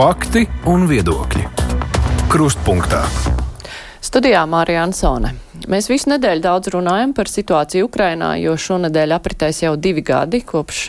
Fakti 0.00 0.46
un 0.64 0.86
viedokļi. 0.88 1.42
Krustpunktā. 2.32 3.02
Studijā 4.00 4.46
Mārija 4.48 4.86
Ansone. 4.86 5.34
Mēs 5.68 5.90
visu 5.92 6.08
nedēļu 6.14 6.40
daudz 6.46 6.70
runājam 6.72 7.12
par 7.12 7.28
situāciju 7.28 7.90
Ukrainā, 7.90 8.30
jo 8.40 8.54
šonadēļ 8.56 9.12
apritēs 9.18 9.60
jau 9.66 9.74
divi 9.76 10.00
gadi 10.00 10.40
kopš 10.40 10.86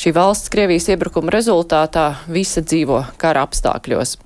šī 0.00 0.14
valsts 0.16 0.48
Krievijas 0.56 0.88
iebrukuma 0.88 1.36
rezultātā 1.36 2.06
visa 2.32 2.64
dzīvo 2.64 3.02
kara 3.20 3.44
apstākļos. 3.44 4.16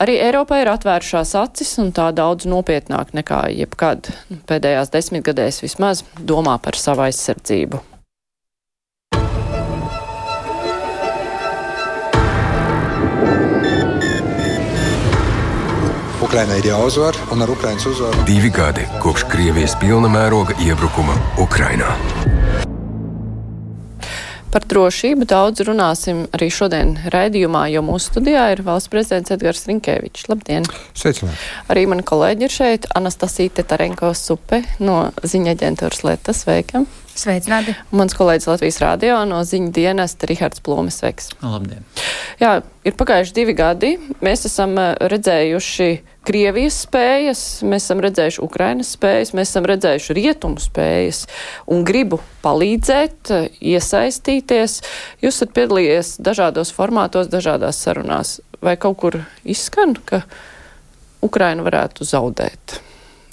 Arī 0.00 0.16
Eiropai 0.30 0.64
ir 0.64 0.72
atvēršās 0.72 1.36
acis 1.44 1.76
un 1.84 1.92
tā 1.92 2.08
daudz 2.16 2.48
nopietnāk 2.48 3.12
nekā 3.20 3.50
jebkad 3.52 4.14
pēdējās 4.48 4.96
desmitgadēs 4.96 5.60
vismaz 5.68 6.06
domā 6.16 6.56
par 6.56 6.80
savu 6.80 7.04
aizsardzību. 7.10 7.84
Ukrainai 16.32 16.62
ir 16.62 16.66
jāuzvar, 16.70 17.16
un 17.34 17.44
ar 17.44 17.50
Ukraiņas 17.52 17.84
uzvaru 17.90 18.22
divi 18.24 18.48
gadi 18.48 18.86
kopš 19.02 19.26
Krievijas 19.28 19.74
pilna 19.76 20.08
mēroga 20.08 20.54
iebrukuma 20.64 21.12
Ukrainā. 21.44 21.90
Par 24.48 24.64
drošību 24.64 25.28
daudz 25.28 25.60
runāsim 25.68 26.22
arī 26.32 26.48
šodien 26.48 26.94
raidījumā, 27.12 27.66
jo 27.74 27.84
mūsu 27.84 28.14
studijā 28.14 28.46
ir 28.54 28.64
valsts 28.64 28.88
prezidents 28.88 29.36
Edgars 29.36 29.68
Rinkēvičs. 29.68 30.30
Labdien! 30.32 30.64
Sveicināti! 30.96 31.36
Arī 31.68 31.84
mani 31.92 32.08
kolēģi 32.08 32.48
ir 32.48 32.56
šeit. 32.56 32.88
Anastasija 32.96 33.52
Tetarenko 33.60 34.14
Supe 34.16 34.64
no 34.80 35.02
ziņa 35.20 35.52
aģentūras 35.52 36.00
Letas. 36.08 36.46
Sveika! 36.46 36.86
Sveicināti! 37.12 37.74
Mans 37.92 38.14
kolēģis 38.16 38.46
Latvijas 38.48 38.78
rādio 38.80 39.18
no 39.28 39.42
ziņa 39.44 39.68
dienesta 39.76 40.24
Rihards 40.30 40.62
Plūmes. 40.64 40.96
Sveiks! 41.02 41.28
Labdien! 41.44 41.84
Jā, 42.40 42.54
ir 42.88 42.94
pagājuši 42.96 43.34
divi 43.36 43.54
gadi. 43.56 43.90
Mēs 44.24 44.46
esam 44.48 44.72
eh, 44.80 44.94
redzējuši 45.12 45.88
Krievijas 46.24 46.78
spējas, 46.86 47.42
mēs 47.68 47.84
esam 47.84 48.00
redzējuši 48.04 48.40
Ukrainas 48.46 48.94
spējas, 48.96 49.34
mēs 49.36 49.52
esam 49.52 49.68
redzējuši 49.68 50.16
rietumu 50.16 50.62
spējas 50.62 51.26
un 51.74 51.84
gribu 51.88 52.22
palīdzēt, 52.46 53.32
eh, 53.36 53.58
iesaistīties. 53.74 54.78
Jūs 55.20 55.36
esat 55.36 55.52
piedalījies 55.58 56.14
dažādos 56.24 56.72
formātos, 56.72 57.28
dažādās 57.32 57.82
sarunās. 57.84 58.38
Vai 58.64 58.78
kaut 58.80 58.96
kur 59.02 59.20
izskan, 59.44 59.98
ka 60.08 60.22
Ukraina 61.20 61.66
varētu 61.66 62.08
zaudēt? 62.08 62.78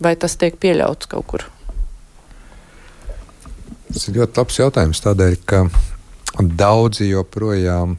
Vai 0.04 0.18
tas 0.20 0.36
tiek 0.42 0.60
pieļauts 0.60 1.08
kaut 1.12 1.32
kur? 1.32 1.48
Tas 3.90 4.06
ir 4.08 4.20
ļoti 4.20 4.38
labs 4.38 4.60
jautājums, 4.60 5.02
tādēļ, 5.02 5.38
ka 5.50 5.64
daudzi 6.40 7.10
joprojām 7.10 7.98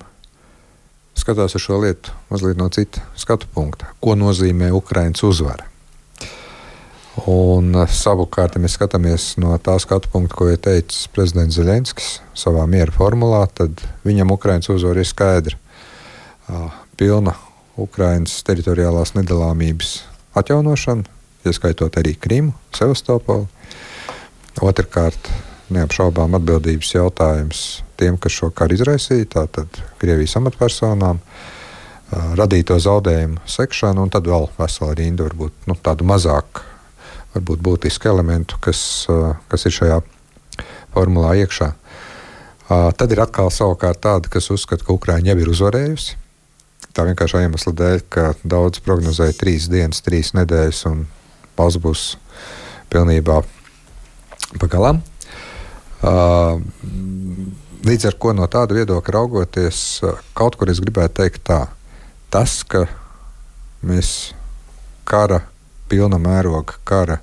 skatās 1.19 1.57
uz 1.59 1.65
šo 1.65 1.81
lietu 1.83 2.15
mazliet 2.31 2.61
no 2.61 2.69
cita 2.73 3.03
skatu 3.19 3.49
punkta. 3.55 3.91
Ko 4.01 4.15
nozīmē 4.19 4.71
Ukraiņas 4.73 5.25
uzvara? 5.27 5.67
Un 7.29 7.75
eh, 7.75 7.91
savukārt, 7.91 8.57
ja 8.57 8.63
mēs 8.63 8.79
skatāmies 8.79 9.35
no 9.43 9.57
tā 9.59 9.75
skatu 9.83 10.09
punkta, 10.13 10.37
ko 10.39 10.49
ir 10.53 10.61
teicis 10.63 11.09
prezidents 11.13 11.59
Zelenskis 11.59 12.21
savā 12.39 12.65
miera 12.71 12.95
formulā, 12.95 13.43
tad 13.53 13.83
viņam 14.07 14.33
Ukraiņas 14.37 14.71
uzvara 14.77 15.03
ir 15.03 15.11
skaidra. 15.11 15.59
Pilna 16.99 17.35
Ukraiņas 17.81 18.41
teritoriālās 18.47 19.15
nedalāmības 19.17 19.93
atjaunošana, 20.37 21.07
ieskaitot 21.47 21.99
arī 22.01 22.17
Krimu, 22.21 22.55
Sevastopolu. 22.77 23.47
Otrakārt, 24.61 25.31
neapšaubām 25.75 26.37
atbildības 26.39 26.95
jautājums 26.95 27.63
tiem, 28.01 28.17
kas 28.21 28.37
šo 28.39 28.51
karu 28.57 28.77
izraisīja, 28.77 29.29
tātad 29.37 29.81
Krievijas 30.01 30.37
amatpersonām, 30.41 31.21
radīto 32.39 32.78
zaudējumu 32.83 33.43
sekšanu, 33.47 34.06
un 34.06 34.12
tad 34.12 34.27
vēl 34.27 34.49
vesela 34.59 34.97
rinda 34.99 35.27
varbūt 35.28 35.69
nu, 35.71 35.77
tādu 35.78 36.06
mazāk 36.09 36.65
varbūt 37.34 37.62
būtisku 37.62 38.11
elementu, 38.11 38.59
kas, 38.62 38.81
kas 39.50 39.67
ir 39.69 39.77
šajā 39.77 40.00
formulā 40.94 41.37
iekšā. 41.44 41.71
Tad 42.71 43.12
ir 43.15 43.23
atkal 43.23 43.50
savukārt 43.55 44.03
tāda, 44.03 44.31
kas 44.31 44.50
uzskata, 44.55 44.87
ka 44.87 44.94
Ukraiņa 44.94 45.33
jau 45.33 45.39
ir 45.43 45.53
uzvarējusi. 45.55 46.19
Tā 46.94 47.05
vienkārši 47.06 47.44
iemesla 47.44 47.73
dēļ, 47.78 48.03
ka 48.11 48.33
daudz 48.43 48.83
prognozēja 48.83 49.37
trīs 49.39 49.69
dienas, 49.71 50.03
trīs 50.03 50.33
nedēļas, 50.34 50.83
un 50.91 51.05
pauze 51.59 51.83
būs 51.83 52.05
pilnībā 52.91 53.41
pagalām. 54.59 55.03
Līdz 57.81 58.06
ar 58.09 58.16
to 58.16 58.33
no 58.37 58.47
tāda 58.49 58.77
viedokļa 58.77 59.15
raugoties, 59.16 60.00
kaut 60.37 60.56
kur 60.56 60.72
es 60.72 60.81
gribētu 60.81 61.21
teikt 61.21 61.44
tā, 61.49 61.66
tas, 62.33 62.61
ka 62.65 62.87
mēs 63.84 64.33
kara, 65.09 65.43
pilna 65.91 66.21
mēroga 66.22 66.78
kara 66.88 67.19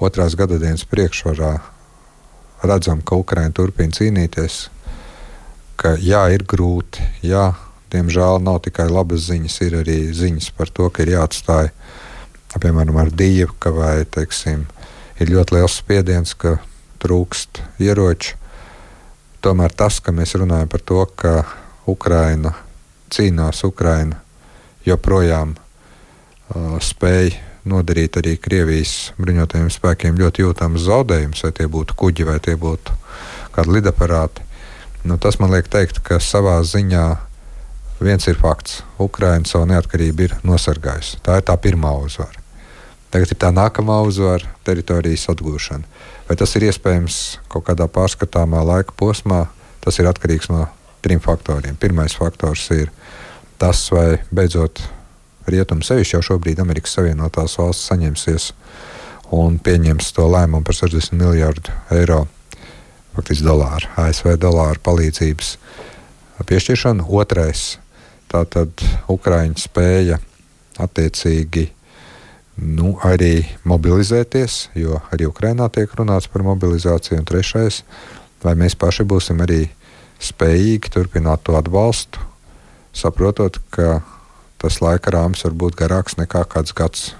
otrās 0.00 0.36
gadadienas 0.36 0.84
priekšvarā 0.88 1.52
redzam, 2.66 3.00
ka 3.04 3.16
Ukraiņa 3.20 3.54
turpina 3.56 3.94
cīnīties, 3.96 4.66
ka 5.80 5.96
jā, 6.00 6.24
ir 6.34 6.44
grūti, 6.48 7.04
jā, 7.26 7.52
diemžēl 7.92 8.40
nav 8.44 8.60
tikai 8.66 8.88
labas 8.90 9.28
ziņas, 9.28 9.60
ir 9.66 9.78
arī 9.82 9.98
ziņas 10.16 10.50
par 10.56 10.72
to, 10.72 10.88
ka 10.90 11.04
ir 11.04 11.14
jāatstāj, 11.16 11.72
piemēram, 12.52 13.00
ar 13.00 13.12
dievu, 13.16 13.56
vai, 13.76 14.04
teiksim, 14.04 14.66
ir 15.20 15.32
ļoti 15.32 15.56
liels 15.56 15.78
spiediens, 15.80 16.36
ka 16.36 16.58
trūkst 17.02 17.62
ieroču. 17.82 18.38
Tomēr 19.42 19.74
tas, 19.74 19.98
ka 19.98 20.14
mēs 20.14 20.36
runājam 20.38 20.70
par 20.70 20.84
to, 20.86 21.02
ka 21.18 21.42
Ukraina 21.90 22.54
cīnās, 23.10 23.64
Ukraina 23.66 24.20
joprojām 24.86 25.56
uh, 25.56 26.76
spēj 26.78 27.34
nodarīt 27.68 28.18
arī 28.18 28.36
Krievijas 28.42 29.12
bruņotajiem 29.18 29.70
spēkiem 29.70 30.18
ļoti 30.18 30.46
jūtamus 30.46 30.86
zaudējumus, 30.86 31.42
vai 31.46 31.52
tie 31.58 31.68
būtu 31.70 31.98
kuģi, 31.98 32.26
vai 32.26 32.38
tie 32.42 32.56
būtu 32.58 32.96
kādi 33.54 33.76
lidaparāti. 33.78 34.46
Nu, 35.06 35.18
tas 35.18 35.38
man 35.42 35.50
liek 35.54 35.70
teikt, 35.70 35.98
ka 36.06 36.20
savā 36.22 36.60
ziņā 36.66 37.06
viens 38.02 38.26
ir 38.30 38.38
fakts. 38.38 38.82
Ukraina 39.02 39.46
savu 39.48 39.66
neatkarību 39.70 40.28
ir 40.28 40.38
nosargājusi. 40.46 41.22
Tā 41.26 41.40
ir 41.40 41.46
tā 41.46 41.58
pirmā 41.58 41.94
uzvara. 42.02 42.41
Tagad 43.12 43.34
ir 43.34 43.36
tā 43.36 43.50
nākamā 43.52 43.98
uzvara- 44.08 44.48
teritorijas 44.66 45.28
atgūšana. 45.28 45.84
Vai 46.28 46.36
tas 46.36 46.56
ir 46.56 46.62
iespējams 46.70 47.38
kaut 47.48 47.66
kādā 47.66 47.84
pārskatāmā 47.84 48.62
laika 48.64 48.92
posmā, 48.96 49.48
tas 49.84 49.98
ir 49.98 50.06
atkarīgs 50.06 50.48
no 50.48 50.68
trim 51.02 51.20
faktoriem. 51.20 51.76
Pirmais 51.76 52.14
faktors 52.16 52.70
ir 52.70 52.90
tas, 53.58 53.90
vai 53.90 54.18
beidzot 54.32 54.80
rietumi 55.46 55.84
sevišķi 55.84 56.14
jau 56.14 56.22
šobrīd 56.22 56.62
Amerikas 56.62 56.96
Savienotās 56.96 57.58
valsts 57.58 57.90
saņemsies 57.90 58.52
un 59.32 59.58
pieņems 59.58 60.12
to 60.16 60.26
lēmumu 60.28 60.64
par 60.64 60.74
60 60.74 61.12
miljardu 61.18 61.72
eiro, 61.90 62.26
faktiski 63.16 63.44
dolāru, 63.44 63.88
ASV 63.96 64.36
dolāru 64.40 64.80
palīdzības 64.88 65.56
piešķiršanu. 66.48 67.06
Otrais- 67.08 67.76
tātad 68.32 68.70
Ukraiņa 69.08 69.58
spēja 69.68 70.18
attiecīgi 70.78 71.68
nu, 72.56 72.96
arī 73.04 73.44
mobilizēties, 73.68 74.72
jo 74.78 75.00
arī 75.12 75.28
Ukrainā 75.30 75.68
tiek 75.72 75.92
runāts 75.98 76.28
par 76.30 76.44
mobilizāciju. 76.46 77.20
Un 77.22 77.28
trešais, 77.28 77.82
vai 78.44 78.54
mēs 78.58 78.76
paši 78.78 79.06
būsim 79.08 79.40
arī 79.44 79.66
spējīgi 80.22 80.92
turpināt 80.92 81.44
to 81.46 81.56
atbalstu, 81.58 82.20
saprotot, 82.94 83.58
ka 83.74 84.02
tas 84.62 84.78
laika 84.84 85.14
rāmis 85.14 85.42
var 85.46 85.56
būt 85.58 85.78
garāks 85.78 86.18
nekā 86.20 86.44
kāds 86.50 86.74
gads, 86.76 87.12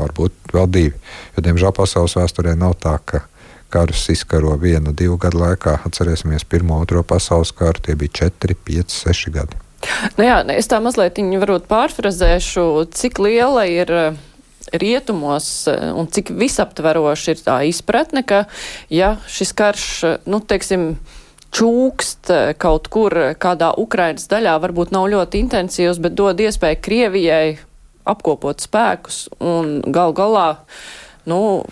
varbūt 0.00 0.52
vēl 0.52 0.68
divi. 0.68 0.94
Jo, 1.36 1.44
diemžēl, 1.46 1.72
pasaules 1.76 2.16
vēsturē 2.18 2.56
nav 2.58 2.76
tā, 2.82 2.98
ka 3.04 3.24
karus 3.70 4.08
izkaro 4.10 4.56
vienu, 4.60 4.92
divu 4.96 5.16
gadu 5.20 5.40
laikā. 5.40 5.78
Atcerēsimies, 5.86 6.44
pirmo, 6.50 6.80
otro 6.82 7.04
pasaules 7.06 7.54
karu, 7.56 7.80
tie 7.86 7.94
bija 7.96 8.24
četri, 8.24 8.56
pieci, 8.58 8.96
seši 9.04 9.32
gadi. 9.36 9.60
Nu 10.18 10.26
jā, 10.26 10.42
es 10.52 10.68
tā 10.68 10.80
mazliet 10.82 11.16
pārfrazēšu, 11.70 12.64
cik 12.92 13.22
liela 13.22 13.64
ir 13.70 13.92
rietumos 14.72 15.66
eh, 15.68 15.90
un 15.92 16.08
cik 16.10 16.32
visaptveroši 16.36 17.34
ir 17.34 17.42
tā 17.44 17.56
izpratne, 17.68 18.22
ka 18.26 18.44
ja 18.92 19.16
šis 19.30 19.52
karš, 19.56 19.88
eh, 20.04 20.16
nu, 20.30 20.40
teiksim, 20.40 20.94
čūkst 21.54 22.30
eh, 22.34 22.52
kaut 22.60 22.88
kur 22.92 23.14
kādā 23.40 23.72
Ukrainas 23.80 24.28
daļā, 24.30 24.56
varbūt 24.62 24.94
nav 24.94 25.10
ļoti 25.12 25.42
intensīvs, 25.46 26.00
bet 26.02 26.16
dod 26.18 26.40
iespēju 26.40 26.80
Krievijai 26.84 27.58
apkopot 28.08 28.62
spēkus 28.62 29.28
un 29.42 29.80
gal 29.92 30.14
galā, 30.16 30.48
nu, 31.28 31.66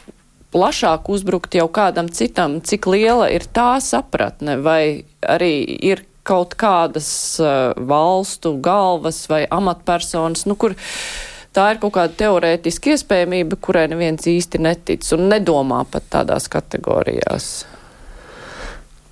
plašāk 0.54 1.08
uzbrukt 1.12 1.56
jau 1.56 1.68
kādam 1.68 2.08
citam, 2.08 2.60
cik 2.64 2.88
liela 2.88 3.28
ir 3.32 3.44
tā 3.44 3.76
sapratne, 3.84 4.56
vai 4.64 5.04
arī 5.20 5.64
ir 5.84 6.06
kaut 6.28 6.54
kādas 6.60 7.08
valstu 7.88 8.54
galvas 8.60 9.22
vai 9.32 9.46
amatpersonas, 9.48 10.44
nu, 10.48 10.56
kur 10.60 10.76
tā 11.56 11.70
ir 11.72 11.80
kaut 11.82 11.94
kāda 11.96 12.14
teorētiska 12.24 12.94
iespējamība, 12.94 13.58
kurai 13.62 13.86
neviens 13.90 14.26
īsti 14.28 14.60
netic 14.62 15.06
un 15.16 15.28
nedomā 15.32 15.84
pat 15.90 16.08
tādās 16.12 16.48
kategorijās. 16.52 17.66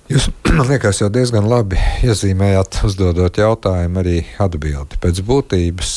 Jūs, 0.07 0.29
man 0.57 0.67
liekas, 0.69 1.01
jau 1.01 1.09
diezgan 1.13 1.47
labi 1.49 1.79
iezīmējāt, 2.07 2.81
uzdodot 2.87 3.41
jautājumu, 3.41 4.03
arī 4.03 4.21
atbildi. 4.43 4.99
Pēc 5.03 5.23
būtības 5.27 5.95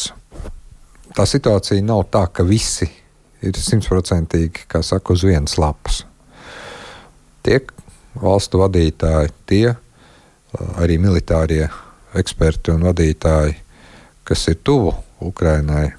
tā 1.16 1.26
situācija 1.26 1.84
nav 1.84 2.06
tā, 2.10 2.24
ka 2.32 2.46
visi 2.46 2.88
ir 3.40 3.56
simtprocentīgi, 3.56 4.66
kā 4.68 4.82
saka, 4.84 5.14
uz 5.14 5.24
vienas 5.24 5.56
lapas. 5.60 6.02
Tie 7.46 7.60
valstu 8.20 8.60
vadītāji, 8.60 9.32
tie 9.48 9.64
arī 10.82 10.98
militārie 11.00 11.68
eksperti 12.18 12.74
un 12.74 12.84
vadītāji, 12.88 13.54
kas 14.26 14.48
ir 14.50 14.58
tuvu 14.66 14.92
Ukrainai, 15.24 15.92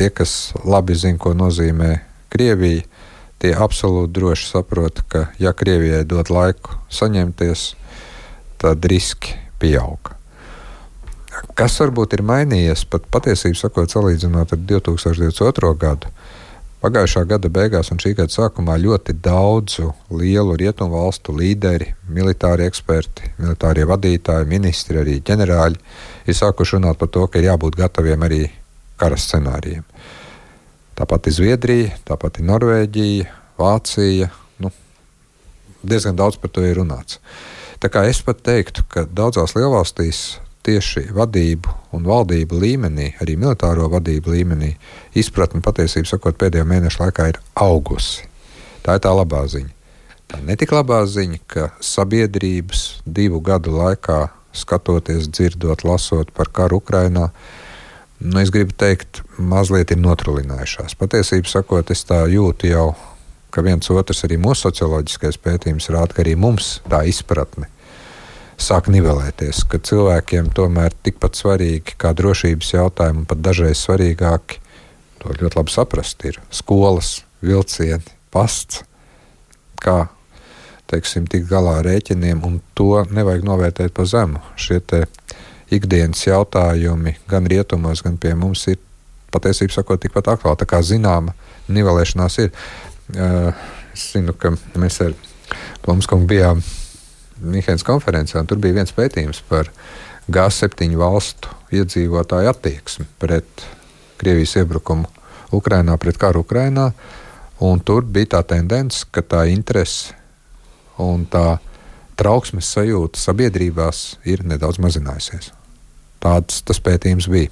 tie, 0.00 0.08
kas 0.08 0.54
labi 0.64 0.96
zina, 0.96 1.20
ko 1.20 1.34
nozīmē 1.36 1.98
Krievija, 2.32 2.86
tie 3.42 3.52
absolūti 3.52 4.14
droši 4.16 4.48
saprot, 4.48 5.02
ka, 5.12 5.26
ja 5.42 5.52
Krievijai 5.56 6.06
dod 6.08 6.32
laiku 6.32 6.78
saņemties, 6.92 7.66
tad 8.60 8.84
riski 8.88 9.36
pieaug. 9.60 10.14
Kas 11.56 11.76
varbūt 11.80 12.16
ir 12.16 12.24
mainījies, 12.26 12.86
pat 12.88 13.04
patiesībā 13.12 13.58
sakot, 13.58 13.92
salīdzinot 13.92 14.56
ar 14.56 14.62
2022. 14.72 15.74
gadu, 15.80 16.12
Pagājušā 16.80 17.26
gada 17.28 17.50
beigās 17.52 17.90
un 17.92 17.98
šī 18.00 18.14
gada 18.16 18.32
sākumā 18.32 18.78
ļoti 18.80 19.12
daudzu 19.20 19.90
lielu 20.16 20.54
rietumu 20.62 20.96
valstu 20.96 21.34
līderi, 21.36 21.90
militāri 22.08 22.64
eksperti, 22.64 23.34
militārie 23.36 23.84
vadītāji, 23.84 24.48
ministri, 24.48 24.96
arī 25.02 25.18
ģenerāļi 25.20 25.76
ir 26.24 26.38
sākuši 26.38 26.78
runāt 26.78 26.96
par 27.02 27.12
to, 27.12 27.26
ka 27.28 27.36
ir 27.36 27.50
jābūt 27.50 27.76
gataviem 27.82 28.24
arī 28.24 28.46
kara 28.96 29.20
scenārijiem. 29.20 29.84
Tāpat 31.00 31.30
ir 31.30 31.32
Zviedrija, 31.32 31.92
tāpat 32.04 32.42
ir 32.42 32.44
Norvēģija, 32.50 33.30
Vācija. 33.56 34.26
Nu, 34.60 34.68
diezgan 35.80 36.18
daudz 36.18 36.36
par 36.36 36.52
to 36.52 36.60
ir 36.66 36.76
runāts. 36.76 37.16
Tā 37.80 37.88
kā 37.88 38.02
es 38.04 38.20
pat 38.20 38.42
teiktu, 38.44 38.84
ka 38.92 39.06
daudzās 39.08 39.54
lielvalstīs 39.56 40.20
tieši 40.68 41.06
vadību 41.16 41.72
un 41.96 42.04
valdību 42.04 42.58
līmenī, 42.60 43.14
arī 43.24 43.38
militāro 43.40 43.88
vadību 43.88 44.34
līmenī, 44.34 44.74
izpratne 45.16 45.62
patiesībā 45.64 46.10
sakot, 46.10 46.36
pēdējo 46.36 46.66
mēnešu 46.68 47.00
laikā 47.06 47.30
ir 47.32 47.40
augusi. 47.56 48.28
Tā 48.84 48.98
ir 48.98 49.04
tā 49.06 49.14
labā 49.16 49.40
ziņa. 49.48 49.72
Tā 50.28 50.42
netik 50.44 50.76
labā 50.76 51.00
ziņa, 51.08 51.40
ka 51.48 51.70
sabiedrības 51.80 53.00
divu 53.08 53.40
gadu 53.40 53.72
laikā, 53.78 54.26
skatoties, 54.52 55.30
dzirdot, 55.32 55.86
lasot 55.88 56.28
par 56.36 56.52
karu 56.52 56.82
Ukrajinā, 56.84 57.30
nu, 58.20 58.40
es 58.40 58.52
gribu 58.54 58.76
teikt, 58.76 59.22
mazliet 59.38 59.92
ir 59.94 60.00
notrulinājušās. 60.00 60.96
Patiesībā 61.00 61.48
sakot, 61.50 61.90
es 61.92 62.04
tā 62.08 62.22
jūtu 62.30 62.70
jau, 62.70 62.86
ka 63.50 63.64
viens 63.66 63.90
otrs 63.90 64.24
arī 64.28 64.38
mūsu 64.40 64.68
socioloģiskais 64.68 65.40
pētījums 65.42 65.90
rāda, 65.90 66.14
ka 66.14 66.24
arī 66.24 66.36
mums 66.38 66.78
tā 66.88 67.02
izpratne 67.10 67.70
sāk 68.60 68.90
nivelēties, 68.92 69.64
ka 69.72 69.80
cilvēkiem 69.88 70.50
tomēr 70.56 70.94
tikpat 71.04 71.38
svarīgi 71.38 71.96
kā 72.00 72.12
drošības 72.16 72.74
jautājumi, 72.74 73.26
pat 73.28 73.40
dažreiz 73.40 73.80
svarīgāki, 73.80 74.60
to 75.20 75.32
ļoti 75.40 75.56
labi 75.56 75.72
saprast, 75.72 76.24
ir 76.28 76.36
skolas, 76.54 77.22
vilcieni, 77.44 78.04
pasts, 78.32 78.82
kā 79.80 80.10
teiksim, 80.90 81.26
tikt 81.30 81.48
galā 81.50 81.78
ar 81.80 81.88
rēķiniem, 81.88 82.42
un 82.44 82.58
to 82.76 83.04
nevajag 83.08 83.46
novērtēt 83.46 83.94
pa 83.96 84.04
zemu. 84.08 84.42
Šie 84.60 84.80
ikdienas 85.70 86.22
jautājumi 86.26 87.16
gan 87.30 87.46
rietumos, 87.50 88.02
gan 88.02 88.18
pie 88.20 88.34
mums 88.38 88.66
ir 88.72 88.78
patiesībā 89.30 89.74
sakot 89.74 90.02
tikpat 90.02 90.32
aktuāli. 90.34 90.58
Tā 90.60 90.68
kā 90.68 90.80
zināma 90.82 91.34
nivelēšanās 91.70 92.38
ir. 92.44 92.50
Uh, 93.10 93.50
es 93.94 94.12
zinu, 94.14 94.34
ka 94.38 94.52
mēs 94.78 95.00
ar 95.02 95.16
Plumskungu 95.84 96.28
bijām 96.30 96.62
Mihēnas 97.40 97.84
konferencē, 97.86 98.38
un 98.38 98.46
tur 98.46 98.60
bija 98.62 98.76
viens 98.76 98.92
pētījums 98.94 99.40
par 99.48 99.70
G7 100.30 100.92
valstu 101.00 101.50
iedzīvotāju 101.74 102.50
attieksmi 102.52 103.06
pret 103.18 103.64
Krievijas 104.20 104.58
iebrukumu 104.60 105.08
Ukrajinā, 105.56 105.96
pret 105.98 106.20
karu 106.20 106.44
Ukrajinā. 106.44 106.90
Tur 107.84 108.04
bija 108.04 108.36
tā 108.36 108.42
tendence, 108.54 109.06
ka 109.10 109.24
tā 109.24 109.46
interese 109.50 110.14
un 111.00 111.24
tā 111.28 111.58
trauksmes 112.20 112.68
sajūta 112.76 113.20
sabiedrībās 113.20 114.20
ir 114.28 114.44
nedaudz 114.44 114.80
mazinājusies. 114.84 115.50
Tāds 116.20 116.60
tas 116.66 116.80
pētījums 116.84 117.28
bija. 117.32 117.50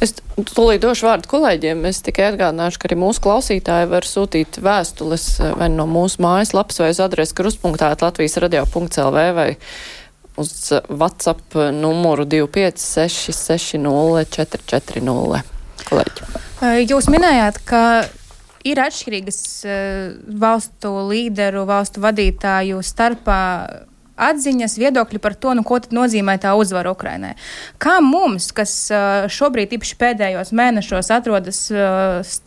Es 0.00 0.14
tūlīt 0.54 0.80
došu 0.80 1.06
vārdu 1.08 1.28
kolēģiem. 1.30 1.82
Es 1.90 1.98
tikai 2.04 2.30
atgādināšu, 2.30 2.80
ka 2.80 2.88
arī 2.88 2.96
mūsu 3.02 3.20
klausītāji 3.24 3.90
var 3.90 4.04
sūtīt 4.08 4.60
vēstules 4.64 5.24
eh, 5.40 5.50
vai 5.60 5.68
no 5.72 5.84
mūsu 5.90 6.22
mājaslapas 6.24 6.80
vai 6.80 6.90
uz 6.94 7.00
adresi 7.04 7.36
kruspunktā 7.36 7.86
Latvijas 8.00 8.38
radio.lv 8.40 9.18
vai 9.36 9.50
uz 10.40 10.52
WhatsApp 10.88 11.58
numuru 11.76 12.24
25660 12.30 13.82
Kolēģi. 15.90 16.20
Eh, 16.62 16.80
jūs 16.86 17.06
minējāt, 17.12 17.56
ka 17.68 17.82
ir 18.64 18.80
atšķirīgas 18.80 19.40
eh, 19.64 20.16
valstu 20.40 20.88
līderu, 21.10 21.66
valstu 21.68 22.00
vadītāju 22.04 22.80
starpā 22.84 23.40
atziņas, 24.28 24.76
viedokļi 24.80 25.20
par 25.22 25.36
to, 25.40 25.54
nu, 25.58 25.64
ko 25.66 25.80
nozīmē 25.94 26.36
tā 26.42 26.54
uzvara 26.58 26.92
Ukrainai. 26.94 27.34
Kā 27.82 27.98
mums, 28.04 28.50
kas 28.56 28.74
šobrīd, 29.32 29.76
īpaši 29.78 29.98
pēdējos 30.00 30.54
mēnešos, 30.56 31.12
atrodas 31.14 31.66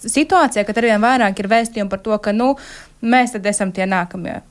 situācijā, 0.06 0.66
kad 0.68 0.82
arvien 0.82 1.04
vairāk 1.04 1.42
ir 1.42 1.52
vēstījumi 1.52 1.92
par 1.92 2.04
to, 2.06 2.18
ka 2.24 2.36
nu, 2.36 2.54
mēs 3.04 3.36
tad 3.36 3.48
esam 3.50 3.74
tie 3.76 3.88
nākamie. 3.90 4.42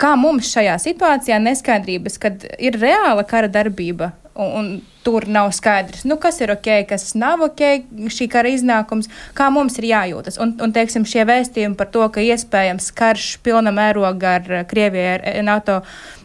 Kā 0.00 0.14
mums 0.18 0.50
šajā 0.50 0.78
situācijā 0.82 1.38
neskaidrības, 1.42 2.18
kad 2.22 2.48
ir 2.58 2.78
reāla 2.80 3.22
kara 3.28 3.50
darbība 3.52 4.12
un, 4.38 4.50
un 4.58 4.70
tur 5.02 5.24
nav 5.30 5.50
skaidrs, 5.56 6.04
nu, 6.04 6.18
kas 6.20 6.40
ir 6.42 6.52
ok, 6.52 6.68
kas 6.88 7.12
nav 7.18 7.42
ok, 7.48 7.62
šī 8.12 8.28
kara 8.30 8.50
iznākums, 8.52 9.08
kā 9.36 9.48
mums 9.54 9.78
ir 9.80 9.88
jājūtas. 9.88 10.38
Un, 10.42 10.54
un 10.62 10.74
teiksim, 10.74 11.06
šie 11.08 11.24
vēstījumi 11.28 11.78
par 11.78 11.90
to, 11.94 12.04
ka 12.12 12.24
iespējams 12.24 12.90
karš 12.98 13.30
pilna 13.46 13.72
mēroga 13.74 14.36
ar 14.38 14.50
Krieviju, 14.68 15.14
ar 15.16 15.26
NATO 15.46 15.80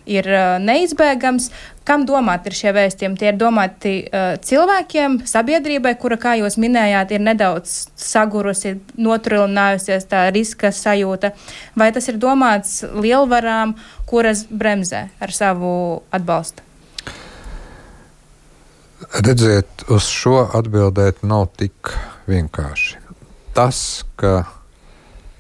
ir 0.10 0.28
uh, 0.30 0.58
neizbēgams. 0.64 1.50
Kam 1.84 2.06
domāti 2.08 2.50
ir 2.50 2.58
šie 2.58 2.72
vēstījumi? 2.76 3.18
Tie 3.20 3.30
ir 3.32 3.38
domāti 3.40 3.94
uh, 4.08 4.36
cilvēkiem, 4.44 5.20
sabiedrībai, 5.28 5.96
kura, 6.00 6.18
kā 6.22 6.36
jūs 6.40 6.58
minējāt, 6.62 7.12
ir 7.16 7.24
nedaudz 7.26 7.74
sagurusi, 8.00 8.78
notrūlinājusies 8.96 10.08
tā 10.12 10.26
riska 10.36 10.72
sajūta, 10.76 11.34
vai 11.80 11.92
tas 11.96 12.08
ir 12.12 12.20
domāts 12.22 12.82
lielvarām, 12.94 13.76
kuras 14.10 14.46
bremzē 14.50 15.08
ar 15.24 15.36
savu 15.36 15.74
atbalstu? 16.16 16.64
Redziet, 19.14 19.84
uz 19.92 20.08
šo 20.10 20.46
atbildēt 20.56 21.26
nav 21.28 21.50
tik 21.60 21.92
vienkārši. 22.26 23.02
Tas, 23.54 24.02
ka 24.18 24.46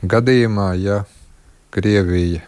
gadījumā, 0.05 0.73
ja 0.77 0.99
Krievija 1.73 2.43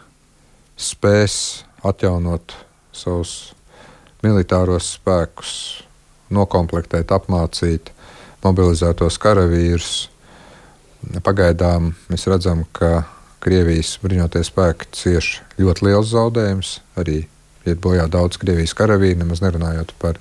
spēs 0.77 1.37
atjaunot 1.85 2.55
savus 2.95 3.53
militāros 4.25 4.95
spēkus, 4.95 5.53
noklāpēt, 6.33 7.11
apmācīt, 7.13 7.91
mobilizētos 8.45 9.19
karavīrus. 9.21 9.91
Pagaidām 11.25 11.93
mēs 12.09 12.25
redzam, 12.29 12.63
ka 12.73 13.05
Krievijas 13.45 13.99
bruņotie 14.01 14.41
spēki 14.41 14.89
cieš 14.97 15.27
ļoti 15.61 15.85
liels 15.85 16.09
zaudējums. 16.09 16.79
Arī 16.97 17.19
iet 17.65 17.81
bojā 17.83 18.07
daudz 18.09 18.39
Krievijas 18.41 18.73
karavīru, 18.77 19.19
nemaz 19.21 19.43
nerunājot 19.43 19.93
par 20.01 20.17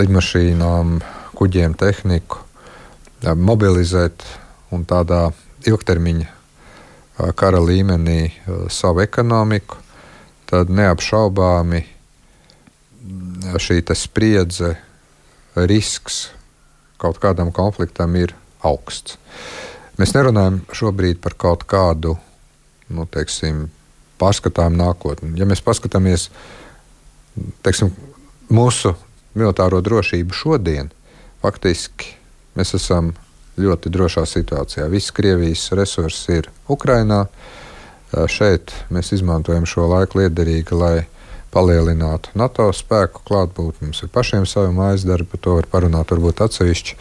lidmašīnām, 0.00 1.02
kuģiem, 1.36 1.76
tehniku. 1.76 2.40
Mobilizēt 3.22 4.24
un 4.72 4.86
tādā 4.88 5.26
ilgtermiņa 5.68 7.32
kara 7.36 7.60
līmenī 7.60 8.32
savu 8.72 9.04
ekonomiku 9.04 9.81
tad 10.52 10.68
neapšaubāmi 10.68 11.80
šī 13.56 13.80
spriedze, 13.96 14.74
risks 15.56 16.26
kaut 17.00 17.18
kādam 17.22 17.50
konfliktam 17.56 18.14
ir 18.20 18.34
augsts. 18.60 19.16
Mēs 19.96 20.12
nerunājam 20.14 20.60
šobrīd 20.76 21.22
par 21.24 21.34
kaut 21.40 21.64
kādu 21.68 22.14
nu, 22.92 23.06
teiksim, 23.08 23.66
pārskatāmu 24.20 24.76
nākotni. 24.76 25.32
Ja 25.40 25.48
mēs 25.48 25.64
paskatāmies 25.64 26.28
teiksim, 27.64 27.90
mūsu 28.52 28.92
militāro 29.34 29.80
drošību 29.80 30.36
šodien, 30.36 30.92
faktiski 31.42 32.12
mēs 32.60 32.76
esam 32.76 33.14
ļoti 33.56 33.92
drošā 33.92 34.28
situācijā. 34.28 34.86
Visi 34.92 35.16
Krievijas 35.16 35.70
resursi 35.76 36.40
ir 36.42 36.52
Ukrajinā. 36.72 37.24
Uh, 37.24 37.61
Šeit 38.12 38.74
mēs 38.92 39.12
izmantojam 39.16 39.64
šo 39.68 39.86
laiku 39.88 40.20
liederīgi, 40.20 40.76
lai 40.76 40.96
palielinātu 41.52 42.32
NATO 42.38 42.68
spēku 42.74 43.22
klātbūtni. 43.28 43.90
Mums 43.90 44.02
ir 44.04 44.10
pašiem 44.12 44.46
savi 44.48 44.72
mājas 44.76 45.04
darbi, 45.08 45.28
par 45.34 45.42
to 45.44 45.56
var 45.58 45.68
parunāt 45.72 46.12
varbūt 46.12 46.40
atsevišķi. 46.46 46.96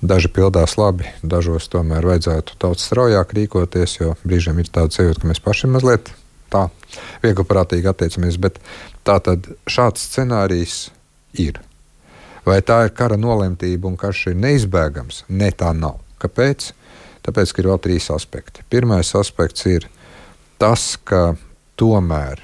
Daži 0.00 0.30
pildās 0.32 0.76
labi, 0.80 1.08
dažos 1.22 1.68
tomēr 1.72 2.08
vajadzētu 2.08 2.56
daudz 2.60 2.86
straujāk 2.86 3.34
rīkoties, 3.36 3.98
jo 4.00 4.14
brīžiem 4.24 4.60
ir 4.62 4.72
tāds 4.72 5.00
sajūta, 5.00 5.20
ka 5.22 5.32
mēs 5.32 5.42
paši 5.44 5.70
mazliet 5.72 6.12
tā 6.52 6.66
vieglprātīgi 7.24 7.92
attiecamies. 7.92 8.40
Bet 8.40 8.58
tā 9.06 9.20
tad 9.24 9.52
šāds 9.68 10.08
scenārijs 10.08 10.88
ir. 11.38 11.60
Vai 12.48 12.62
tā 12.64 12.86
ir 12.86 12.94
kara 12.96 13.20
nolemtība 13.20 13.88
un 13.90 14.00
karš 14.00 14.30
ir 14.32 14.40
neizbēgams? 14.40 15.26
Nē, 15.28 15.52
tā 15.60 15.74
nav. 15.76 16.00
Kāpēc? 16.20 16.72
Tāpēc, 17.20 17.52
ka 17.52 17.60
ir 17.60 17.68
vēl 17.68 17.80
trīs 17.84 18.08
aspekti. 18.12 18.64
Pirmais 18.72 19.12
aspekts 19.16 19.68
ir 19.68 19.84
tas, 20.60 20.94
ka 21.08 21.34
tomēr 21.80 22.42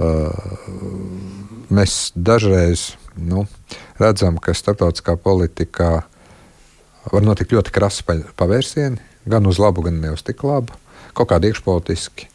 uh, 0.00 0.32
mēs 1.68 2.10
dažreiz 2.16 2.94
nu, 3.20 3.44
redzam, 4.00 4.38
ka 4.40 4.54
starptautiskā 4.56 5.16
politikā 5.20 5.90
var 7.10 7.24
notikt 7.24 7.52
ļoti 7.54 7.74
krasi 7.74 8.06
pavērsieni, 8.38 9.00
gan 9.28 9.46
uz 9.48 9.60
labu, 9.60 9.84
gan 9.86 10.00
ne 10.00 10.14
uz 10.14 10.24
tik 10.24 10.42
labu, 10.46 10.76
kaut 11.16 11.30
kādi 11.32 11.50
iekšpolitiski 11.50 12.28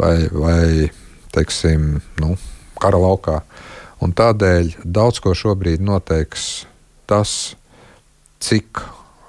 vai, 0.00 0.16
vai 0.32 0.90
teiksim, 1.32 2.00
nu, 2.20 2.36
kara 2.80 3.00
laukā. 3.00 3.40
Un 4.02 4.14
tādēļ 4.16 4.76
daudz 4.84 5.20
ko 5.22 5.34
šobrīd 5.36 5.82
noteiks 5.84 6.64
tas, 7.06 7.54
cik 8.42 8.82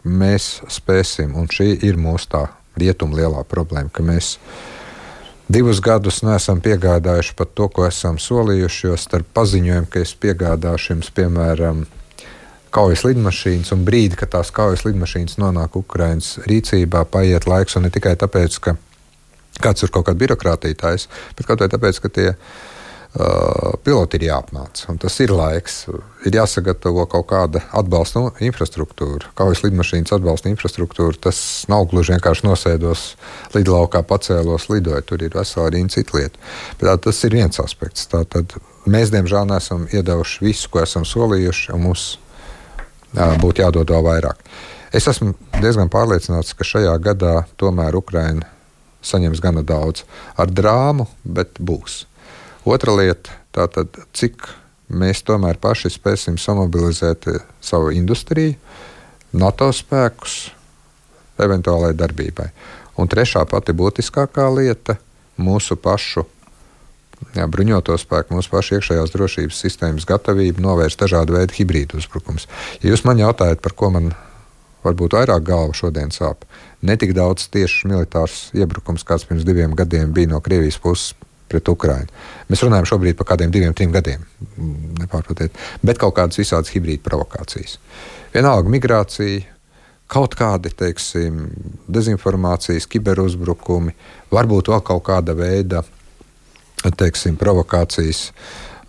mēs 0.03 0.63
spēsim, 0.72 1.36
un 1.38 1.50
šī 1.51 1.75
ir 1.86 2.00
mūsu 2.01 2.31
tā 2.33 2.48
rietuma 2.79 3.19
lielā 3.19 3.43
problēma, 3.45 3.91
ka 3.93 4.05
mēs 4.05 4.38
divus 5.47 5.81
gadus 5.83 6.21
neesam 6.23 6.62
piegādājuši 6.63 7.35
pat 7.39 7.53
to, 7.57 7.67
ko 7.69 7.88
esam 7.88 8.19
solījuši, 8.21 8.88
jo 8.88 8.97
starp 9.00 9.29
paziņojumu, 9.35 9.89
ka 9.91 10.03
es 10.03 10.15
piegādāšu 10.15 10.93
jums, 10.93 11.12
piemēram, 11.15 11.85
kaujas 12.73 13.03
lidmašīnas, 13.05 13.73
un 13.75 13.85
brīdi, 13.85 14.17
kad 14.19 14.33
tās 14.33 14.51
kaujas 14.55 14.85
lidmašīnas 14.88 15.38
nonāk 15.41 15.77
Ukraiņas 15.77 16.45
rīcībā, 16.50 17.05
paiet 17.12 17.47
laiks, 17.50 17.77
un 17.77 17.88
ne 17.88 17.93
tikai 17.93 18.15
tāpēc, 18.19 18.59
ka 18.63 18.77
kāds 19.62 19.85
ir 19.85 19.93
kaut 19.93 20.07
kāda 20.07 20.23
birokrātija 20.23 20.79
taisa, 20.88 21.12
bet 21.38 21.50
kaut 21.50 21.62
arī 21.62 21.75
tāpēc, 21.75 22.00
ka 22.01 22.09
tie 22.09 22.29
uh, 22.33 22.47
piloti 23.84 24.17
ir 24.17 24.25
jāapmāca. 24.25 24.96
Tas 25.01 25.20
ir 25.22 25.32
laiks, 25.34 25.84
ir 26.25 26.38
jāsagatavo 26.39 27.05
kaut 27.12 27.27
kāda 27.29 27.62
atbalsta 27.77 28.24
infrastruktūra, 28.41 29.29
kaujas 29.38 29.62
lidmašīnas 29.65 30.15
atbalsta 30.17 30.50
infrastruktūra. 30.50 31.20
Tas 31.27 31.38
nav 31.70 31.86
gluži 31.91 32.15
vienkārši 32.15 32.48
nosēdos 32.48 33.05
lidlaukā, 33.53 34.01
pacēlos, 34.10 34.65
lidoju. 34.72 35.05
Tur 35.10 35.25
ir 35.25 35.38
vesela 35.38 35.70
rinda 35.74 35.93
citu 35.93 36.17
lietu. 36.17 36.41
Bet 36.79 36.89
tā, 36.89 36.96
tas 37.10 37.22
ir 37.27 37.38
viens 37.38 37.62
aspekts. 37.62 38.08
Tātad 38.10 38.55
mēs, 38.89 39.13
diemžēl, 39.13 39.46
neesam 39.51 39.86
iedevuši 39.93 40.48
visu, 40.48 40.72
ko 40.74 40.82
esam 40.82 41.05
solījuši, 41.05 41.70
un 41.77 41.86
mums 41.86 42.08
būtu 43.13 43.62
jādod 43.62 43.93
vēl 43.93 44.08
vairāk. 44.08 44.41
Es 44.93 45.05
esmu 45.10 45.36
diezgan 45.62 45.89
pārliecināts, 45.93 46.53
ka 46.58 46.65
šajā 46.65 46.98
gadā 47.01 47.43
tomēr 47.62 47.93
Ukraina 47.98 48.50
saņems 49.05 49.41
gana 49.43 49.62
daudz 49.65 50.05
ar 50.39 50.50
drāmu, 50.50 51.05
bet 51.25 51.60
būs. 51.62 52.03
Otra 52.65 52.96
lieta- 52.96 53.32
tātad, 53.55 53.91
cik 54.13 54.48
mēs 54.89 55.24
tomēr 55.27 55.60
paši 55.60 55.91
spēsim 55.91 56.38
samobilizēt 56.39 57.27
savu 57.62 57.91
industriju, 57.91 58.55
NATO 59.34 59.67
spēkus 59.74 60.51
eventuālai 61.38 61.93
darbībai. 61.93 62.50
Un 62.98 63.10
trešā 63.10 63.43
pati 63.50 63.74
būtiskākā 63.74 64.48
lieta- 64.55 64.98
mūsu 65.48 65.75
pašu 65.75 66.25
jā, 67.36 67.48
bruņoto 67.48 67.98
spēku, 67.98 68.38
mūsu 68.38 68.50
pašu 68.50 68.77
iekšējās 68.77 69.12
drošības 69.12 69.60
sistēmas 69.65 70.05
gatavību 70.05 70.63
novērst 70.63 71.00
dažādu 71.00 71.38
veidu 71.38 71.58
hibrīdu 71.58 71.98
uzbrukums. 71.98 72.48
Ja 72.82 72.91
jūs 72.91 73.03
man 73.03 73.17
jautājat, 73.17 73.62
par 73.62 73.74
ko 73.74 73.89
man 73.89 74.13
varbūt 74.84 75.15
vairāk 75.17 75.43
galva 75.43 75.74
šodien 75.74 76.12
sāp, 76.12 76.43
ne 76.82 76.96
tik 76.98 77.13
daudz 77.13 77.48
tieši 77.50 77.88
militārs 77.88 78.51
iebrukums, 78.53 79.03
kāds 79.03 79.25
pirms 79.25 79.43
diviem 79.43 79.75
gadiem 79.75 80.13
bija 80.13 80.27
no 80.27 80.41
Krievijas 80.43 80.79
puses 80.79 81.13
pret 81.53 81.72
Ukrajinu. 81.72 82.12
Mēs 82.50 82.65
runājam 82.65 82.89
šobrīd 82.93 83.17
par 83.19 83.31
kādiem 83.33 83.53
diviem, 83.53 83.74
trim 83.77 83.93
gadiem, 83.93 84.25
nepārprotiet, 85.00 85.55
bet 85.86 86.01
kaut 86.01 86.17
kādas 86.19 86.41
visādas 86.41 86.74
hibrīda 86.74 87.05
provokācijas. 87.05 87.77
Vienalga 88.33 88.72
migrācija, 88.74 89.53
kaut 90.13 90.36
kādi 90.38 90.74
teiksim, 90.77 91.48
dezinformācijas, 91.93 92.89
kiberuzbrukumi, 92.89 93.95
varbūt 94.33 94.69
vēl 94.74 94.83
kaut 94.86 95.05
kāda 95.07 95.36
veida 95.38 95.83
teiksim, 97.00 97.39
provokācijas. 97.39 98.29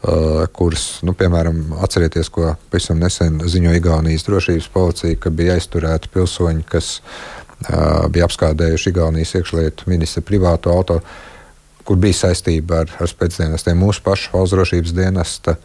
Uh, 0.05 0.43
kuras, 0.53 0.99
nu, 1.01 1.15
piemēram, 1.17 1.79
atcerieties, 1.81 2.29
ko 2.29 2.51
pavisam 2.69 2.99
nesen 3.01 3.39
ziņoja 3.49 3.81
Igaunijas 3.81 4.27
drošības 4.27 4.67
policija, 4.75 5.17
ka 5.17 5.31
bija 5.33 5.55
aizturēti 5.57 6.11
pilsoņi, 6.13 6.65
kas 6.69 6.99
uh, 7.01 8.05
bija 8.13 8.27
apskādējuši 8.29 8.93
Igaunijas 8.93 9.33
iekšlietu 9.39 9.89
ministra 9.89 10.21
privāto 10.29 10.75
auto, 10.75 10.99
kur 11.85 12.01
bija 12.01 12.21
saistība 12.25 12.83
ar, 12.85 12.95
ar 13.03 13.11
spēcdienestiem. 13.11 13.79
Mūsu 13.81 14.05
pašu 14.07 14.33
valsts 14.35 14.57
drošības 14.57 14.97
dienesta 14.97 15.57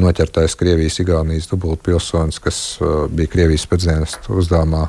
noķertais 0.00 0.56
Krievijas-Igaunijas 0.58 1.50
dubultpilsonis, 1.50 2.40
kas 2.42 2.60
bija 3.12 3.32
Krievijas 3.32 3.66
spēcdienestu 3.68 4.38
uzdevumā 4.40 4.86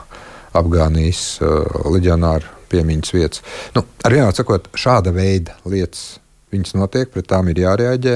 apgānījis 0.55 1.23
uh, 1.43 1.89
leģionāru 1.91 2.47
piemiņas 2.71 3.11
vietas. 3.11 3.41
Nu, 3.75 3.83
ar 4.07 4.15
vienā 4.15 4.29
sakot, 4.33 4.69
šāda 4.79 5.11
veida 5.13 5.57
lietas 5.67 6.13
Viņas 6.55 6.75
notiek, 6.77 7.09
pret 7.11 7.27
tām 7.29 7.49
ir 7.51 7.59
jārēģē. 7.65 8.15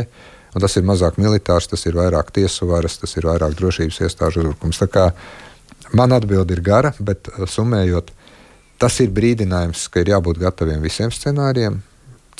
Un 0.56 0.64
tas 0.64 0.76
ir 0.80 0.86
mazāk 0.88 1.20
militārs, 1.22 1.68
tas 1.70 1.84
ir 1.86 1.98
vairāk 1.98 2.32
tiesu 2.34 2.70
varas, 2.70 2.98
tas 3.02 3.14
ir 3.18 3.28
vairāk 3.30 3.54
drošības 3.58 4.00
iestāžu 4.06 4.44
uzbrukums. 4.44 4.82
Man 5.98 6.14
atbilde 6.14 6.56
ir 6.56 6.64
gara, 6.66 6.94
bet 7.00 7.30
summējot, 7.50 8.12
tas 8.82 8.98
ir 9.04 9.14
brīdinājums, 9.14 9.88
ka 9.94 10.02
ir 10.02 10.14
jābūt 10.14 10.42
gataviem 10.42 10.82
visiem 10.86 11.14
scenārijiem. 11.14 11.80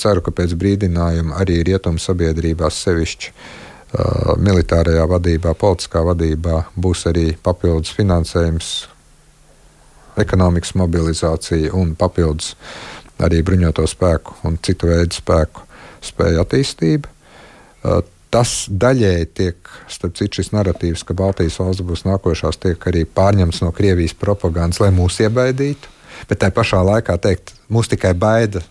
Ceru, 0.00 0.22
ka 0.24 0.32
pēc 0.34 0.54
brīdinājuma 0.58 1.36
arī 1.42 1.60
rietumu 1.66 2.00
sabiedrībās 2.00 2.78
sevišķi 2.86 3.32
uh, 3.32 4.36
militārajā 4.40 5.04
vadībā, 5.10 5.54
politiskā 5.58 6.04
vadībā 6.06 6.62
būs 6.76 7.06
arī 7.10 7.26
papildus 7.42 7.92
finansējums, 7.96 8.70
ekonomikas 10.20 10.74
mobilizācija 10.76 11.74
un 11.76 11.94
papildus 11.98 12.54
arī 13.20 13.42
bruņoto 13.44 13.84
spēku 13.88 14.40
un 14.48 14.56
citu 14.64 14.88
veidu 14.90 15.20
spēku 15.20 15.66
spēja 16.04 16.46
attīstība. 16.46 17.12
Uh, 17.84 18.00
tas 18.30 18.66
daļēji 18.70 19.28
tiek, 19.34 19.70
starp 19.90 20.16
citu, 20.18 20.40
šis 20.40 20.52
narratīvs, 20.54 21.04
ka 21.06 21.16
Baltijas 21.18 21.58
valsts 21.60 21.84
būs 21.86 22.06
nākošās, 22.06 22.60
tiek 22.62 22.86
arī 22.90 23.04
pārņemts 23.04 23.62
no 23.64 23.72
Krievijas 23.74 24.14
propagandas, 24.18 24.80
lai 24.82 24.92
mūs 24.94 25.18
iebaidītu. 25.24 25.96
Bet 26.28 26.42
tajā 26.42 26.54
pašā 26.54 26.82
laikā 26.86 27.16
teikt, 27.22 27.54
mūs 27.72 27.90
tikai 27.90 28.12
baida, 28.18 28.62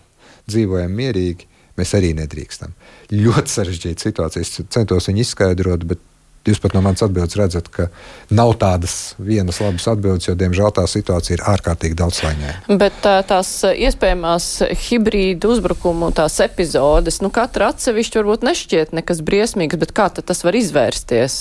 dzīvojam 0.50 0.94
mierīgi, 1.00 1.48
mēs 1.80 1.96
arī 1.96 2.12
nedrīkstam. 2.18 2.76
Ļoti 3.14 3.54
sarežģīta 3.56 4.10
situācija. 4.10 4.44
Es 4.44 4.72
centos 4.74 5.08
viņu 5.10 5.24
izskaidrot, 5.24 5.86
bet 5.88 6.06
Jūs 6.48 6.56
pat 6.62 6.72
no 6.72 6.80
manas 6.80 7.02
atbildes 7.04 7.36
redzat, 7.36 7.66
ka 7.68 7.90
nav 8.32 8.54
tādas 8.60 9.12
vienas 9.20 9.58
labas 9.60 9.84
atbildes, 9.92 10.24
jo, 10.24 10.34
diemžēl, 10.40 10.70
tā 10.72 10.86
situācija 10.88 11.36
ir 11.36 11.42
ārkārtīgi 11.52 11.98
daudzslāņaina. 12.00 12.78
Bet 12.80 12.96
tā, 13.04 13.18
tās 13.28 13.50
iespējamās 13.68 14.46
hibrīdu 14.86 15.50
uzbrukumu 15.52 16.08
tās 16.16 16.38
epizodes, 16.40 17.20
nu 17.20 17.28
katra 17.34 17.68
atsevišķi 17.74 18.22
varbūt 18.22 18.46
nešķiet 18.48 18.96
nekas 18.96 19.20
briesmīgs, 19.26 19.76
bet 19.82 19.92
kā 19.96 20.08
tas 20.16 20.40
var 20.46 20.56
izvērsties? 20.56 21.36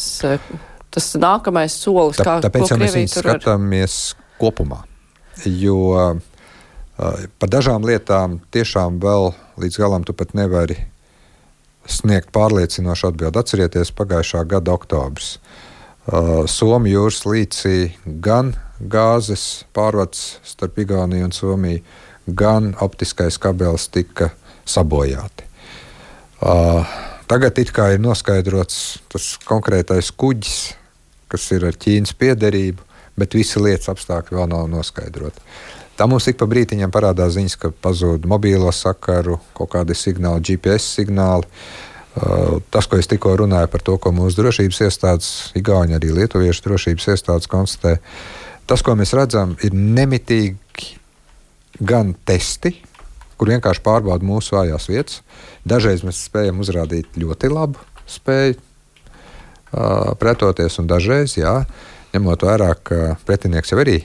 Tas 0.89 1.09
nākamais 1.21 1.79
solis, 1.79 2.19
tā, 2.19 2.25
kā 2.27 2.35
tāpēc, 2.49 2.73
ja 2.73 2.79
mēs 2.81 3.15
skatāmies 3.21 3.97
var... 4.17 4.29
kopumā, 4.41 4.81
jo 5.45 5.79
par 6.99 7.51
dažām 7.51 7.85
lietām 7.87 8.39
tiešām 8.51 8.99
vēl 8.99 9.31
līdz 9.61 9.79
galam 9.79 10.03
tu 10.03 10.15
pat 10.17 10.33
nevari 10.35 10.75
sniegt 11.89 12.33
pārliecinošu 12.35 13.09
atbildi. 13.09 13.39
Atcerieties, 13.39 13.93
pagājušā 13.95 14.43
gada 14.49 14.75
oktobris. 14.75 15.37
Somijas 16.49 16.93
jūras 16.93 17.21
līcī 17.29 17.77
gan 18.23 18.53
gāzes 18.79 19.63
pārvads 19.75 20.39
starp 20.47 20.79
Igauniju 20.81 21.29
un 21.29 21.35
Somiju, 21.35 21.83
gan 22.27 22.73
optiskais 22.81 23.39
kabelis 23.41 23.87
tika 23.93 24.31
sabojāti. 24.69 25.47
Tagad 27.29 27.59
it 27.61 27.73
kā 27.75 27.91
ir 27.93 28.01
noskaidrots 28.01 28.99
tas 29.11 29.31
konkrētais 29.45 30.11
kuģis, 30.17 30.59
kas 31.29 31.49
ir 31.53 31.67
ar 31.69 31.77
Ķīnas 31.77 32.15
piederību, 32.17 32.85
bet 33.19 33.35
visi 33.37 33.61
lietas 33.61 33.91
apstākļi 33.91 34.39
vēl 34.39 34.49
nav 34.49 34.69
noskaidroti. 34.71 35.43
Tā 35.99 36.05
mums 36.07 36.29
ik 36.31 36.37
pa 36.39 36.47
brītiņam 36.47 36.93
parādās 36.95 37.33
ziņas, 37.35 37.57
ka 37.59 37.69
pazūd 37.83 38.23
mobīlo 38.31 38.71
sakaru, 38.71 39.35
kaut 39.57 39.73
kādi 39.73 39.97
signāli, 39.99 40.45
GPS 40.47 40.93
signāli. 40.95 41.47
Uh, 42.15 42.61
tas, 42.71 42.87
ko 42.87 42.95
es 42.99 43.07
tikko 43.11 43.33
runāju 43.41 43.67
par 43.71 43.83
to, 43.83 43.97
ko 43.99 44.13
mūsu 44.15 44.39
drošības 44.39 44.79
iestādes, 44.85 45.31
Igauni, 45.59 45.97
arī 45.97 46.13
Lietuviešu 46.15 46.63
drošības 46.69 47.07
iestādes 47.11 47.51
konstatē, 47.51 47.97
tas, 48.67 48.83
ko 48.83 48.95
mēs 48.95 49.11
redzam, 49.15 49.57
ir 49.59 49.75
nemitīgi 49.75 50.87
gan 51.83 52.13
testi, 52.27 52.77
kur 53.35 53.51
vienkārši 53.51 53.83
pārbauda 53.83 54.25
mūsu 54.25 54.55
vājās 54.55 54.87
vietas. 54.87 55.19
Dažreiz 55.67 56.05
mēs 56.07 56.21
spējam 56.29 56.63
uzrādīt 56.63 57.19
ļoti 57.19 57.51
labu 57.51 57.83
spēju 58.09 58.55
uh, 58.55 60.15
pretoties, 60.19 60.79
un 60.79 60.87
dažreiz, 60.87 61.35
jā, 61.39 61.57
ņemot 62.15 62.47
vērā, 62.47 62.71
ka 62.87 63.01
pretinieks 63.27 63.75
jau 63.75 63.83
arī 63.83 63.99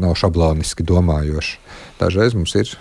nav 0.00 0.16
šabloniski 0.18 0.86
domājošs. 0.86 1.56
Dažreiz 2.00 2.36
mums 2.36 2.54
ir 2.58 2.74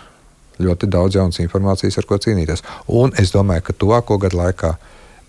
ļoti 0.62 0.90
daudz 0.92 1.18
jaunas 1.18 1.40
informācijas, 1.44 1.98
ar 1.98 2.08
ko 2.10 2.20
cīnīties. 2.22 2.64
Un 2.88 3.14
es 3.20 3.34
domāju, 3.34 3.68
ka 3.68 3.78
tuvāko 3.78 4.20
gadu 4.22 4.40
laikā 4.40 4.76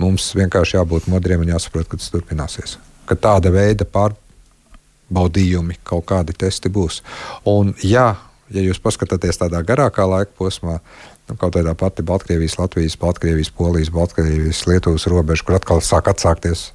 mums 0.02 0.32
vienkārši 0.36 0.78
jābūt 0.78 1.08
modriem 1.12 1.44
un 1.44 1.54
jāsaprot, 1.54 1.88
ka 1.88 2.00
tas 2.00 2.12
turpināsies. 2.12 2.76
Ka 3.08 3.16
tāda 3.16 3.52
veida 3.54 3.86
pārbaudījumi, 3.96 5.80
kaut 5.86 6.06
kādi 6.10 6.36
testi 6.36 6.72
būs. 6.72 7.00
Un, 7.48 7.74
jā, 7.84 8.08
ja 8.54 8.64
jūs 8.64 8.82
paskatāties 8.82 9.40
tādā 9.40 9.62
garākā 9.66 10.06
laika 10.08 10.34
posmā, 10.38 10.80
nu, 11.28 11.38
kaut 11.38 11.56
kādā 11.56 11.76
pati 11.78 12.04
Baltkrievijas, 12.06 12.58
Latvijas, 12.60 12.98
Baltkrievijas, 13.00 13.52
Polijas, 13.54 13.92
Baltkrievijas, 13.94 14.66
Lietuvas 14.68 15.08
robeža, 15.10 15.46
kur 15.46 15.60
atkal 15.60 15.84
sāk 15.84 16.10
atsākties 16.12 16.70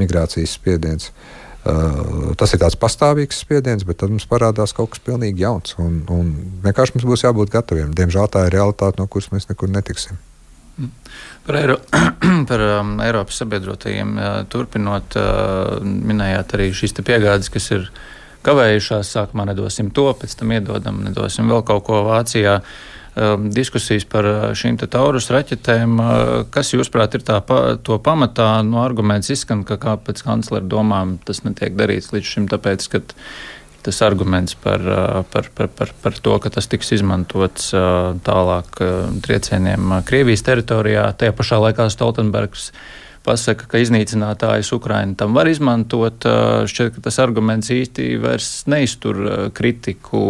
migrācijas 0.00 0.56
spiediens. 0.58 1.10
Uh, 1.10 1.42
tas 1.62 2.54
ir 2.54 2.58
tāds 2.58 2.76
pastāvīgs 2.78 3.42
spiediens, 3.44 3.84
bet 3.86 4.00
tad 4.02 4.10
mums 4.10 4.26
parādās 4.26 4.74
kaut 4.74 4.94
kas 4.94 5.02
pilnīgi 5.06 5.44
jauns. 5.44 5.76
Un, 5.82 6.00
un 6.10 6.32
vienkārši 6.64 6.96
mums 6.96 7.06
būs 7.06 7.24
jābūt 7.26 7.52
gataviem. 7.54 7.92
Diemžēl 7.94 8.30
tā 8.32 8.46
ir 8.48 8.56
realitāte, 8.56 8.98
no 8.98 9.06
kuras 9.06 9.30
mēs 9.34 9.46
nekur 9.50 9.70
netiksim. 9.70 10.18
Mm. 10.80 10.90
Par, 11.46 11.58
Eiro, 11.60 11.76
par 12.50 12.64
um, 12.66 12.96
Eiropas 13.04 13.38
sabiedrotajiem 13.42 14.16
uh, 14.16 14.30
turpinot, 14.50 15.18
uh, 15.20 15.78
minējāt 15.82 16.56
arī 16.58 16.72
šīs 16.74 16.98
piegādes, 16.98 17.52
kas 17.52 17.70
ir 17.76 17.86
kavējušās. 18.42 19.14
Sākumā 19.14 19.46
nedosim 19.52 19.92
to, 19.94 20.08
pēc 20.18 20.34
tam 20.40 20.56
iedodam, 20.56 20.98
nedosim 21.06 21.50
vēl 21.52 21.62
kaut 21.68 21.86
ko 21.86 22.02
Vācijā. 22.08 22.58
Uh, 22.58 22.91
diskusijas 23.52 24.06
par 24.08 24.24
uh, 24.24 24.44
šīm 24.56 24.78
taurus 24.88 25.28
raķetēm. 25.32 25.98
Uh, 26.00 26.30
kas, 26.52 26.72
jūsuprāt, 26.72 27.18
ir 27.18 27.24
tā, 27.26 27.40
pa, 27.44 27.76
to 27.76 27.98
pamatā? 28.00 28.62
No 28.64 28.80
arguments 28.84 29.28
izskan, 29.32 29.66
ka 29.68 29.76
pēc 29.76 30.22
kanclera 30.24 30.64
domām 30.64 31.18
tas 31.26 31.42
netiek 31.44 31.76
darīts 31.76 32.12
līdz 32.14 32.30
šim, 32.30 32.48
tāpēc, 32.48 32.88
ka 32.88 33.02
tas 33.82 33.98
arguments 34.06 34.56
par, 34.56 34.80
uh, 34.80 35.20
par, 35.28 35.50
par, 35.52 35.68
par, 35.68 35.92
par 36.02 36.16
to, 36.24 36.38
ka 36.40 36.54
tas 36.56 36.70
tiks 36.72 36.94
izmantots 36.96 37.72
tālāk 38.24 38.80
triecieniem 39.26 39.98
Krievijas 40.08 40.46
teritorijā. 40.46 41.10
Tajā 41.18 41.36
pašā 41.36 41.60
laikā 41.66 41.90
Stoltenbergs 41.92 42.70
pasaka, 43.26 43.66
ka 43.70 43.80
iznīcinātājus 43.82 44.72
Ukraina 44.76 45.16
tam 45.18 45.36
var 45.36 45.48
izmantot. 45.50 46.24
Šķiet, 46.68 46.96
ka 46.96 47.04
tas 47.06 47.18
arguments 47.22 47.70
īsti 47.72 48.16
vairs 48.22 48.50
neiztur 48.70 49.50
kritiku, 49.56 50.22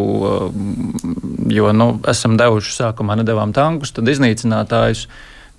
jo 1.52 1.74
nu, 1.76 1.88
esam 2.08 2.38
devuši 2.40 2.76
sākumā 2.78 3.18
nedavām 3.20 3.54
tankus, 3.56 3.94
tad 3.96 4.10
iznīcinātājus. 4.12 5.06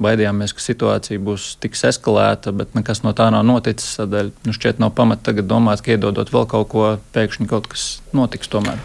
Baidījāmies, 0.04 0.56
ka 0.58 0.64
situācija 0.64 1.22
būs 1.22 1.52
tik 1.62 1.78
eskalēta, 1.78 2.52
bet 2.58 2.74
nekas 2.76 3.04
no 3.06 3.14
tā 3.16 3.28
nav 3.32 3.46
noticis. 3.46 3.94
Tādēļ 4.02 4.32
nu, 4.48 4.56
šķiet, 4.58 4.82
nav 4.82 4.96
pamata 4.98 5.30
tagad 5.30 5.46
domāt, 5.48 5.84
ka 5.86 5.94
iedodot 5.94 6.34
vēl 6.34 6.48
kaut 6.50 6.72
ko, 6.74 6.88
pēkšņi 7.14 7.46
kaut 7.48 7.70
kas 7.72 7.86
notiks 8.12 8.50
tomēr. 8.52 8.82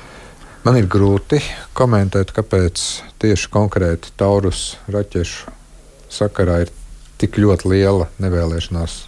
Man 0.69 0.77
ir 0.77 0.87
grūti 0.91 1.41
komentēt, 1.79 2.35
kāpēc 2.37 2.85
tieši 3.25 3.51
konkrēti 3.55 4.13
Taurus 4.21 4.75
raķešu 4.93 5.57
sakarā 6.13 6.61
ir 6.67 6.75
tik 7.19 7.39
ļoti 7.43 7.71
liela 7.73 8.09
nevēlēšanās 8.23 8.99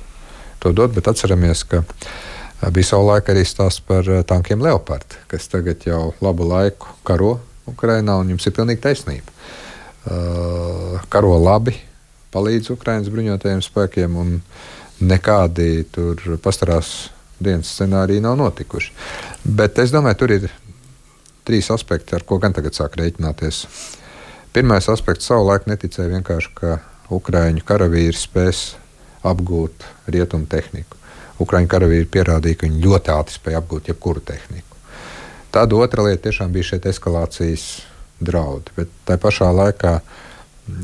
to 0.61 0.73
dot, 0.77 0.93
bet 0.95 1.09
atceramies, 1.09 1.65
ka 1.65 1.83
bija 2.69 2.91
savulaik 2.91 3.31
arī 3.33 3.45
stāsts 3.49 3.81
par 3.87 4.05
tankiem 4.29 4.61
Leopard, 4.61 5.17
kas 5.31 5.49
tagad 5.49 5.87
jau 5.87 6.11
labu 6.21 6.45
laiku 6.49 6.91
karo 7.07 7.39
Ukrainā, 7.71 8.19
un 8.21 8.35
jums 8.35 8.47
ir 8.47 8.57
pilnīgi 8.57 8.83
taisnība. 8.85 9.33
Karo 11.13 11.37
labi, 11.41 11.77
palīdz 12.35 12.75
Ukraiņas 12.75 13.13
bruņotajiem 13.13 13.63
spēkiem, 13.65 14.19
un 14.21 14.37
nekādi 15.01 15.87
tur 15.93 16.37
pastarās 16.43 17.11
dienas 17.41 17.73
scenāriji 17.73 18.21
nav 18.25 18.37
notikuši. 18.41 18.93
Bet 19.45 19.81
es 19.81 19.95
domāju, 19.95 20.21
tur 20.21 20.35
ir 20.37 20.51
trīs 21.49 21.71
aspekti, 21.73 22.15
ar 22.17 22.27
ko 22.29 22.37
gan 22.43 22.53
tagad 22.57 22.77
sāk 22.77 23.01
rēķināties. 23.01 23.65
Pirmais 24.53 24.89
aspekts 24.93 25.31
savulaik 25.31 25.65
neticēja 25.71 26.13
vienkārši, 26.13 26.53
ka 26.59 26.79
Ukrāņu 27.11 27.65
karavīri 27.67 28.17
spēs 28.17 28.75
apgūt 29.27 29.87
rietumu 30.11 30.47
tehniku. 30.51 30.99
Ukrāņu 31.41 31.71
karavīri 31.73 32.09
pierādīja, 32.13 32.61
ka 32.61 32.69
viņi 32.69 32.85
ļoti 32.85 33.15
ātri 33.15 33.37
spēja 33.37 33.63
apgūt 33.63 33.91
jebkuru 33.91 34.23
tehniku. 34.25 34.77
Tāda 35.51 35.79
otra 35.83 36.05
lieta 36.07 36.29
tiešām 36.29 36.53
bija 36.55 36.69
šie 36.69 36.81
eskalācijas 36.93 37.65
draudi. 38.23 38.75
Bet 38.77 38.93
tā 39.09 39.17
pašā 39.21 39.49
laikā, 39.57 39.97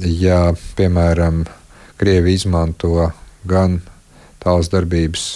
ja 0.03 0.41
piemēram 0.79 1.45
Krievija 2.01 2.41
izmanto 2.41 3.11
gan 3.47 3.79
tālas 4.43 4.71
darbības 4.73 5.27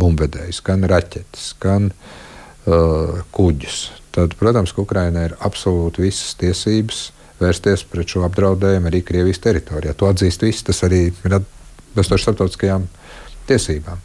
bumbvedējus, 0.00 0.60
gan 0.66 0.84
raķetes, 0.90 1.54
gan 1.62 1.90
uh, 1.90 3.22
kuģus, 3.34 3.80
tad, 4.14 4.36
protams, 4.40 4.74
Ukraiņai 4.76 5.24
ir 5.30 5.38
absolūti 5.46 6.04
visas 6.04 6.36
tiesības 6.40 7.08
vērsties 7.40 7.84
pret 7.90 8.12
šo 8.12 8.24
apdraudējumu 8.28 8.90
arī 8.90 9.02
Krievijas 9.06 9.42
teritorijā. 9.42 9.94
To 9.96 10.10
atzīst 10.10 10.44
visi, 10.44 10.64
tas 10.68 10.82
arī 10.86 11.08
ir 11.10 11.36
atbilstoši 11.40 12.26
starptautiskajām 12.26 12.86
tiesībām. 13.48 14.00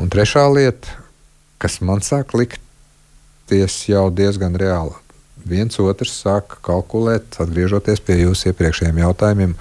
Un 0.00 0.10
trešā 0.12 0.46
lieta, 0.52 0.96
kas 1.60 1.80
man 1.84 2.04
sāk 2.04 2.32
likties 2.38 3.82
jau 3.90 4.06
diezgan 4.14 4.56
reāla, 4.60 4.96
viens 5.44 5.76
otrs 5.82 6.14
sāk 6.22 6.58
kalkulēt, 6.64 7.36
atgriežoties 7.42 8.02
pie 8.04 8.20
jūsu 8.22 8.50
iepriekšējiem 8.52 9.02
jautājumiem. 9.02 9.54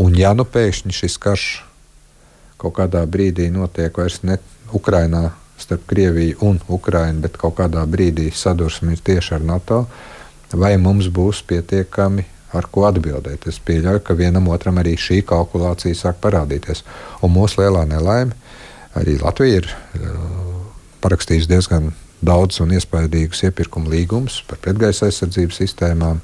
Un 0.00 0.18
ja 0.18 0.32
nu 0.34 0.46
pēkšņi 0.48 0.94
šis 0.94 1.18
karš 1.22 1.46
kaut 2.58 2.76
kādā 2.78 3.04
brīdī 3.06 3.50
notiek 3.52 3.94
vairs 3.98 4.22
ne 4.24 4.38
Ukrainā 4.74 5.28
starp 5.60 5.84
Krieviju 5.86 6.40
un 6.48 6.58
Ukrainu, 6.68 7.22
bet 7.22 7.36
kaut 7.38 7.58
kādā 7.60 7.84
brīdī 7.86 8.30
sadursme 8.34 8.96
ir 8.96 9.02
tieši 9.04 9.36
ar 9.36 9.44
NATO, 9.46 9.84
vai 10.54 10.74
mums 10.80 11.10
būs 11.14 11.44
pietiekami 11.46 12.24
ar 12.58 12.68
ko 12.72 12.86
atbildēt. 12.88 13.48
Es 13.50 13.58
pieļauju, 13.64 14.02
ka 14.06 14.16
vienam 14.18 14.48
otram 14.52 14.78
arī 14.82 14.94
šī 15.00 15.20
kalkulācija 15.26 15.96
sāk 15.98 16.20
parādīties. 16.22 16.84
Un 17.24 17.34
mūsu 17.34 17.62
lielā 17.62 17.84
nelaime 17.90 18.36
arī 18.98 19.18
Latvija 19.20 19.62
ir 19.62 19.70
uh, 19.70 20.14
parakstījusi 21.04 21.50
diezgan 21.50 21.92
daudz 22.24 22.60
un 22.64 22.72
iespaidīgus 22.76 23.44
iepirkuma 23.48 23.90
līgumus 23.92 24.40
par 24.48 24.60
pretgaisa 24.64 25.08
aizsardzības 25.10 25.58
sistēmām, 25.60 26.22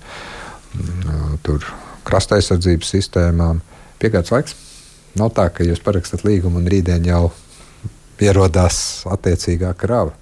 mm, 0.78 1.58
krasta 2.06 2.38
aizsardzības 2.38 2.94
sistēmām. 2.94 3.60
Piegādes 4.00 4.32
laiks 4.32 4.56
nav 5.18 5.34
tā, 5.36 5.50
ka 5.52 5.66
jūs 5.66 5.82
parakstat 5.84 6.24
līgumu 6.24 6.62
un 6.62 6.70
rītdien 6.70 7.04
jau 7.10 7.26
ierodās 8.20 9.02
attiecīgā 9.10 9.74
krava. 9.80 10.14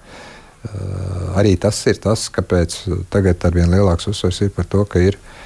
Uh, 0.58 1.36
arī 1.38 1.52
tas 1.60 1.78
ir 1.86 2.00
tas, 2.02 2.26
kāpēc 2.34 2.80
tagad 3.12 3.44
ar 3.46 3.54
vien 3.54 3.70
lielāks 3.70 4.08
uzsvers 4.10 4.40
ir 4.42 4.50
par 4.56 4.66
to, 4.66 4.82
ka 4.90 4.98
ir 5.04 5.14
uh, 5.14 5.36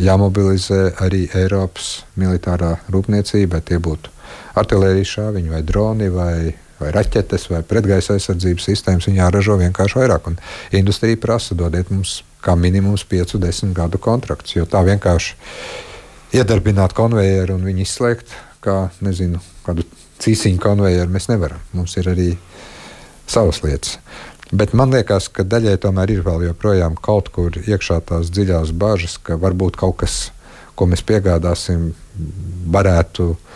jāmobilizē 0.00 0.94
arī 1.04 1.26
Eiropas 1.36 2.04
militārā 2.20 2.76
rūpniecība, 2.92 3.62
tie 3.64 3.78
būtu 3.82 4.12
artērijas 4.58 5.14
šāviņi, 5.16 5.52
vai 5.52 5.62
droni, 5.66 6.10
vai, 6.12 6.36
vai 6.80 6.92
raķetes, 6.94 7.48
vai 7.52 7.62
pretgaisa 7.66 8.16
aizsardzības 8.16 8.68
sistēmas. 8.70 9.08
Viņi 9.08 9.20
jāražo 9.20 9.58
vienkārši 9.60 10.00
vairāk. 10.00 10.30
Un 10.30 10.38
industrija 10.78 11.20
prasa, 11.20 11.56
dodiet 11.58 11.90
mums 11.92 12.22
kā 12.44 12.56
minimums 12.60 13.06
5, 13.08 13.38
10 13.42 13.74
gadu 13.76 14.00
kontrakts, 14.02 14.56
jo 14.56 14.66
tā 14.68 14.84
vienkārši 14.86 15.36
iedarbināt 16.38 16.94
konvejeru 16.96 17.58
un 17.58 17.66
viņu 17.66 17.84
izslēgt, 17.84 18.34
kā 18.64 18.88
nezinu, 19.04 19.40
kādu 19.66 19.86
cīsiņu 20.24 20.60
konvejeru 20.62 21.12
mēs 21.12 21.28
nevaram. 21.30 21.60
Mums 21.76 21.96
ir 22.00 22.10
arī 22.12 22.30
savas 23.30 23.62
lietas. 23.64 23.98
Bet 24.52 24.74
man 24.76 24.92
liekas, 24.92 25.30
ka 25.32 25.46
daļai 25.46 25.78
tomēr 25.80 26.12
ir 26.12 26.24
vēl 26.26 26.48
joprojām 26.50 26.98
kaut 27.00 27.30
kur 27.32 27.54
iekšā 27.56 28.00
tās 28.10 28.28
dziļās 28.34 28.74
bažas, 28.76 29.16
ka 29.18 29.38
varbūt 29.40 29.78
kaut 29.80 30.02
kas, 30.02 30.18
ko 30.76 30.88
mēs 30.90 31.04
piegādāsim, 31.06 31.92
varētu 32.74 33.30
uh, 33.32 33.54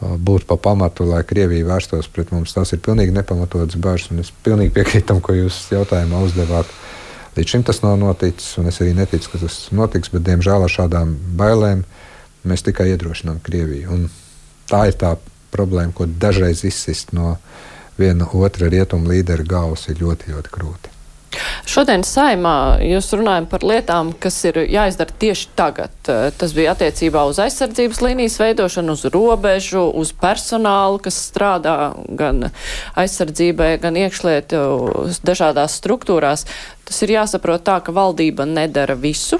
būt 0.00 0.46
pa 0.48 0.56
pamatu, 0.56 1.04
lai 1.04 1.20
Krievija 1.28 1.66
vērstos 1.68 2.08
pret 2.12 2.32
mums. 2.32 2.54
Tas 2.56 2.72
ir 2.72 2.80
pilnīgi 2.84 3.14
nepamatots 3.14 3.76
bažas, 3.76 4.10
un 4.10 4.22
es 4.24 4.32
pilnīgi 4.44 4.72
piekrītu 4.78 5.10
tam, 5.12 5.20
ko 5.20 5.36
jūs 5.36 5.66
jautājumā 5.74 6.22
uzdevāt. 6.24 6.70
Līdz 7.36 7.54
šim 7.54 7.64
tas 7.66 7.82
nav 7.84 7.98
noticis, 8.00 8.56
un 8.58 8.70
es 8.70 8.80
arī 8.82 8.94
neticu, 8.96 9.30
ka 9.32 9.42
tas 9.44 9.58
notiks, 9.76 10.10
bet 10.10 10.24
diemžēl 10.26 10.64
ar 10.66 10.72
šādām 10.72 11.14
bailēm 11.38 11.84
mēs 12.48 12.64
tikai 12.66 12.88
iedrošinām 12.94 13.42
Krieviju. 13.44 13.92
Un 13.92 14.08
tā 14.70 14.86
ir 14.90 14.96
tā 14.98 15.14
problēma, 15.52 15.92
ko 15.94 16.08
dažreiz 16.08 16.64
izsist 16.64 17.12
no 17.12 17.36
viena 18.00 18.28
otra 18.34 18.70
rietumu 18.72 19.12
līdera 19.12 19.46
galvas 19.46 19.86
ir 19.92 20.00
ļoti, 20.02 20.32
ļoti 20.34 20.56
grūti. 20.56 20.96
Šodien 21.70 22.02
saimā 22.02 22.80
jūs 22.82 23.12
runājam 23.14 23.44
par 23.50 23.62
lietām, 23.66 24.10
kas 24.18 24.34
ir 24.48 24.56
jāizdara 24.64 25.14
tieši 25.22 25.50
tagad. 25.58 25.92
Tas 26.02 26.54
bija 26.56 26.72
attiecībā 26.74 27.22
uz 27.30 27.38
aizsardzības 27.42 28.00
līnijas 28.02 28.38
veidošanu, 28.40 28.96
uz 28.98 29.04
robežu, 29.14 29.84
uz 30.00 30.10
personālu, 30.10 30.98
kas 31.04 31.20
strādā 31.30 31.76
gan 32.18 32.48
aizsardzībai, 32.98 33.76
gan 33.82 34.00
iekšlietu 34.00 34.64
dažādās 35.22 35.78
struktūrās. 35.78 36.48
Tas 36.88 37.00
ir 37.06 37.14
jāsaprot 37.14 37.62
tā, 37.68 37.78
ka 37.86 37.94
valdība 37.94 38.48
nedara 38.50 38.98
visu, 38.98 39.38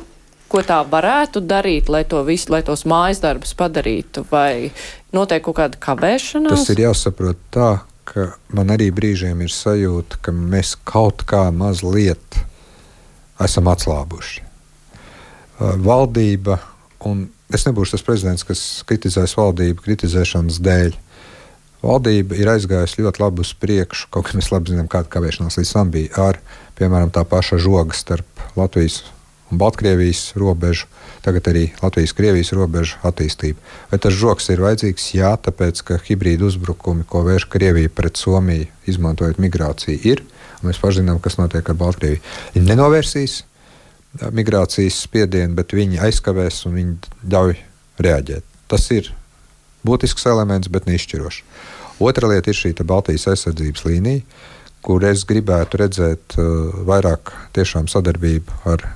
ko 0.51 0.63
tā 0.67 0.81
varētu 0.87 1.43
darīt, 1.43 1.91
lai, 1.91 2.05
to 2.07 2.23
visu, 2.27 2.53
lai 2.55 2.63
tos 2.67 2.87
mājas 2.87 3.23
darbus 3.23 3.57
padarītu, 3.59 4.29
vai 4.31 4.71
notiek 5.15 5.43
kaut 5.43 5.59
kāda 5.59 5.83
kavēšanās? 5.83 6.55
Tas 6.55 6.75
ir 6.75 6.87
jāsaprot 6.87 7.43
tā, 7.55 7.71
ka 8.11 8.33
man 8.57 8.73
arī 8.75 8.91
brīžiem 8.95 9.43
ir 9.45 9.53
sajūta, 9.55 10.19
ka 10.25 10.35
mēs 10.35 10.75
kaut 10.89 11.23
kā 11.29 11.47
mazliet 11.55 12.41
esam 13.41 13.71
atslābuši. 13.71 14.47
valdība, 15.61 16.57
un 17.05 17.27
es 17.53 17.67
nebūšu 17.67 17.97
tas 17.97 18.05
prezidents, 18.07 18.47
kas 18.49 18.61
kritizēs 18.89 19.37
valdību 19.37 19.85
kritizēšanas 19.85 20.57
dēļ. 20.65 20.97
Valdība 21.85 22.37
ir 22.37 22.49
aizgājusi 22.55 23.05
ļoti 23.05 23.23
labi 23.23 23.45
uz 23.45 23.53
priekšu, 23.61 24.09
kaut 24.13 24.29
kā 24.29 24.37
mēs 24.37 24.51
labi 24.53 24.73
zinām, 24.73 24.89
kāda 24.89 25.13
kavēšanās 25.13 25.61
līdz 25.61 25.73
tam 25.77 25.93
bija 25.93 26.29
ar, 26.31 26.41
piemēram, 26.81 27.13
tā 27.13 27.25
paša 27.29 27.61
žoga 27.61 27.97
starp 27.97 28.45
Latvijas 28.57 29.03
un 29.51 29.59
Baltkrievijas 29.61 30.33
robežu, 30.39 30.87
tagad 31.25 31.51
arī 31.51 31.67
Latvijas-Krievijas 31.83 32.53
robežu 32.57 33.01
attīstību. 33.07 33.59
Vai 33.91 33.99
tas 34.03 34.17
žoks 34.17 34.51
ir 34.55 34.63
vajadzīgs? 34.65 35.11
Jā, 35.19 35.35
tāpēc, 35.43 35.83
ka 35.87 35.99
hibrīda 36.07 36.47
uzbrukumi, 36.49 37.07
ko 37.09 37.25
vērš 37.27 37.49
Krievija 37.51 37.93
pret 37.93 38.21
Somiju, 38.21 38.69
izmantojot 38.91 39.43
migrāciju, 39.43 40.01
ir. 40.07 40.25
Mēs 40.63 40.81
paši 40.81 41.01
zinām, 41.01 41.21
kas 41.23 41.39
notiek 41.41 41.67
ar 41.67 41.79
Baltkrieviju. 41.81 42.23
Viņi 42.57 42.69
nenovērsīs 42.69 43.41
migrācijas 44.35 45.03
spiedienu, 45.07 45.55
bet 45.59 45.75
viņi 45.77 46.01
aizkavēs 46.09 46.65
un 46.69 46.79
viņi 46.79 47.31
ļauj 47.33 47.57
reaģēt. 48.03 48.47
Tas 48.71 48.87
ir 48.95 49.13
būtisks 49.87 50.27
elements, 50.31 50.71
bet 50.71 50.89
neizšķirošs. 50.91 51.43
Otra 52.01 52.31
lieta 52.31 52.51
ir 52.51 52.57
šī 52.57 52.73
Baltijas 52.81 53.29
aizsardzības 53.29 53.85
līnija, 53.85 54.25
kur 54.81 55.05
es 55.05 55.27
gribētu 55.29 55.83
redzēt 55.83 56.39
uh, 56.41 56.73
vairāk 56.89 57.35
sadarbību 57.53 58.63
ar 58.73 58.87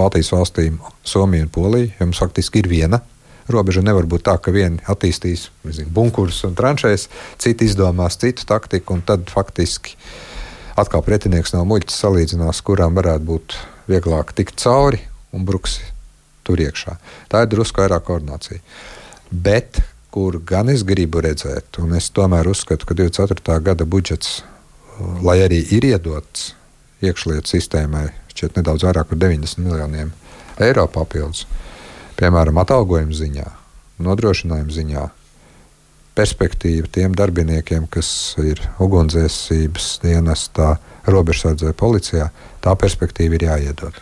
Baltijas 0.00 0.32
valstīm, 0.32 0.80
Somiju 1.04 1.46
un 1.46 1.52
Poliju. 1.54 1.92
Jo 1.98 2.08
mums 2.08 2.20
faktiski 2.22 2.64
ir 2.64 2.70
viena 2.70 3.02
robeža. 3.50 3.84
Nevar 3.84 4.08
būt 4.08 4.24
tā, 4.28 4.36
ka 4.40 4.52
vieni 4.54 4.80
attīstīs 4.90 5.48
nezinu, 5.66 5.90
bunkurus 5.94 6.42
un 6.48 6.56
tranšēs, 6.58 7.08
citi 7.40 7.68
izdomās 7.68 8.18
citu 8.20 8.46
taktiku, 8.48 8.96
un 8.96 9.04
tad 9.06 9.30
faktiski 9.32 9.96
atkal 10.80 11.04
pretinieks 11.04 11.54
nav 11.54 11.66
muļķis 11.68 12.02
salīdzinās, 12.04 12.62
kurām 12.64 12.96
varētu 12.98 13.26
būt 13.28 13.56
vieglāk 13.90 14.34
tikt 14.38 14.60
cauri 14.62 15.02
un 15.36 15.44
bruks 15.46 15.80
tur 16.46 16.62
iekšā. 16.62 16.96
Tā 17.30 17.44
ir 17.44 17.50
drusku 17.52 17.82
vairāk 17.82 18.06
koordinācija. 18.08 18.62
Bet 19.30 19.82
kur 20.10 20.40
gan 20.46 20.70
es 20.72 20.82
gribu 20.86 21.22
redzēt, 21.22 21.78
un 21.82 21.94
es 21.98 22.10
tomēr 22.14 22.48
uzskatu, 22.50 22.86
ka 22.88 22.96
24. 22.98 23.58
gada 23.66 23.86
budžets, 23.86 24.40
lai 25.22 25.38
arī 25.44 25.60
ir 25.76 25.86
iedots 25.92 26.52
iekšlietu 27.04 27.54
sistēmai, 27.54 28.08
šķiet 28.32 28.60
nedaudz 28.60 28.86
vairāk 28.86 29.10
par 29.10 29.20
90 29.20 29.64
miljoniem 29.64 30.12
eiro 30.60 30.84
papildus, 30.92 31.46
piemēram, 32.20 32.60
atalgojuma 32.60 33.16
ziņā, 33.16 33.46
nodrošinājuma 34.04 34.76
ziņā, 34.76 35.06
perspektīva 36.18 36.90
tiem 36.92 37.14
darbiniekiem, 37.16 37.86
kas 37.92 38.10
ir 38.42 38.60
ugunsdzēsības 38.82 39.90
dienestā, 40.04 40.74
robežsardzē, 41.10 41.72
policijā, 41.78 42.28
tā 42.64 42.74
perspektīva 42.78 43.38
ir 43.38 43.46
jāiedod. 43.48 44.00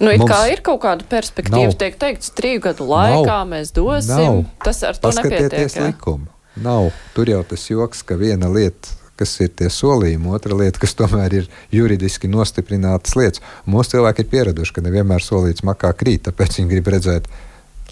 Nu, 0.00 0.10
it 0.10 0.18
Mums 0.18 0.30
kā 0.30 0.40
ir 0.50 0.62
kaut 0.66 0.80
kāda 0.82 1.06
perspektīva, 1.06 1.68
nav, 1.68 1.76
tiek 1.78 1.98
teikts, 2.00 2.32
trīs 2.34 2.58
gadu 2.64 2.88
laikā 2.90 3.28
nav, 3.28 3.44
mēs 3.52 3.70
dosim. 3.76 4.10
Nav. 4.10 4.40
Tas 4.64 4.82
ar 4.88 4.98
to 4.98 5.12
nepietiek. 5.14 5.76
Likumu. 5.86 6.26
Nav. 6.64 6.90
Tur 7.14 7.30
jau 7.30 7.42
tas 7.46 7.62
joks, 7.70 8.02
ka 8.06 8.18
viena 8.18 8.50
lieta, 8.50 8.90
kas 9.20 9.34
ir 9.44 9.52
tie 9.56 9.70
solījumi, 9.70 10.32
otra 10.34 10.56
lieta, 10.58 10.80
kas 10.82 10.96
tomēr 10.98 11.38
ir 11.40 11.48
juridiski 11.74 12.30
nostiprinātas 12.30 13.16
lietas. 13.18 13.42
Mūsu 13.70 13.96
cilvēki 13.96 14.24
ir 14.24 14.30
pieraduši, 14.32 14.74
ka 14.76 14.84
nevienmēr 14.84 15.22
solīts 15.24 15.66
makā 15.66 15.92
krīt, 15.98 16.26
tāpēc 16.28 16.58
viņi 16.58 16.72
grib 16.72 16.90
redzēt 16.94 17.30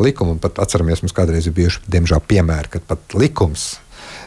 likumu. 0.03 0.39
Pat 0.43 0.59
atceramies, 0.65 1.05
mums 1.05 1.15
kādreiz 1.17 1.49
ir 1.49 1.57
bijuši, 1.57 1.85
diemžēl, 1.93 2.23
piemēri, 2.29 2.75
kad 2.77 2.87
pat 2.91 3.17
likums 3.19 3.75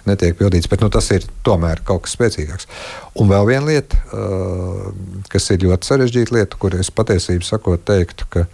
netiek 0.05 0.37
pildīts, 0.37 0.69
bet 0.69 0.83
nu, 0.83 0.89
tas 0.93 1.07
ir 1.15 1.25
tomēr 1.45 1.81
kaut 1.85 2.05
kas 2.05 2.15
spēcīgāks. 2.15 2.69
Un 3.21 3.31
vēl 3.31 3.47
viena 3.49 3.65
lieta, 3.71 3.99
uh, 4.13 4.91
kas 5.31 5.49
ir 5.53 5.65
ļoti 5.65 5.89
sarežģīta 5.89 6.35
lieta, 6.35 6.59
kur 6.61 6.77
es 6.77 6.91
patiesībā 6.93 7.47
sakot, 7.47 7.81
teiktu, 7.87 8.29
ka 8.31 8.45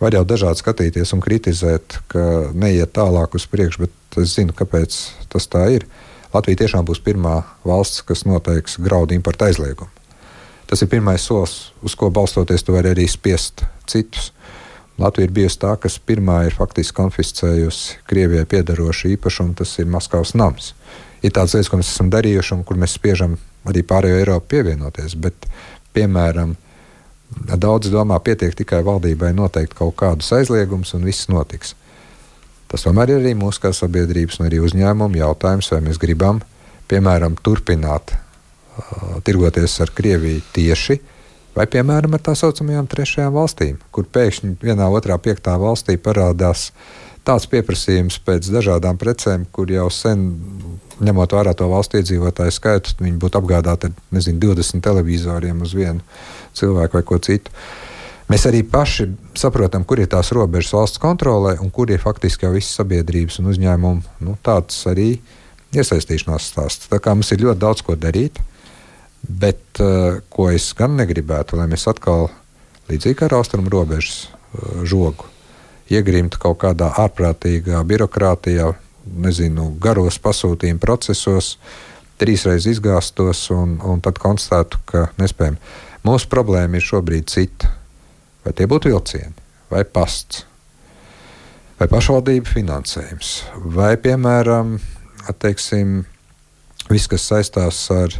var 0.00 0.16
jau 0.16 0.22
dažādi 0.24 0.62
skatīties 0.62 1.12
un 1.16 1.24
kritizēt, 1.24 1.98
ka 2.10 2.52
neiet 2.56 2.94
tālāk 2.96 3.34
uz 3.36 3.46
priekšu, 3.50 3.84
bet 3.86 4.22
es 4.22 4.36
zinu, 4.38 4.56
kāpēc 4.56 4.96
tas 5.32 5.50
tā 5.50 5.66
ir. 5.76 5.86
Latvija 6.34 6.62
tiešām 6.62 6.86
būs 6.86 7.00
pirmā 7.02 7.40
valsts, 7.66 8.04
kas 8.06 8.22
noteiks 8.28 8.78
graudu 8.82 9.16
importu 9.16 9.48
aizliegumu. 9.48 9.90
Tas 10.70 10.84
ir 10.84 10.90
pirmais 10.92 11.24
solis, 11.26 11.72
uz 11.82 11.96
ko 11.98 12.12
balstoties, 12.14 12.62
tu 12.62 12.76
vari 12.76 12.92
arī 12.92 13.08
spiest 13.10 13.64
citus. 13.90 14.30
Latvija 15.00 15.26
ir 15.26 15.32
bijusi 15.34 15.58
tā, 15.64 15.72
kas 15.80 15.96
pirmā 15.98 16.44
ir 16.46 16.54
faktiski 16.54 16.94
konfiscējusi 16.94 18.02
Krievijai 18.06 18.46
piedarošu 18.46 19.10
īpašumu, 19.16 19.56
tas 19.58 19.72
ir 19.82 19.88
Maskavas 19.90 20.36
nams. 20.38 20.74
Ir 21.24 21.34
tādas 21.34 21.56
lietas, 21.56 21.70
ko 21.72 21.80
mēs 21.80 21.90
esam 21.90 22.12
darījuši 22.12 22.54
un 22.54 22.62
kur 22.68 22.78
mēs 22.78 22.94
spiežam 23.00 23.34
arī 23.66 23.82
pārējo 23.82 24.20
Eiropu 24.20 24.52
pievienoties. 24.54 25.16
Bet, 25.18 25.48
piemēram, 25.96 26.54
daudz 27.50 27.90
domā, 27.90 28.20
pietiek 28.22 28.54
tikai 28.56 28.84
valdībai 28.86 29.32
noteikt 29.36 29.74
kaut 29.78 29.96
kādus 29.98 30.30
aizliegumus 30.36 30.94
un 30.94 31.08
viss 31.08 31.28
notiks. 31.32 31.74
Tas 32.70 32.86
tomēr 32.86 33.14
ir 33.14 33.22
arī 33.22 33.34
mūsu 33.38 33.64
kā 33.64 33.74
sabiedrības 33.74 34.40
un 34.40 34.46
arī 34.46 34.60
uzņēmumu 34.62 35.18
jautājums, 35.20 35.70
vai 35.74 35.80
mēs 35.88 35.98
gribam, 36.02 36.38
piemēram, 36.90 37.38
turpināt 37.42 38.14
uh, 38.14 39.18
tirgoties 39.26 39.80
ar 39.82 39.90
Krieviju 39.94 40.44
tieši 40.54 41.00
Vai, 41.56 41.66
piemēram, 41.66 42.14
ar 42.14 42.22
tā 42.22 42.32
saucamajām 42.38 42.86
trešajām 42.90 43.34
valstīm, 43.34 43.78
kur 43.94 44.06
pēkšņi 44.14 44.52
vienā, 44.62 44.86
otrā, 44.94 45.16
piektā 45.18 45.56
valstī 45.58 45.96
parādās 45.98 46.70
tāds 47.26 47.48
pieprasījums 47.50 48.20
pēc 48.24 48.46
dažādām 48.54 48.98
precēm, 49.00 49.48
kur 49.52 49.70
jau 49.70 49.88
sen, 49.92 50.28
ņemot 51.02 51.34
vērā 51.34 51.52
to 51.58 51.66
valstu 51.68 51.98
iedzīvotāju 51.98 52.54
skaitu, 52.54 52.94
viņi 53.02 53.18
būtu 53.20 53.40
apgādāti 53.42 53.90
ar 53.90 53.98
nezinu, 54.14 54.38
20 54.46 54.84
televizoriem 54.86 55.60
uz 55.66 55.74
vienu 55.74 56.00
cilvēku 56.56 57.00
vai 57.00 57.04
ko 57.10 57.18
citu. 57.26 57.52
Mēs 58.30 58.44
arī 58.46 58.60
paši 58.62 59.08
saprotam, 59.34 59.82
kur 59.82 59.98
ir 59.98 60.06
tās 60.10 60.30
robežas 60.36 60.70
valsts 60.76 61.00
kontrolē 61.02 61.56
un 61.58 61.70
kur 61.74 61.90
ir 61.90 61.98
faktiski 61.98 62.46
jau 62.46 62.52
visas 62.54 62.76
sabiedrības 62.78 63.40
un 63.42 63.48
uzņēmumu 63.50 64.22
nu, 64.22 64.36
tāds 64.46 64.76
arī 64.86 65.16
iesaistīšanās 65.74 66.46
stāsts. 66.52 66.86
Tā 66.90 67.00
kā 67.02 67.16
mums 67.16 67.32
ir 67.34 67.42
ļoti 67.42 67.62
daudz 67.62 67.82
ko 67.86 67.96
darīt. 67.98 68.38
Bet 69.20 69.80
uh, 69.82 70.22
ko 70.32 70.46
es 70.50 70.70
gan 70.78 70.94
negribētu, 70.96 71.58
lai 71.58 71.66
mēs 71.70 71.88
atkal, 71.90 72.30
līdzīgi 72.88 73.26
ar 73.26 73.34
austrumu 73.40 73.72
robežas 73.72 74.28
uh, 74.30 74.80
žogu, 74.88 75.26
iegrimtu 75.92 76.40
kaut 76.40 76.62
kādā 76.62 76.88
ārprātīgā 77.02 77.82
birokrātijā, 77.86 78.70
nezinu, 79.26 79.72
garos 79.82 80.20
pasūtījuma 80.22 80.80
procesos, 80.80 81.56
trīsreiz 82.22 82.70
izgāstos 82.70 83.42
un, 83.52 83.76
un 83.84 84.00
tad 84.04 84.22
konstatētu, 84.22 84.80
ka 84.86 85.04
nespējam. 85.20 85.58
Mūsu 86.06 86.30
problēma 86.32 86.78
ir 86.78 86.86
šobrīd 86.86 87.28
cita. 87.28 87.74
Vai 88.44 88.54
tie 88.56 88.66
būtu 88.70 88.88
vilcieni, 88.88 89.34
vai 89.70 89.82
pasts, 89.84 90.44
vai 91.80 91.88
pašvaldību 91.90 92.48
finansējums, 92.48 93.34
vai, 93.76 93.94
piemēram, 94.00 94.78
atteiksim, 95.28 96.00
viss, 96.90 97.10
kas 97.10 97.28
saistās 97.28 97.82
ar 97.94 98.16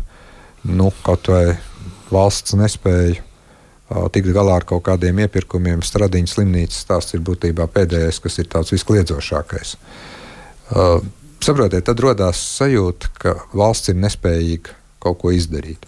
nu, 0.69 0.91
kaut 1.07 1.31
vai 1.33 1.57
valsts 2.11 2.57
nespēja 2.59 3.17
uh, 3.21 4.07
tikt 4.13 4.33
galā 4.37 4.61
ar 4.61 4.67
kaut 4.69 4.85
kādiem 4.89 5.23
iepirkumiem. 5.25 5.83
Stradiņas 5.85 6.37
slimnīcas 6.37 6.83
stāsts 6.85 7.17
ir 7.17 7.25
būtībā 7.27 7.67
pēdējais, 7.73 8.21
kas 8.23 8.39
ir 8.43 8.51
tāds 8.53 8.75
viskliedzošākais. 8.75 9.77
Uh, 10.71 10.99
saprotiet, 11.43 11.87
tad 11.89 12.03
radās 12.05 12.43
sajūta, 12.59 13.15
ka 13.21 13.37
valsts 13.57 13.93
ir 13.93 14.01
nespējīga 14.03 14.77
kaut 15.01 15.23
ko 15.23 15.33
izdarīt. 15.35 15.87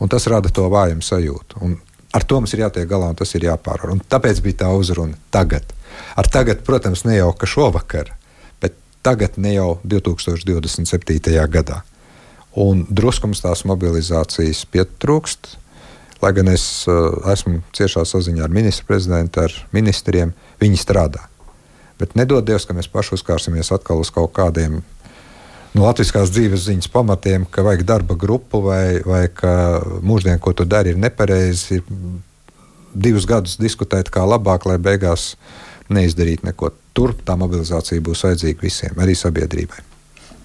Un 0.00 0.08
tas 0.12 0.26
rada 0.32 0.52
to 0.52 0.64
vājumu 0.72 1.04
sajūtu. 1.04 1.60
Un 1.64 1.76
ar 2.12 2.24
to 2.26 2.40
mums 2.40 2.54
ir 2.54 2.64
jātiek 2.64 2.88
galā 2.90 3.10
un 3.12 3.18
tas 3.18 3.34
ir 3.34 3.46
jāpārvar. 3.46 3.94
Un 3.94 4.02
tāpēc 4.02 4.42
bija 4.44 4.64
tā 4.64 4.72
uzruna 4.74 5.18
tagad. 5.34 5.74
Ar 6.18 6.28
tagad, 6.30 6.64
protams, 6.66 7.04
ne 7.06 7.18
jau 7.18 7.30
ka 7.36 7.48
šovakar, 7.50 8.14
bet 8.62 8.76
tagad 9.06 9.38
ne 9.38 9.54
jau 9.56 9.70
2027. 9.84 11.30
gadā 11.50 11.82
un 12.58 12.84
druskums 12.90 13.42
tās 13.44 13.64
mobilizācijas 13.68 14.64
pietrūkst. 14.72 15.56
Lai 16.20 16.32
gan 16.36 16.50
es 16.52 16.64
uh, 16.90 17.14
esmu 17.32 17.62
ciešā 17.76 18.04
saziņā 18.04 18.44
ar 18.44 18.52
ministru 18.52 18.90
prezidentu, 18.90 19.46
ar 19.46 19.54
ministriem, 19.72 20.34
viņi 20.60 20.80
strādā. 20.80 21.24
Bet 22.00 22.12
nedod 22.16 22.44
Dievs, 22.44 22.66
ka 22.68 22.76
mēs 22.76 22.90
paši 22.92 23.14
uzkārsimies 23.16 23.72
atkal 23.72 24.02
uz 24.02 24.10
kaut 24.12 24.32
kādiem 24.36 24.82
no 25.74 25.86
latviskās 25.86 26.32
dzīves 26.34 26.66
ziņas 26.68 26.90
pamatiem, 26.92 27.46
ka 27.50 27.64
vajag 27.66 27.84
darba 27.88 28.16
grupu 28.18 28.62
vai, 28.64 29.00
vai 29.06 29.26
ka 29.34 29.52
mūždien, 30.02 30.40
ko 30.42 30.54
tu 30.56 30.66
dari, 30.68 30.94
ir 30.94 31.00
nepareizi. 31.00 31.80
Ir 31.80 32.18
divus 32.94 33.26
gadus 33.28 33.58
diskutēt, 33.60 34.10
kā 34.10 34.24
labāk, 34.26 34.66
lai 34.66 34.78
beigās 34.82 35.34
neizdarītu 35.90 36.48
neko. 36.48 36.72
Tur 36.94 37.14
tā 37.26 37.36
mobilizācija 37.38 38.02
būs 38.02 38.24
vajadzīga 38.26 38.66
visiem, 38.66 38.98
arī 38.98 39.14
sabiedrībai. 39.18 39.86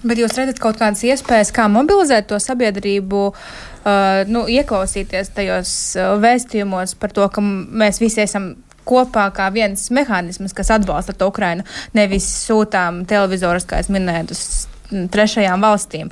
Bet 0.06 0.20
jūs 0.20 0.36
redzat 0.38 0.60
kaut 0.62 0.78
kādas 0.78 1.02
iespējas, 1.08 1.50
kā 1.54 1.66
mobilizēt 1.72 2.28
to 2.30 2.38
sabiedrību, 2.42 3.22
uh, 3.32 4.22
nu, 4.30 4.44
ieklausīties 4.46 5.32
tajos 5.34 5.72
uh, 5.98 6.14
vēstījumos 6.22 6.94
par 7.00 7.14
to, 7.16 7.26
ka 7.32 7.42
mēs 7.42 7.98
visi 8.02 8.22
esam 8.22 8.52
kopā 8.86 9.24
kā 9.34 9.48
viens 9.50 9.88
mehānisms, 9.90 10.54
kas 10.54 10.70
atbalsta 10.76 11.16
to 11.16 11.26
Ukrainu, 11.32 11.66
nevis 11.96 12.28
sūtām 12.44 13.02
televizorus, 13.10 13.66
kā 13.66 13.80
es 13.82 13.90
minēju, 13.90 14.36
uz 14.36 14.44
trešajām 14.90 15.62
valstīm. 15.64 16.10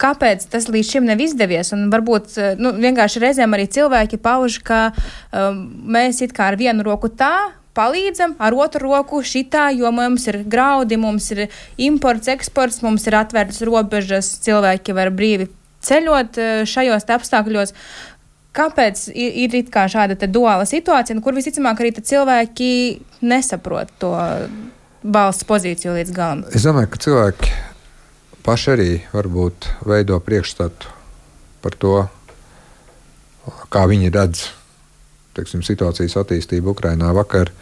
Kāpēc 0.00 0.46
tas 0.52 0.68
līdz 0.70 0.94
šim 0.94 1.08
nav 1.08 1.20
izdevies? 1.22 1.72
Un 1.76 1.88
varbūt 1.92 2.38
nu, 2.60 2.74
vienkārši 2.80 3.22
reizēm 3.24 3.56
arī 3.56 3.68
cilvēki 3.70 4.20
pauž, 4.22 4.60
ka 4.66 4.86
um, 4.90 5.60
mēs 5.94 6.22
it 6.26 6.34
kā 6.36 6.52
ar 6.52 6.58
vienu 6.60 6.86
roku 6.86 7.12
tā 7.12 7.54
palīdzam 7.74 8.36
ar 8.42 8.54
otru 8.54 8.86
roku 8.86 9.20
šitā, 9.26 9.68
jo 9.74 9.90
mums 9.94 10.28
ir 10.30 10.42
graudi, 10.46 10.98
mums 11.00 11.26
ir 11.34 11.46
imports, 11.82 12.30
eksports, 12.30 12.82
mums 12.86 13.06
ir 13.08 13.18
atvērtas 13.18 13.62
robežas, 13.66 14.30
cilvēki 14.44 14.94
var 14.96 15.10
brīvi 15.14 15.50
ceļot 15.84 16.40
šajos 16.70 17.08
apstākļos. 17.16 17.74
Kāpēc 18.54 19.08
ir, 19.10 19.50
ir 19.50 19.88
šāda 19.90 20.28
duāla 20.30 20.66
situācija, 20.68 21.18
kur 21.22 21.34
visticamāk 21.34 21.82
arī 21.82 21.90
cilvēki 21.98 22.70
nesaprot 23.26 23.90
to 23.98 24.14
valsts 25.02 25.46
pozīciju 25.48 25.96
līdz 25.98 26.14
galam? 26.14 26.44
Es 26.54 26.66
domāju, 26.66 26.92
ka 26.94 27.02
cilvēki 27.02 27.50
paši 28.44 28.74
arī 28.74 28.90
varbūt 29.14 29.70
veido 29.88 30.18
priekšstatu 30.20 30.92
par 31.64 31.78
to, 31.80 31.94
kā 33.72 33.86
viņi 33.88 34.12
redz 34.12 34.44
teiksim, 35.34 35.64
situācijas 35.66 36.14
attīstību 36.20 36.70
Ukrajinā. 36.74 37.08
Vakar 37.16 37.48
uh, 37.50 37.54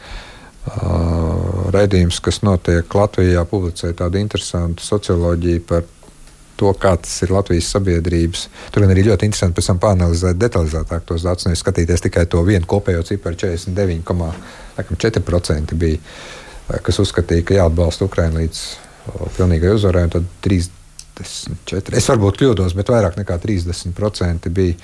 raidījums, 1.75 2.19
kas 2.25 2.37
notiek 2.45 2.95
Latvijā, 2.95 3.43
publicēja 3.49 3.95
tādu 4.05 4.17
interesantu 4.21 4.81
socioloģiju 4.85 5.61
par 5.71 5.83
to, 6.61 6.69
kā 6.79 6.93
tas 7.01 7.15
ir 7.25 7.31
Latvijas 7.35 7.73
sabiedrības. 7.75 8.41
Tur 8.75 8.81
arī 8.87 9.03
ļoti 9.09 9.25
interesanti 9.31 9.57
pēc 9.59 9.67
tam 9.73 9.79
panelizēt 9.83 10.37
detalizētāk 10.39 11.03
tos 11.09 11.23
datus, 11.27 11.47
nevis 11.49 11.63
skatīties 11.65 12.05
tikai 12.07 12.25
to 12.31 12.39
vienu 12.47 12.67
kopējo 12.69 13.03
ciparu 13.09 13.35
49,4% 13.41 15.79
bija, 15.81 15.99
kas 16.85 16.97
uzskatīja, 17.03 17.47
ka 17.49 17.59
jāatbalsta 17.63 18.01
Ukraina 18.07 18.37
līdz 18.43 18.59
pilnīgai 19.37 19.73
uzvarai, 19.77 20.07
tad 20.13 20.27
34. 20.45 21.97
Es 21.99 22.09
varbūt 22.11 22.39
kļūdos, 22.41 22.77
bet 22.79 22.93
vairāk 22.93 23.19
nekā 23.21 23.39
30% 23.43 24.53
bija 24.55 24.79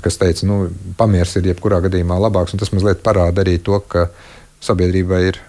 kas 0.00 0.16
teica, 0.16 0.40
ka 0.40 0.48
nu, 0.48 0.58
pamieris 0.96 1.36
ir 1.36 1.50
jebkurā 1.50 1.82
gadījumā 1.84 2.16
labāks. 2.16 2.56
Tas 2.56 2.72
mazliet 2.72 3.02
parāda 3.04 3.44
arī 3.44 3.58
to, 3.60 3.76
ka 3.92 4.06
sabiedrībai 4.64 5.20
ir, 5.28 5.40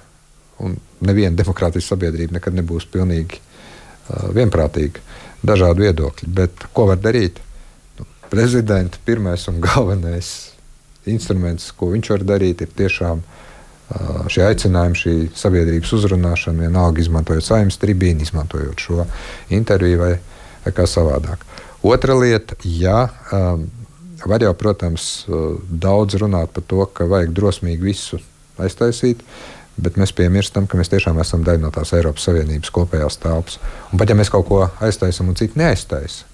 un 0.62 0.76
neviena 1.08 1.36
demokrātiska 1.40 1.94
sabiedrība 1.94 2.36
nekad 2.38 2.58
nebūs 2.58 2.90
pilnīgi 2.92 3.40
uh, 3.40 4.28
vienprātīga, 4.36 5.00
dažādi 5.48 5.88
viedokļi. 5.88 6.32
Bet 6.42 6.68
ko 6.76 6.90
var 6.92 7.00
darīt? 7.00 7.40
Nu, 8.00 8.08
prezidenta 8.34 9.00
pirmais 9.08 9.48
un 9.48 9.64
galvenais 9.64 10.34
instruments, 11.08 11.72
ko 11.72 11.94
viņš 11.96 12.12
var 12.14 12.28
darīt, 12.36 12.66
ir 12.66 12.76
tiešām 12.84 13.24
uh, 13.24 13.41
šie 14.32 14.46
aicinājumi, 14.48 15.00
šī 15.02 15.14
sabiedrības 15.36 15.94
uzrunāšana, 15.98 16.68
vienalga 16.68 17.04
izmantojot 17.04 17.46
saimnes 17.46 17.80
tribīnu, 17.82 18.24
izmantojot 18.24 18.80
šo 18.80 19.06
interviju 19.54 20.02
vai, 20.02 20.16
vai 20.66 20.74
kā 20.76 20.88
savādāk. 20.90 21.46
Otra 21.82 22.14
lieta, 22.16 22.56
ja 22.64 23.08
Var 24.26 24.44
jau, 24.44 24.54
protams, 24.54 25.06
daudz 25.66 26.20
runāt 26.22 26.52
par 26.54 26.66
to, 26.70 26.84
ka 26.94 27.08
vajag 27.10 27.32
drosmīgi 27.34 27.88
visu 27.88 28.20
aiztaisīt, 28.62 29.24
bet 29.82 29.98
mēs 29.98 30.14
piemirstam, 30.14 30.68
ka 30.70 30.78
mēs 30.78 30.92
tiešām 30.94 31.18
esam 31.24 31.46
daļa 31.48 31.64
no 31.64 31.72
tās 31.74 31.94
Eiropas 31.98 32.28
Savienības 32.28 32.74
kopējās 32.76 33.18
telpas. 33.24 33.58
Un 33.90 34.02
pat 34.02 34.12
ja 34.12 34.18
mēs 34.20 34.30
kaut 34.34 34.46
ko 34.50 34.60
aiztaisām 34.84 35.32
un 35.32 35.40
citu 35.40 35.58
neaiztaisām, 35.62 36.28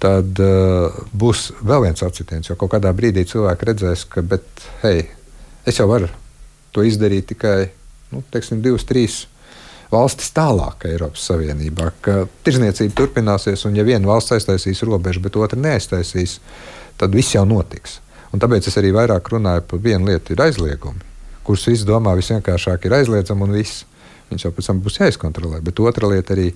tad 0.00 0.40
uh, 0.40 0.96
būs 1.12 1.50
vēl 1.60 1.88
viens 1.88 2.04
atsitiens. 2.06 2.48
Jo 2.48 2.56
kaut 2.56 2.72
kādā 2.76 2.94
brīdī 2.96 3.26
cilvēki 3.28 3.68
redzēs, 3.68 4.06
ka, 4.08 4.22
bet, 4.22 4.46
hei, 4.84 5.02
es 5.68 5.82
jau 5.82 5.88
varu 5.90 6.08
to 6.72 6.84
izdarīt 6.86 7.30
tikai 7.32 7.70
nu, 8.12 8.22
teiksim, 8.32 8.62
divas, 8.64 8.86
trīs 8.88 9.26
valstis 9.92 10.32
tālāk 10.36 10.84
Eiropas 10.88 11.24
Savienībā, 11.30 11.92
tirzniecība 12.44 12.96
turpināsies, 12.96 13.64
un 13.68 13.76
ja 13.78 13.86
viena 13.86 14.08
valsts 14.08 14.36
aiztaisīs 14.36 14.84
robežu, 14.84 15.22
bet 15.24 15.36
otra 15.40 15.58
neaiztaisīs, 15.60 16.38
tad 17.00 17.14
viss 17.16 17.36
jau 17.36 17.46
notiks. 17.48 18.00
Un 18.32 18.42
tāpēc 18.42 18.68
es 18.68 18.76
arī 18.76 18.92
vairāk 18.92 19.30
runāju 19.32 19.64
par 19.70 19.80
vienu 19.84 20.10
lietu, 20.10 20.34
ir 20.34 20.42
aizliegumi, 20.44 21.00
kurus 21.46 21.64
visi 21.70 21.88
domā 21.88 22.12
visvienkāršāk 22.18 22.84
ir 22.84 22.98
aizliedzami 22.98 23.46
un 23.46 23.54
viss. 23.56 23.86
Viņš 24.28 24.44
jau 24.44 24.50
pēc 24.52 24.66
tam 24.68 24.82
būs 24.84 24.98
jāizkontrolē. 25.00 25.62
Bet 25.64 25.80
otra 25.80 26.10
lieta 26.10 26.34
arī, 26.34 26.50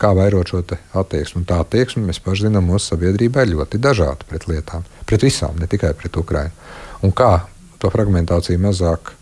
kā 0.00 0.14
vairot 0.16 0.48
šo 0.48 0.62
attieksmi. 0.62 1.42
Un 1.42 1.44
tā 1.44 1.58
attieksme, 1.60 2.06
mēs 2.08 2.22
paši 2.24 2.46
zinām, 2.46 2.70
mūsu 2.70 2.94
sabiedrībā 2.94 3.44
ir 3.44 3.52
ļoti 3.52 3.80
dažāda 3.84 4.24
pret 4.30 4.46
lietām, 4.48 4.86
pret 5.04 5.26
visām, 5.26 5.58
ne 5.60 5.68
tikai 5.68 5.92
pret 5.98 6.16
Ukrajinu. 6.16 6.56
Un 7.04 7.12
kā 7.12 7.32
to 7.82 7.90
fragmentāciju 7.92 8.62
mazāk 8.62 9.12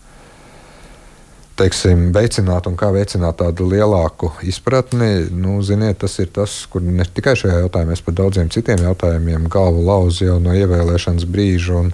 teiksim, 1.57 2.11
veicināt 2.15 2.67
un 2.69 2.77
kā 2.79 2.89
veicināt 2.93 3.39
tādu 3.41 3.67
lielāku 3.71 4.29
izpratni, 4.47 5.27
nu, 5.33 5.57
ziniet, 5.65 5.99
tas 6.03 6.17
ir 6.21 6.29
tas, 6.33 6.59
kur 6.71 6.83
ne 6.85 7.05
tikai 7.05 7.35
šajā 7.39 7.63
jautājumā, 7.63 7.95
bet 7.95 8.05
par 8.05 8.17
daudziem 8.21 8.51
citiem 8.53 8.85
jautājumiem 8.85 9.49
galvu 9.51 9.83
lauž 9.87 10.21
jau 10.25 10.37
no 10.43 10.55
ievēlēšanas 10.57 11.27
brīža. 11.29 11.87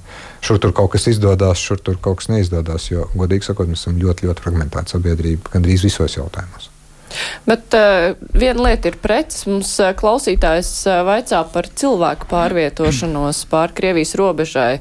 Šur 0.43 0.59
tur 0.59 0.75
kaut 0.75 0.93
kas 0.95 1.07
izdodas, 1.11 1.63
šur 1.63 1.79
tur 1.79 1.97
kaut 2.03 2.21
kas 2.21 2.29
neizdodas. 2.33 2.89
Jo, 2.91 3.07
godīgi 3.15 3.47
sakot, 3.47 3.71
mēs 3.71 3.85
esam 3.85 3.97
ļoti, 4.01 4.27
ļoti 4.29 4.45
fragmentēta 4.45 4.97
sabiedrība 4.97 5.55
gandrīz 5.55 5.87
visos 5.87 6.19
jautājumos. 6.19 6.73
Bet 7.45 7.75
uh, 7.77 8.13
viena 8.33 8.69
lieta 8.69 8.89
ir 8.89 8.97
preces. 9.01 9.45
Mums 9.49 9.75
uh, 9.81 9.91
klausītājs 9.97 10.71
uh, 10.87 11.01
vaicā 11.07 11.43
par 11.53 11.69
cilvēku 11.69 12.29
pārvietošanos 12.31 13.43
pār 13.51 13.73
Krievijas 13.77 14.15
robežai. 14.19 14.71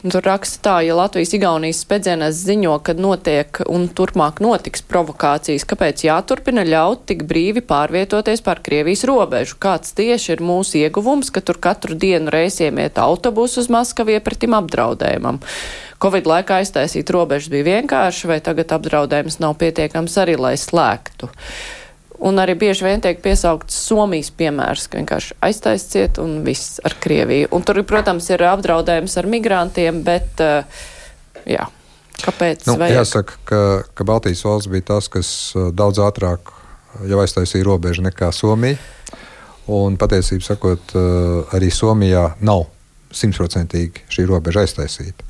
Tur 0.00 0.24
raksta 0.24 0.62
tā, 0.64 0.74
ja 0.86 0.94
Latvijas-Igaunijas 0.96 1.82
spēdzienās 1.84 2.38
ziņo, 2.46 2.78
ka 2.80 2.94
notiek 2.96 3.58
un 3.68 3.82
turpmāk 3.92 4.38
notiks 4.40 4.80
provokācijas, 4.88 5.66
kāpēc 5.68 6.06
jāturpina 6.06 6.64
ļaut 6.64 7.02
tik 7.10 7.26
brīvi 7.28 7.60
pārvietoties 7.60 8.40
pār 8.46 8.62
Krievijas 8.64 9.04
robežu? 9.04 9.58
Kāds 9.60 9.92
tieši 9.98 10.32
ir 10.38 10.40
mūsu 10.40 10.78
ieguvums, 10.80 11.28
ka 11.28 11.42
tur 11.44 11.60
katru 11.60 11.98
dienu 12.00 12.32
reisiem 12.32 12.80
iet 12.80 12.96
autobusu 12.96 13.60
uz 13.60 13.68
Maskavu 13.68 14.14
iepratim 14.16 14.56
apdraudējumam? 14.56 15.42
Covid 16.00 16.32
laikā 16.32 16.62
aiztaisīt 16.62 17.12
robežas 17.12 17.52
bija 17.52 17.68
vienkārši, 17.68 18.30
vai 18.32 18.40
tagad 18.40 18.72
apdraudējums 18.72 19.36
nav 19.44 19.58
pietiekams 19.60 20.16
arī, 20.24 20.40
lai 20.40 20.54
slēgtu? 20.56 21.28
Un 22.20 22.36
arī 22.36 22.52
bieži 22.60 22.84
vien 22.84 23.00
tiek 23.00 23.22
piesaukts 23.24 23.76
Somijas 23.86 24.28
piemērs, 24.36 24.90
ka 24.92 24.98
vienkārši 25.00 25.38
aiztaisiet 25.46 26.18
un 26.20 26.42
viss 26.44 26.76
ar 26.84 26.92
Krieviju. 27.00 27.48
Un 27.56 27.64
tur, 27.64 27.80
protams, 27.88 28.28
ir 28.28 28.44
apdraudējums 28.44 29.16
ar 29.16 29.28
migrantiem, 29.30 30.02
bet 30.04 30.42
uh, 30.44 30.82
jā, 31.48 31.64
kāpēc? 32.20 32.66
Nu, 32.68 32.76
vajag? 32.80 32.98
jāsaka, 32.98 33.38
ka, 33.48 33.60
ka 33.96 34.06
Baltijas 34.08 34.44
valsts 34.44 34.68
bija 34.68 34.90
tas, 34.92 35.08
kas 35.12 35.30
eh, 35.56 35.70
daudz 35.72 36.02
ātrāk 36.04 36.52
jau 37.08 37.22
aiztaisīja 37.22 37.64
robežu 37.70 38.04
nekā 38.04 38.28
Somija. 38.36 38.76
Un 39.70 39.96
patiesībā 40.00 40.44
sakot, 40.44 40.92
eh, 40.92 41.56
arī 41.56 41.72
Somijā 41.72 42.34
nav 42.44 42.66
simtprocentīgi 43.16 44.04
šī 44.12 44.26
robeža 44.28 44.66
aiztaisīta. 44.66 45.26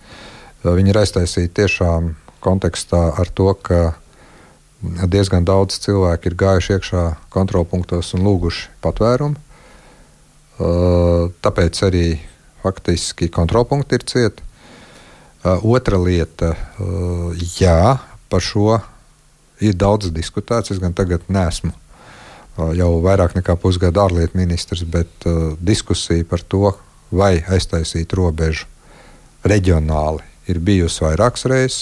Viņa 0.66 0.92
ir 0.92 0.98
aiztaisīta 1.00 1.62
tiešām 1.62 2.10
kontekstā 2.44 3.06
ar 3.20 3.30
to, 3.32 3.52
ka 3.54 3.94
diezgan 4.82 5.44
daudz 5.44 5.78
cilvēku 5.84 6.30
ir 6.30 6.36
gājuši 6.40 6.76
iekšā 6.76 7.04
kontrolpunktos 7.32 8.14
un 8.16 8.24
lūguši 8.24 8.70
patvērumu. 8.84 9.36
Uh, 10.60 11.32
tāpēc 11.40 11.78
arī 11.86 12.06
faktiski 12.60 13.30
kontrolpunkti 13.32 13.96
ir 13.96 14.04
cieti. 14.08 14.44
Uh, 15.40 15.60
otra 15.72 15.96
lieta, 16.00 16.52
uh, 16.52 17.30
jā, 17.56 17.96
par 18.28 18.44
šo 18.44 18.80
ir 19.60 19.76
daudz 19.76 20.10
diskutēts. 20.12 20.72
Es 20.72 20.80
gan 20.80 20.96
tagad 20.96 21.24
nesmu 21.28 21.72
jau 22.76 22.90
vairāk 23.00 23.32
nekā 23.38 23.54
pusgadu 23.56 24.02
ārlietu 24.02 24.36
ministrs, 24.36 24.82
bet 24.84 25.24
diskusija 25.64 26.26
par 26.28 26.42
to, 26.44 26.74
vai 27.08 27.38
aiztaisīt 27.48 28.12
robežu 28.12 28.66
reģionāli, 29.48 30.20
ir 30.50 30.60
bijusi 30.60 31.00
vairākas 31.06 31.46
reizes, 31.48 31.78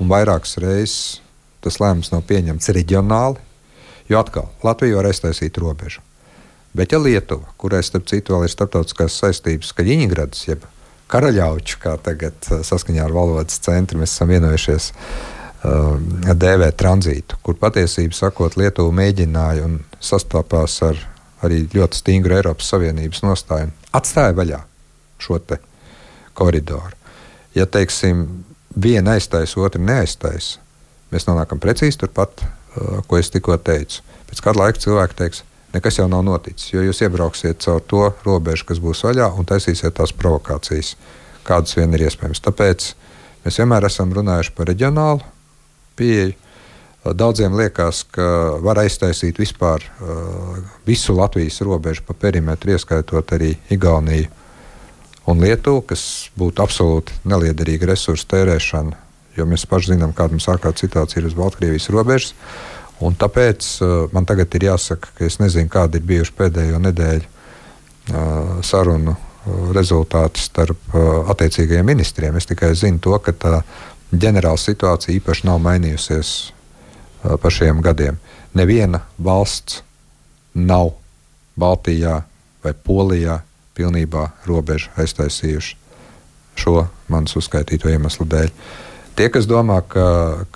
un 0.00 0.08
vairākas 0.08 0.56
reizes 0.62 1.21
tas 1.62 1.78
lēmums 1.82 2.12
nav 2.12 2.24
pieņemts 2.28 2.72
reģionāli, 2.76 3.42
jo 4.10 4.20
atkal 4.20 4.48
Latvija 4.66 4.98
var 4.98 5.10
aiztaisīt 5.10 5.58
robežu. 5.62 6.02
Bet 6.72 6.92
ja 6.92 6.98
Lietuva, 6.98 7.52
kurai 7.60 7.82
starp 7.84 8.06
citu 8.08 8.32
vēl 8.34 8.46
ir 8.46 8.52
starptautiskās 8.52 9.18
saistības, 9.20 9.74
ka 9.76 9.84
Ļiņģerads, 9.84 10.46
jeb 10.48 10.64
Karaļauču, 11.12 11.76
kā 11.82 11.98
tagad 12.00 12.48
uh, 12.48 12.62
saskaņā 12.64 13.04
ar 13.04 13.12
valodas 13.12 13.60
centru 13.60 14.00
mēs 14.00 14.14
esam 14.14 14.32
vienojušies 14.32 14.86
uh, 14.96 15.98
dēvēt 16.32 16.78
tranzītu, 16.80 17.36
kur 17.44 17.58
patiesībā 17.60 18.16
sakot, 18.16 18.56
Lietuva 18.56 18.94
mēģināja 19.02 19.66
un 19.68 19.82
sastapās 20.00 20.78
ar 20.88 20.96
arī 21.44 21.66
ļoti 21.74 22.00
stingru 22.00 22.38
Eiropas 22.38 22.72
Savienības 22.72 23.20
nostāju, 23.26 23.68
atstāja 23.92 24.32
vaļā 24.38 24.62
šo 25.20 25.38
koridoru. 26.34 26.96
Ja 27.54 27.66
teiksim, 27.68 28.24
viena 28.72 29.18
aiztaisa, 29.18 29.60
otra 29.60 29.80
neaiztaisa, 29.80 30.60
mēs 31.12 31.28
nonākam 31.28 31.60
precīzi 31.62 32.00
turpat, 32.02 32.42
uh, 32.42 33.00
ko 33.06 33.20
es 33.20 33.30
tikko 33.32 33.56
teicu. 33.60 34.02
Pēc 34.30 34.42
kāda 34.44 34.64
laika 34.64 34.82
cilvēki 34.82 35.18
teiks, 35.18 35.42
nekas 35.74 36.00
jau 36.00 36.08
nav 36.10 36.24
noticis, 36.26 36.72
jo 36.72 36.84
jūs 36.84 37.02
iebrauksiet 37.04 37.62
caur 37.64 37.82
to 37.88 38.06
robežu, 38.26 38.66
kas 38.68 38.80
būs 38.82 39.04
vaļā, 39.06 39.28
un 39.36 39.48
taisīsiet 39.48 39.96
tās 39.98 40.14
provokācijas, 40.16 40.94
kādas 41.48 41.76
vien 41.76 41.92
ir 41.96 42.06
iespējamas. 42.08 42.42
Tāpēc 42.44 42.92
mēs 43.44 43.60
vienmēr 43.60 43.88
esam 43.88 44.12
runājuši 44.16 44.54
par 44.56 44.72
reģionālu 44.72 45.24
pieeju. 46.00 46.36
Uh, 47.02 47.12
daudziem 47.18 47.56
liekas, 47.58 48.04
ka 48.14 48.28
var 48.64 48.82
aiztaisīt 48.84 49.40
vispār 49.42 49.84
uh, 49.84 50.60
visu 50.88 51.16
Latvijas 51.18 51.60
robežu 51.66 52.06
pa 52.08 52.16
perimetru, 52.16 52.72
ieskaitot 52.76 53.36
arī 53.36 53.56
Igauniju 53.74 54.30
un 55.30 55.42
Lietuvu, 55.42 55.84
kas 55.92 56.02
būtu 56.38 56.62
absolūti 56.64 57.20
neliederīga 57.28 57.92
resursu 57.92 58.26
tērēšana 58.32 59.01
jo 59.36 59.46
mēs 59.48 59.66
paši 59.68 59.94
zinām, 59.94 60.14
kāda 60.16 60.36
mums 60.36 60.48
ārkārtas 60.52 60.84
situācija 60.84 61.22
ir 61.22 61.28
uz 61.30 61.36
Baltkrievijas 61.38 61.90
robežas. 61.94 62.32
Un 63.02 63.16
tāpēc 63.18 63.68
uh, 63.82 63.92
man 64.14 64.26
tagad 64.28 64.54
ir 64.54 64.68
jāsaka, 64.68 65.10
ka 65.18 65.26
es 65.26 65.40
nezinu, 65.42 65.70
kādi 65.72 65.98
ir 65.98 66.06
bijuši 66.06 66.34
pēdējo 66.38 66.80
nedēļu 66.84 67.24
uh, 67.26 68.52
sarunu 68.66 69.16
uh, 69.16 69.70
rezultāti 69.74 70.42
starp 70.42 70.94
uh, 70.94 71.30
attiecīgajiem 71.32 71.88
ministriem. 71.88 72.36
Es 72.38 72.46
tikai 72.50 72.74
zinu 72.78 73.02
to, 73.02 73.16
ka 73.18 73.34
tā 73.34 73.62
ģenerāla 74.12 74.60
situācija 74.60 75.16
īpaši 75.18 75.48
nav 75.48 75.62
mainījusies 75.64 76.34
uh, 76.52 77.36
pa 77.42 77.50
šiem 77.50 77.82
gadiem. 77.82 78.20
Neviena 78.54 79.02
valsts 79.18 79.80
nav 80.54 80.92
Baltijā 81.58 82.20
vai 82.62 82.72
Polijā 82.72 83.40
pilnībā 83.76 84.28
robežu 84.46 84.92
aiztaisījuši 85.00 85.76
šo 86.62 86.86
manas 87.08 87.36
uzskaitīto 87.40 87.90
iemeslu 87.90 88.26
dēļ. 88.28 88.50
Tie, 89.12 89.26
kas 89.28 89.44
domā, 89.44 89.82
ka, 89.84 90.04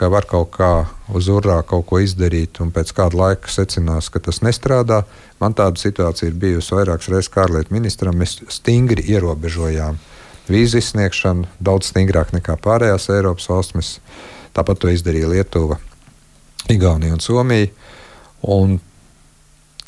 ka 0.01 0.09
var 0.09 0.25
kaut 0.25 0.55
kā 0.55 0.71
uz 1.13 1.27
urā 1.29 1.59
kaut 1.69 1.85
ko 1.91 1.99
izdarīt, 2.01 2.57
un 2.65 2.71
pēc 2.73 2.95
kāda 2.97 3.19
laika 3.21 3.53
secinās, 3.53 4.09
ka 4.09 4.23
tas 4.25 4.41
nestrādā, 4.41 5.03
man 5.43 5.53
tāda 5.57 5.77
situācija 5.77 6.31
ir 6.31 6.39
bijusi 6.41 6.73
vairākas 6.73 7.11
reizes 7.13 7.29
kā 7.33 7.45
ārlietu 7.45 7.77
ministram. 7.77 8.17
Mēs 8.17 8.39
stingri 8.57 9.05
ierobežojām 9.13 10.01
vīzu 10.49 10.81
izsniegšanu, 10.81 11.51
daudz 11.61 11.91
stingrāk 11.93 12.33
nekā 12.33 12.57
pārējās 12.65 13.11
Eiropas 13.13 13.51
valstis. 13.53 13.93
Tāpat 14.57 14.81
to 14.81 14.89
izdarīja 14.89 15.29
Lietuva, 15.35 15.77
Igaunija 16.73 17.19
un 17.19 17.21
Somija. 17.21 17.69
Un 18.57 18.79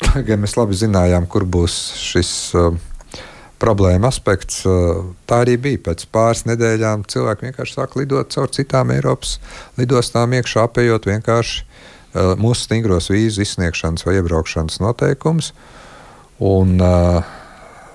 tagad 0.03 0.37
mēs 0.43 0.53
labi 0.59 0.77
zinājām, 0.77 1.25
kur 1.25 1.47
būs 1.49 1.79
šis. 1.97 2.35
Uh, 2.53 2.77
problēma 3.59 4.09
aspekts. 4.09 4.63
Tā 5.29 5.41
arī 5.43 5.57
bija. 5.61 5.83
Pēc 5.89 6.05
pāris 6.13 6.45
nedēļām 6.49 7.05
cilvēki 7.11 7.49
vienkārši 7.49 7.75
sāk 7.77 7.97
lidot 7.99 8.31
caur 8.33 8.51
citām 8.55 8.93
Eiropas 8.95 9.37
lidostām, 9.79 10.33
iekšā 10.39 10.65
apējot 10.69 11.09
vienkārši 11.09 11.65
mūsu 12.41 12.65
stingros 12.65 13.11
vīzu 13.13 13.43
izsniegšanas 13.45 14.07
vai 14.07 14.17
iebraukšanas 14.17 14.79
noteikumus. 14.81 15.53
Un 16.39 16.79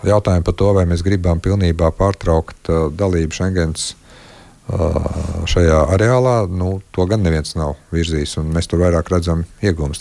jautājumu 0.04 0.46
par 0.46 0.56
to, 0.60 0.70
vai 0.76 0.86
mēs 0.88 1.02
gribam 1.04 1.40
pilnībā 1.42 1.90
pārtraukt 1.98 2.70
dalību 2.94 3.34
Schengens 3.34 3.94
šajā 4.64 5.80
areālā, 5.92 6.46
nu, 6.48 6.78
to 6.96 7.04
gan 7.08 7.20
neviens 7.24 7.52
nav 7.58 7.74
virzījis, 7.92 8.38
un 8.40 8.52
mēs 8.54 8.68
tur 8.70 8.80
vairāk 8.80 9.10
redzam 9.12 9.42
iegūmus. 9.64 10.00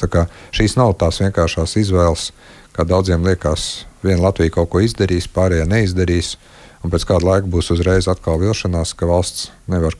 Šīs 0.55 0.77
nav 0.79 0.93
tās 1.01 1.19
vienkāršās 1.19 1.75
izvēles, 1.81 2.29
kā 2.73 2.85
daudziem 2.87 3.25
liekas, 3.25 3.85
viena 4.03 4.27
Latvija 4.27 4.57
kaut 4.57 4.71
ko 4.73 4.81
izdarīs, 4.83 5.29
pārējie 5.31 5.67
neizdarīs, 5.69 6.35
un 6.83 6.93
pēc 6.93 7.07
kāda 7.09 7.29
laika 7.29 7.49
būs 7.49 7.71
uzreiz 7.75 8.09
atkal 8.11 8.41
vilšanās, 8.41 8.95
ka 8.97 9.09
valsts 9.09 9.51
nevar 9.71 9.97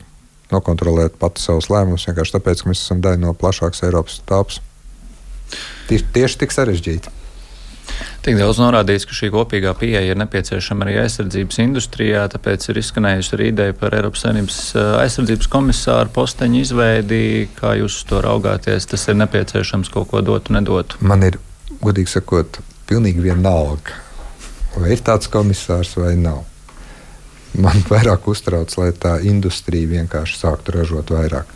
nokontrolēt 0.52 1.18
pati 1.20 1.42
savus 1.42 1.70
lēmumus, 1.72 2.06
vienkārši 2.08 2.36
tāpēc, 2.36 2.62
ka 2.62 2.70
mēs 2.70 2.84
esam 2.84 3.02
daļa 3.04 3.22
no 3.24 3.34
plašākas 3.38 3.86
Eiropas 3.86 4.20
tāpas. 4.28 4.60
Tieši, 5.88 6.10
tieši 6.14 6.40
tik 6.42 6.54
sarežģīti. 6.54 7.20
Tik 8.24 8.38
daudz 8.40 8.58
norādīts, 8.58 9.04
ka 9.04 9.14
šī 9.14 9.28
kopīgā 9.34 9.74
pieeja 9.76 10.14
ir 10.14 10.18
nepieciešama 10.18 10.86
arī 10.86 10.94
aizsardzības 11.02 11.58
industrijā, 11.66 12.22
tāpēc 12.32 12.64
ir 12.72 12.80
izskanējusi 12.80 13.34
arī 13.36 13.48
ideja 13.52 13.76
par 13.76 13.94
Eiropas 13.98 14.24
Savienības 14.24 14.60
eh, 14.72 14.86
aizsardzības 15.02 15.50
komisāru 15.52 16.14
posteņu 16.16 16.62
izveidi. 16.64 17.22
Kā 17.58 17.74
jūs 17.78 18.00
to 18.08 18.22
raugāties? 18.24 18.88
Tas 18.88 19.04
ir 19.12 19.20
nepieciešams 19.20 19.92
kaut 19.92 20.08
ko 20.10 20.24
dot 20.24 20.48
un 20.48 20.62
nedot. 20.62 20.96
Man 21.04 21.28
ir 21.28 21.36
godīgi 21.82 22.12
sakot, 22.14 22.58
pilnīgi 22.88 23.22
vienalga, 23.24 23.96
vai 24.76 24.92
ir 24.94 25.02
tāds 25.04 25.30
komisārs 25.32 25.94
vai 25.98 26.14
nav. 26.20 26.42
Man 27.54 27.84
vairāk 27.86 28.26
uztrauc, 28.30 28.72
lai 28.80 28.90
tā 28.98 29.16
industrija 29.22 29.92
vienkārši 29.92 30.40
sāktu 30.40 30.74
ražot 30.74 31.12
vairāk. 31.14 31.50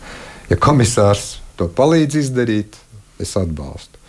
Ja 0.49 0.57
komisārs 0.57 1.39
to 1.59 1.67
palīdz 1.67 2.21
izdarīt, 2.23 2.77
es 3.19 3.35
atbalstu. 3.37 3.99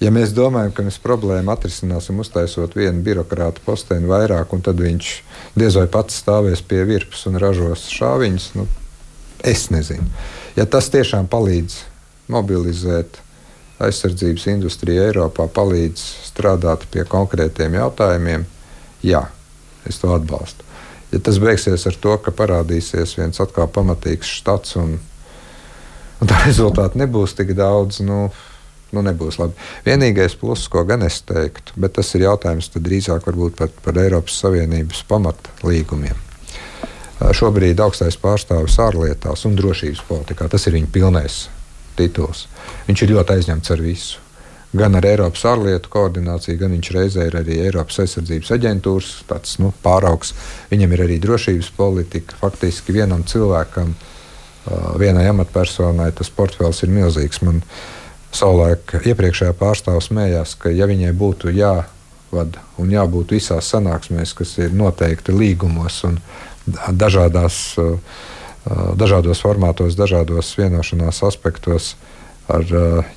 Ja 0.00 0.08
mēs 0.12 0.32
domājam, 0.32 0.72
ka 0.72 0.82
mēs 0.82 0.96
problēmu 1.02 1.52
atrisināsim, 1.52 2.22
uztaisot 2.22 2.72
vienu 2.76 3.02
birokrātu 3.04 3.60
posteni 3.66 4.08
vairāk, 4.08 4.54
un 4.56 4.62
tad 4.64 4.80
viņš 4.80 5.10
diez 5.60 5.76
vai 5.76 5.86
pats 5.92 6.22
stāvēs 6.22 6.64
pie 6.64 6.82
virpas 6.88 7.26
un 7.28 7.36
ražos 7.40 7.84
šāviņus, 7.92 8.46
nu, 8.56 8.64
es 9.44 9.68
nezinu. 9.70 10.08
Ja 10.56 10.64
tas 10.64 10.88
tiešām 10.92 11.28
palīdz 11.30 11.76
mobilizēt 12.32 13.20
aizsardzības 13.80 14.46
industrija 14.52 15.08
Eiropā 15.08 15.46
palīdz 15.52 16.02
strādāt 16.28 16.86
pie 16.92 17.04
konkrētiem 17.08 17.78
jautājumiem, 17.78 18.44
jā, 19.06 19.24
es 19.88 20.00
to 20.02 20.12
atbalstu. 20.14 20.66
Ja 21.10 21.18
tas 21.26 21.40
beigsies 21.42 21.86
ar 21.90 21.96
to, 21.98 22.14
ka 22.22 22.34
parādīsies 22.34 23.16
viens 23.18 23.40
atkal 23.42 23.66
pamatīgs 23.72 24.30
štats 24.40 24.76
un, 24.78 24.94
un 26.20 26.30
tā 26.30 26.38
rezultāti 26.46 27.00
nebūs 27.00 27.34
tik 27.38 27.54
daudz, 27.58 28.02
nu, 28.06 28.28
nu 28.94 29.04
nebūs 29.06 29.40
labi. 29.40 29.56
Vienīgais 29.86 30.36
pluss, 30.38 30.70
ko 30.70 30.84
gan 30.86 31.02
es 31.06 31.22
teiktu, 31.26 31.74
bet 31.80 31.96
tas 31.98 32.14
ir 32.14 32.28
jautājums 32.28 32.70
drīzāk 32.76 33.26
par, 33.26 33.70
par 33.84 34.02
Eiropas 34.04 34.42
Savienības 34.44 35.06
pamatlīgumiem. 35.10 36.28
Šobrīd 37.36 37.80
augstais 37.84 38.16
pārstāvis 38.16 38.78
ārlietās 38.80 39.44
un 39.44 39.56
drošības 39.58 40.04
politikā 40.08 40.46
tas 40.48 40.64
ir 40.68 40.78
viņa 40.78 40.92
pilnais 40.94 41.42
tituls. 42.00 42.46
Viņš 42.88 43.04
ir 43.06 43.14
ļoti 43.14 43.38
aizņemts 43.38 43.76
ar 43.76 43.84
visu. 43.84 44.26
Gan 44.70 44.94
ar 44.94 45.06
Eiropas 45.06 45.42
ārlietu 45.50 45.90
koordināciju, 45.90 46.58
gan 46.60 46.76
viņš 46.76 46.90
reizē 46.94 47.24
ir 47.26 47.36
arī 47.40 47.56
Eiropas 47.64 48.04
aizsardzības 48.04 48.52
aģentūras 48.54 49.08
tāds, 49.26 49.56
nu, 49.58 49.72
pāraugs. 49.82 50.30
Viņam 50.70 50.94
ir 50.94 51.02
arī 51.08 51.16
drošības 51.22 51.72
politika. 51.74 52.38
Faktiski 52.38 52.94
vienam 52.94 53.24
cilvēkam, 53.26 53.96
vienai 55.00 55.26
amatpersonai, 55.32 56.12
tas 56.14 56.30
portfels 56.30 56.84
ir 56.86 56.94
milzīgs. 56.94 57.42
Man 57.42 57.64
savulaik 58.30 58.94
iepriekšējā 59.00 59.56
pārstāvja 59.58 60.04
smējās, 60.06 60.54
ka 60.62 60.70
ja 60.70 60.86
viņai 60.86 61.10
būtu 61.18 61.50
jāvada 61.56 62.62
un 62.78 62.94
jābūt 62.94 63.34
visās 63.34 63.72
sanāksmēs, 63.74 64.36
kas 64.38 64.54
ir 64.62 64.76
noteikti 64.76 65.34
līgumos 65.34 66.04
un 66.06 66.20
dažādās 66.94 67.58
uh, 67.82 67.98
dažādos 68.98 69.42
formātos, 69.42 69.96
dažādos 69.98 70.52
vienošanās 70.58 71.22
aspektos 71.26 71.94
ar 72.50 72.66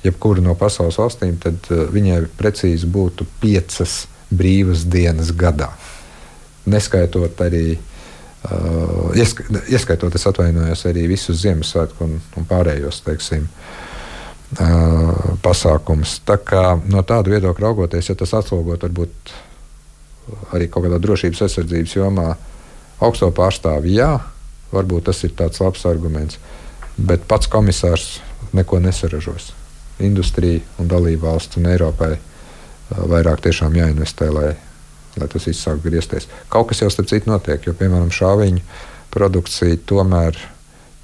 jebkuru 0.04 0.42
no 0.44 0.54
pasaules 0.58 0.98
valstīm, 1.00 1.36
tad 1.42 1.66
viņai 1.68 2.20
precīzi 2.38 2.86
būtu 2.90 3.26
piecas 3.42 4.04
brīvas 4.34 4.84
dienas 4.90 5.32
gadā. 5.34 5.70
Neskaitot 6.70 7.40
arī, 7.44 7.74
uh, 7.76 9.10
ieska, 9.16 9.46
ieskaitot, 9.68 10.14
es 10.14 10.26
atvainojos, 10.30 10.86
arī 10.88 11.06
visus 11.10 11.42
Ziemassvētku 11.42 12.06
un, 12.06 12.20
un 12.38 12.46
pārējos, 12.48 13.02
teiksim, 13.04 13.48
uh, 13.48 15.34
pasākumus. 15.44 16.20
Tā 16.26 16.38
kā 16.40 16.64
no 16.88 17.04
tāda 17.06 17.34
viedokļa 17.34 17.66
raugoties, 17.66 18.10
ja 18.10 18.18
tas 18.18 18.34
atslogot 18.38 18.86
varbūt 18.86 19.34
arī 20.56 20.70
kaut 20.72 20.86
kādā 20.86 21.00
drošības 21.02 21.44
aizsardzības 21.44 21.98
jomā 21.98 22.30
augsto 23.04 23.28
pārstāvi, 23.34 23.98
jā, 23.98 24.14
Varbūt 24.74 25.08
tas 25.08 25.22
ir 25.26 25.34
tāds 25.38 25.62
labs 25.62 25.84
arguments. 25.88 26.38
Bet 26.96 27.26
pats 27.30 27.50
komisārs 27.50 28.18
neko 28.54 28.78
nesaražos. 28.82 29.52
Industrija 30.02 30.62
un 30.82 30.90
dalība 30.90 31.30
valsts 31.30 31.58
un 31.58 31.68
Eiropai 31.70 32.14
vairāk 32.90 33.42
tiešām 33.44 33.74
jāinvestē, 33.78 34.28
lai, 34.34 34.50
lai 35.18 35.28
tas 35.30 35.46
viss 35.48 35.64
sāk 35.64 35.82
griezties. 35.84 36.28
Kaut 36.52 36.68
kas 36.70 36.82
jau 36.82 36.90
starp 36.92 37.10
citu 37.10 37.30
notiek, 37.30 37.62
jo, 37.66 37.74
piemēram, 37.78 38.12
šāviņu 38.14 38.62
produkcija 39.14 39.80
tomēr 39.88 40.38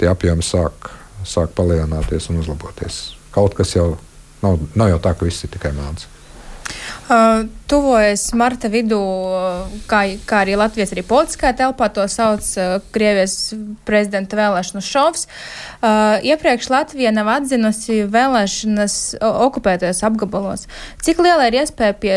tie 0.01 0.11
apjomi 0.11 0.45
sāk, 0.45 0.91
sāk 1.27 1.55
palielināties 1.57 2.31
un 2.31 2.41
uzlaboties. 2.43 3.03
Kaut 3.35 3.55
kas 3.59 3.75
jau 3.77 3.93
nav, 4.43 4.59
nav 4.75 4.95
jau 4.95 5.03
tā, 5.03 5.15
ka 5.15 5.29
viss 5.29 5.47
ir 5.47 5.53
tikai 5.55 5.73
melns. 5.77 6.09
Uh, 7.11 7.49
tuvojas 7.67 8.29
marta 8.39 8.69
vidū, 8.71 8.99
kā, 9.91 10.05
kā 10.27 10.43
arī 10.45 10.55
Latvijas 10.59 10.93
arī 10.95 11.03
politiskā 11.07 11.51
telpā 11.59 11.89
to 11.91 12.05
sauc 12.07 12.47
uh, 12.55 12.77
Krievijas 12.95 13.55
prezidenta 13.87 14.39
vēlēšanu 14.39 14.83
šovs. 14.87 15.25
Uh, 15.81 16.23
iepriekš 16.23 16.69
Latvija 16.71 17.11
nav 17.15 17.33
atzinusi 17.33 18.05
vēlēšanas 18.11 18.95
okupētajos 19.27 20.05
apgabalos. 20.07 20.69
Cik 21.03 21.23
liela 21.25 21.49
ir 21.51 21.57
iespēja 21.65 21.97
pie 21.99 22.13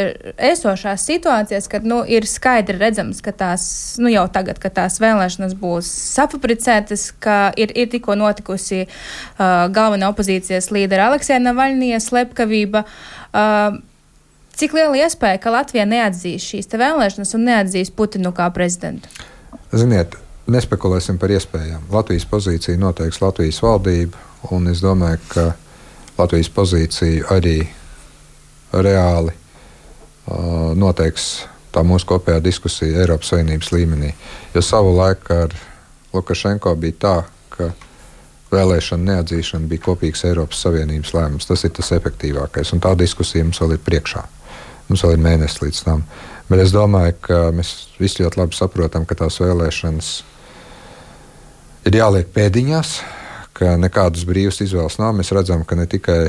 esošās 0.51 1.05
situācijas, 1.09 1.69
kad 1.71 1.87
nu, 1.89 2.03
ir 2.05 2.27
skaidri 2.29 2.77
redzams, 2.77 3.23
ka 3.25 3.33
tās, 3.33 3.63
nu 3.97 4.11
jau 4.13 4.27
tagad, 4.33 4.61
ka 4.61 4.69
tās 4.73 4.99
vēlēšanas 5.01 5.55
būs 5.57 5.89
safabricētas, 6.11 7.07
ka 7.17 7.39
ir, 7.57 7.73
ir 7.73 7.89
tikko 7.93 8.13
notikusi 8.19 8.83
uh, 8.85 9.65
galvenā 9.73 10.13
opozīcijas 10.13 10.69
līdera 10.69 11.09
Aleksēna 11.09 11.49
Navaļnija 11.49 11.97
slepkavība. 12.03 12.85
Uh, 13.33 13.81
Cik 14.53 14.75
liela 14.77 14.99
iespēja, 15.01 15.39
ka 15.41 15.53
Latvija 15.53 15.85
neatzīs 15.89 16.45
šīs 16.45 16.69
vēlēšanas 16.69 17.33
un 17.33 17.47
neatzīs 17.47 17.89
Putinu 17.89 18.29
kā 18.37 18.45
prezidentu? 18.53 19.09
Ziniet, 19.73 20.13
nespekulēsim 20.45 21.17
par 21.17 21.33
iespējām. 21.33 21.87
Latvijas 21.93 22.27
pozīciju 22.29 22.77
noteiks 22.81 23.21
Latvijas 23.23 23.61
valdība, 23.65 24.19
un 24.53 24.69
es 24.69 24.83
domāju, 24.85 25.21
ka 25.31 25.47
Latvijas 26.19 26.51
pozīciju 26.53 27.25
arī 27.33 27.55
reāli 28.73 29.33
uh, 29.33 30.73
noteiks 30.77 31.47
tā 31.73 31.81
mūsu 31.81 32.11
kopējā 32.11 32.43
diskusija 32.45 33.01
Eiropas 33.01 33.33
Savienības 33.33 33.71
līmenī. 33.73 34.13
Jo 34.53 34.61
savu 34.61 34.93
laiku 34.93 35.33
ar 35.33 35.57
Lukašenko 36.13 36.75
bija 36.77 36.99
tā, 37.01 37.15
ka 37.55 37.71
vēlēšana 38.53 39.09
neatzīšana 39.09 39.69
bija 39.69 39.87
kopīgs 39.87 40.25
Eiropas 40.29 40.61
Savienības 40.61 41.13
lēmums. 41.17 41.49
Tas 41.49 41.65
ir 41.65 41.73
tas 41.73 41.89
efektīvākais, 41.97 42.75
un 42.75 42.85
tā 42.85 42.93
diskusija 42.99 43.45
mums 43.47 43.61
vēl 43.63 43.79
ir 43.79 43.83
priekšā. 43.85 44.23
Mums 44.93 45.01
vēl 45.01 45.15
ir 45.15 45.21
mēnesis 45.25 45.57
līdz 45.57 45.77
tam. 45.87 46.01
Bet 46.45 46.59
es 46.61 46.69
domāju, 46.69 47.15
ka 47.25 47.37
mēs 47.49 47.69
visi 47.97 48.21
ļoti 48.21 48.37
labi 48.37 48.53
saprotam, 48.53 49.07
ka 49.09 49.15
tās 49.17 49.39
vēlēšanas 49.41 50.09
ir 51.89 51.95
jāliek 51.97 52.27
pēdiņās, 52.35 52.91
ka 53.57 53.71
nekādas 53.81 54.27
brīvas 54.29 54.61
izvēles 54.61 54.99
nav. 55.01 55.15
Mēs 55.17 55.33
redzam, 55.33 55.63
ka 55.65 55.73
ne 55.79 55.87
tikai 55.89 56.19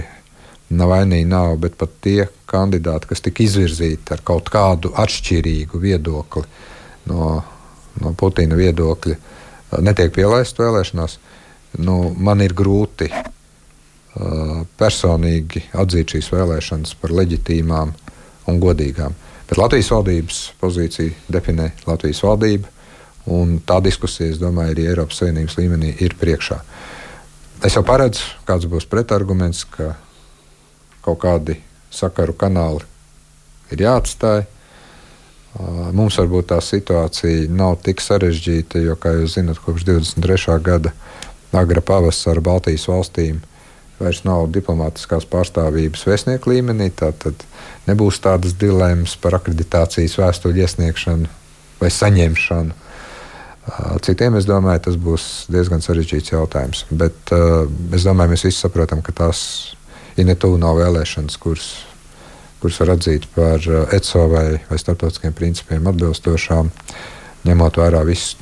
Navainī 0.72 1.18
nav, 1.28 1.58
bet 1.60 1.76
pat 1.76 1.92
tie 2.06 2.24
kandidāti, 2.48 3.10
kas 3.10 3.20
tika 3.26 3.44
izvirzīti 3.44 4.14
ar 4.16 4.22
kaut 4.24 4.48
kādu 4.54 4.94
atšķirīgu 4.96 5.80
viedokli 5.82 6.46
no, 7.12 7.34
no 8.00 8.14
Putina 8.16 8.56
viedokļa, 8.56 9.18
netiek 9.84 10.14
pielaisti 10.16 10.64
vēlēšanās. 10.64 11.18
Nu, 11.84 11.98
man 12.16 12.40
ir 12.40 12.56
grūti 12.56 13.10
uh, 13.12 14.64
personīgi 14.80 15.66
atzīt 15.84 16.16
šīs 16.16 16.32
vēlēšanas 16.32 16.96
par 17.02 17.12
leģitīmām 17.20 17.92
un 18.50 18.60
godīgām. 18.62 19.14
Bet 19.48 19.60
Latvijas 19.60 19.90
valdības 19.92 20.40
pozīciju 20.60 21.12
definē 21.32 21.70
Latvijas 21.86 22.22
valdība, 22.24 22.70
un 23.30 23.58
tā 23.64 23.80
diskusija, 23.84 24.32
es 24.32 24.40
domāju, 24.40 24.74
arī 24.74 24.88
Eiropas 24.90 25.20
Savienības 25.20 25.58
līmenī 25.60 25.94
ir 26.04 26.16
priekšā. 26.20 26.58
Es 27.64 27.76
jau 27.76 27.84
paredzu, 27.86 28.24
kāds 28.48 28.68
būs 28.68 28.88
pretarguments, 28.90 29.64
ka 29.64 29.94
kaut 31.04 31.20
kādi 31.22 31.58
sakaru 31.92 32.34
kanāli 32.36 32.84
ir 33.72 33.84
jāatstāj. 33.86 34.44
Mums 35.94 36.18
varbūt 36.18 36.50
tā 36.50 36.58
situācija 36.64 37.48
nav 37.54 37.78
tik 37.84 38.02
sarežģīta, 38.02 38.80
jo, 38.82 38.96
kā 38.98 39.14
jūs 39.20 39.36
zinat, 39.38 39.60
kopš 39.62 39.86
23. 39.86 40.58
gada 40.64 40.90
agra 41.54 41.80
pavasara 41.84 42.42
Baltijas 42.42 42.88
valstīm 42.90 43.38
vairs 44.00 44.22
nav 44.26 44.48
diplomātiskās 44.54 45.26
pārstāvības 45.30 46.06
vēstnieku 46.08 46.52
līmenī. 46.52 46.90
Tad 46.96 47.44
nebūs 47.88 48.20
tādas 48.24 48.56
dilemmas 48.58 49.16
par 49.20 49.38
akreditācijas 49.38 50.18
vēstuļu 50.20 50.64
iesniegšanu 50.64 51.30
vai 51.80 51.92
saņemšanu. 51.92 52.80
Citiem 54.04 54.36
es 54.36 54.44
domāju, 54.44 54.82
tas 54.88 54.98
būs 55.00 55.46
diezgan 55.52 55.80
sarežģīts 55.80 56.34
jautājums. 56.34 56.84
Bet 56.92 57.32
uh, 57.32 57.64
es 57.96 58.04
domāju, 58.04 58.34
mēs 58.34 58.44
visi 58.44 58.60
saprotam, 58.60 59.00
ka 59.04 59.14
tās 59.16 59.40
ir 60.20 60.28
ne 60.28 60.36
tuvu 60.36 60.58
nav 60.60 60.76
vēlēšanas, 60.82 61.38
kuras, 61.40 61.70
kuras 62.60 62.80
var 62.82 62.94
atzīt 62.98 63.24
par 63.34 63.64
ECO 63.96 64.26
vai, 64.32 64.46
vai 64.68 64.80
starptautiskiem 64.80 65.32
principiem 65.36 65.88
atbilstošām, 65.90 66.70
ņemot 67.48 67.80
vērā 67.80 68.04
visu 68.04 68.36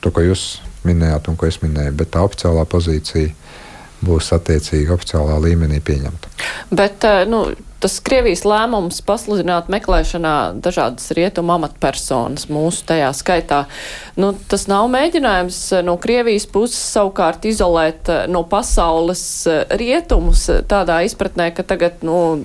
to, 0.00 0.08
ko 0.08 0.24
jūs 0.24 0.46
minējāt 0.88 1.28
un 1.28 1.36
ko 1.36 1.48
es 1.48 1.60
minēju. 1.60 1.94
Bet 2.00 2.14
tā 2.14 2.24
oficiālā 2.24 2.64
pozīcija 2.68 3.34
būs 4.04 4.32
attiecīgi 4.36 4.94
oficiālā 4.94 5.40
līmenī 5.44 5.80
pieņemta. 5.84 6.32
Bet, 6.74 7.04
nu, 7.28 7.44
tas 7.80 7.96
Krievijas 8.04 8.42
lēmums 8.44 9.00
pasludināt 9.06 9.70
meklēšanā 9.72 10.34
dažādas 10.62 11.10
rietumu 11.16 11.54
amatpersonas, 11.56 12.48
mūsu 12.52 12.84
tajā 12.90 13.10
skaitā, 13.16 13.62
nu, 14.20 14.32
tas 14.52 14.66
nav 14.70 14.88
mēģinājums 14.92 15.60
no 15.86 15.96
Krievijas 16.00 16.46
puses 16.50 16.80
savukārt 16.94 17.48
izolēt 17.48 18.10
eh, 18.12 18.26
no 18.32 18.44
pasaules 18.48 19.24
eh, 19.48 19.62
rietumus 19.80 20.46
tādā 20.70 21.00
izpratnē, 21.08 21.50
ka 21.56 21.64
tagad, 21.66 22.04
nu, 22.06 22.44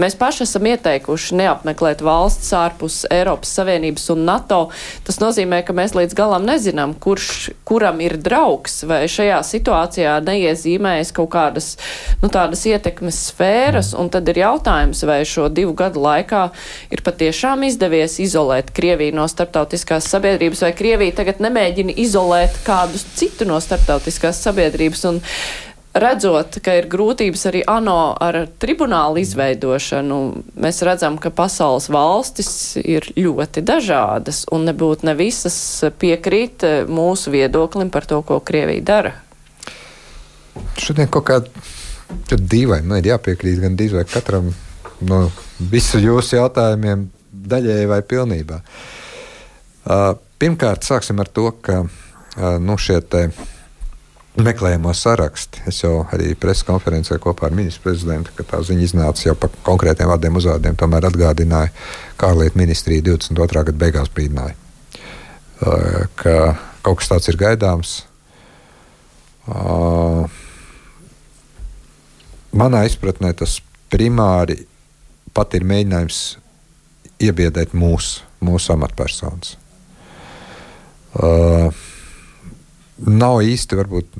mēs 0.00 0.16
paši 0.18 0.44
esam 0.44 0.66
ieteikuši 0.70 1.36
neapmeklēt 1.38 2.02
valsts 2.04 2.50
ārpus 2.56 3.00
Eiropas 3.12 3.52
Savienības 3.58 4.08
un 4.14 4.24
NATO. 4.28 4.60
Tas 5.06 5.20
nozīmē, 5.22 5.60
ka 5.66 5.74
mēs 5.76 5.94
līdz 5.96 6.16
galam 6.18 6.46
nezinām, 6.48 6.94
kurš, 6.98 7.50
kuram 7.68 8.02
ir 8.04 8.16
draugs, 8.22 8.80
vai 8.88 9.02
šajā 9.10 9.40
situācijā 9.46 10.16
neiezīmējas 10.26 11.12
kaut 11.16 11.30
kādas, 11.34 11.70
nu, 12.22 12.30
tādas 12.32 12.64
ietekmes 12.68 13.20
sfēras, 13.30 13.94
tad 14.12 14.28
ir 14.32 14.42
jautājums, 14.42 15.04
vai 15.08 15.20
šo 15.28 15.48
divu 15.52 15.74
gadu 15.78 16.02
laikā 16.04 16.48
ir 16.94 17.04
patiešām 17.06 17.66
izdevies 17.68 18.18
izolēt 18.24 18.72
Krieviju 18.76 19.16
no 19.18 19.28
starptautiskās 19.30 20.08
sabiedrības, 20.10 20.64
vai 20.66 20.74
Krievija 20.76 21.20
tagad 21.20 21.42
nemēģina 21.44 21.96
izolēt 22.04 22.60
kādus 22.66 23.06
citu 23.18 23.48
no 23.48 23.60
starptautiskās 23.62 24.42
sabiedrības. 24.44 25.06
Un, 25.12 25.22
redzot, 26.02 26.58
ka 26.64 26.74
ir 26.78 26.88
grūtības 26.90 27.44
arī 27.50 27.62
ANO 27.68 28.14
ar 28.24 28.40
tribunālu 28.60 29.22
izveidošanu, 29.22 30.18
mēs 30.60 30.82
redzam, 30.86 31.18
ka 31.22 31.32
pasaules 31.34 31.88
valstis 31.92 32.50
ir 32.80 33.06
ļoti 33.16 33.64
dažādas 33.66 34.44
un 34.54 34.68
nebūtu 34.68 35.08
ne 35.08 35.14
visas 35.18 35.58
piekrīt 36.00 36.66
mūsu 36.88 37.34
viedoklim 37.34 37.92
par 37.94 38.08
to, 38.08 38.22
ko 38.26 38.40
Krievija 38.40 38.86
dara. 38.92 39.14
Šodien 40.78 41.10
kaut 41.12 41.28
kāda 41.28 42.38
dīvaina, 42.38 42.86
nu, 42.88 42.98
ir 42.98 43.12
jāpiekrīt 43.12 43.60
gan 43.62 43.76
dīvainai 43.78 44.08
katram 44.10 44.50
no 45.04 45.26
visu 45.58 46.00
jūsu 46.02 46.38
jautājumiem 46.38 47.08
daļēji 47.48 47.90
vai 47.90 48.00
pilnībā. 48.06 48.62
Uh, 49.88 50.10
pirmkārt, 50.40 50.84
sāksim 50.84 51.20
ar 51.22 51.30
to, 51.32 51.50
ka 51.64 51.84
uh, 51.84 52.58
nu, 52.60 52.76
šie 52.80 53.00
te 53.00 53.28
meklējamo 54.44 54.92
sarakstu. 54.94 55.62
Es 55.68 55.82
jau 55.82 56.02
arī 56.14 56.32
preses 56.38 56.66
konferencē 56.68 57.18
kopā 57.22 57.48
ar 57.48 57.56
ministru 57.56 57.88
prezidentu, 57.88 58.32
ka 58.36 58.46
tā 58.46 58.60
ziņa 58.64 58.84
iznāca 58.86 59.26
jau 59.26 59.34
par 59.38 59.52
konkrētiem 59.66 60.10
vārdiem 60.10 60.38
uzvārdiem, 60.40 60.76
tomēr 60.78 61.08
atgādināja, 61.08 61.72
kā 62.20 62.32
ārlietu 62.32 62.60
ministrija 62.60 63.04
22. 63.10 63.64
gada 63.70 63.78
beigās 63.82 64.12
brīdināja, 64.14 64.54
uh, 64.54 66.04
ka 66.20 66.36
kaut 66.86 67.00
kas 67.00 67.12
tāds 67.12 67.30
ir 67.32 67.40
gaidāms. 67.40 67.94
Uh, 69.48 70.28
manā 72.52 72.84
izpratnē 72.86 73.32
tas 73.36 73.58
primāri 73.92 74.60
pat 75.34 75.54
ir 75.56 75.64
mēģinājums 75.68 76.22
iebiedēt 77.24 77.74
mūsu, 77.74 78.22
mūsu 78.44 78.74
amatpersonas. 78.76 79.56
Uh, 81.18 81.72
nav 82.98 83.42
īsti, 83.46 83.76
varbūt 83.78 84.16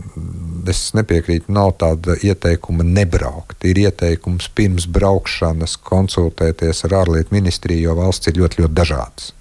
es 0.70 0.82
nepiekrītu, 0.96 1.50
nav 1.52 1.74
tāda 1.80 2.16
ieteikuma 2.22 2.86
nebraukt. 2.86 3.64
Ir 3.66 3.80
ieteikums 3.82 4.50
pirms 4.54 4.86
braukšanas 4.90 5.78
konsultēties 5.82 6.84
ar 6.86 7.00
ārlietu 7.02 7.34
ministriju, 7.34 7.88
jo 7.88 7.98
valsts 7.98 8.30
ir 8.30 8.38
ļoti, 8.42 8.62
ļoti 8.62 8.78
dažādas. 8.78 9.32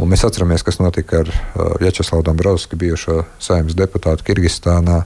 Un 0.00 0.08
mēs 0.08 0.24
atceramies, 0.24 0.64
kas 0.64 0.78
notika 0.80 1.20
ar 1.20 1.28
uh, 1.28 1.74
Vjačeslavu 1.82 2.24
Dombrovski, 2.24 2.78
bijušo 2.80 3.18
saimnes 3.42 3.76
deputātu 3.76 4.24
Kirgistānā, 4.24 5.02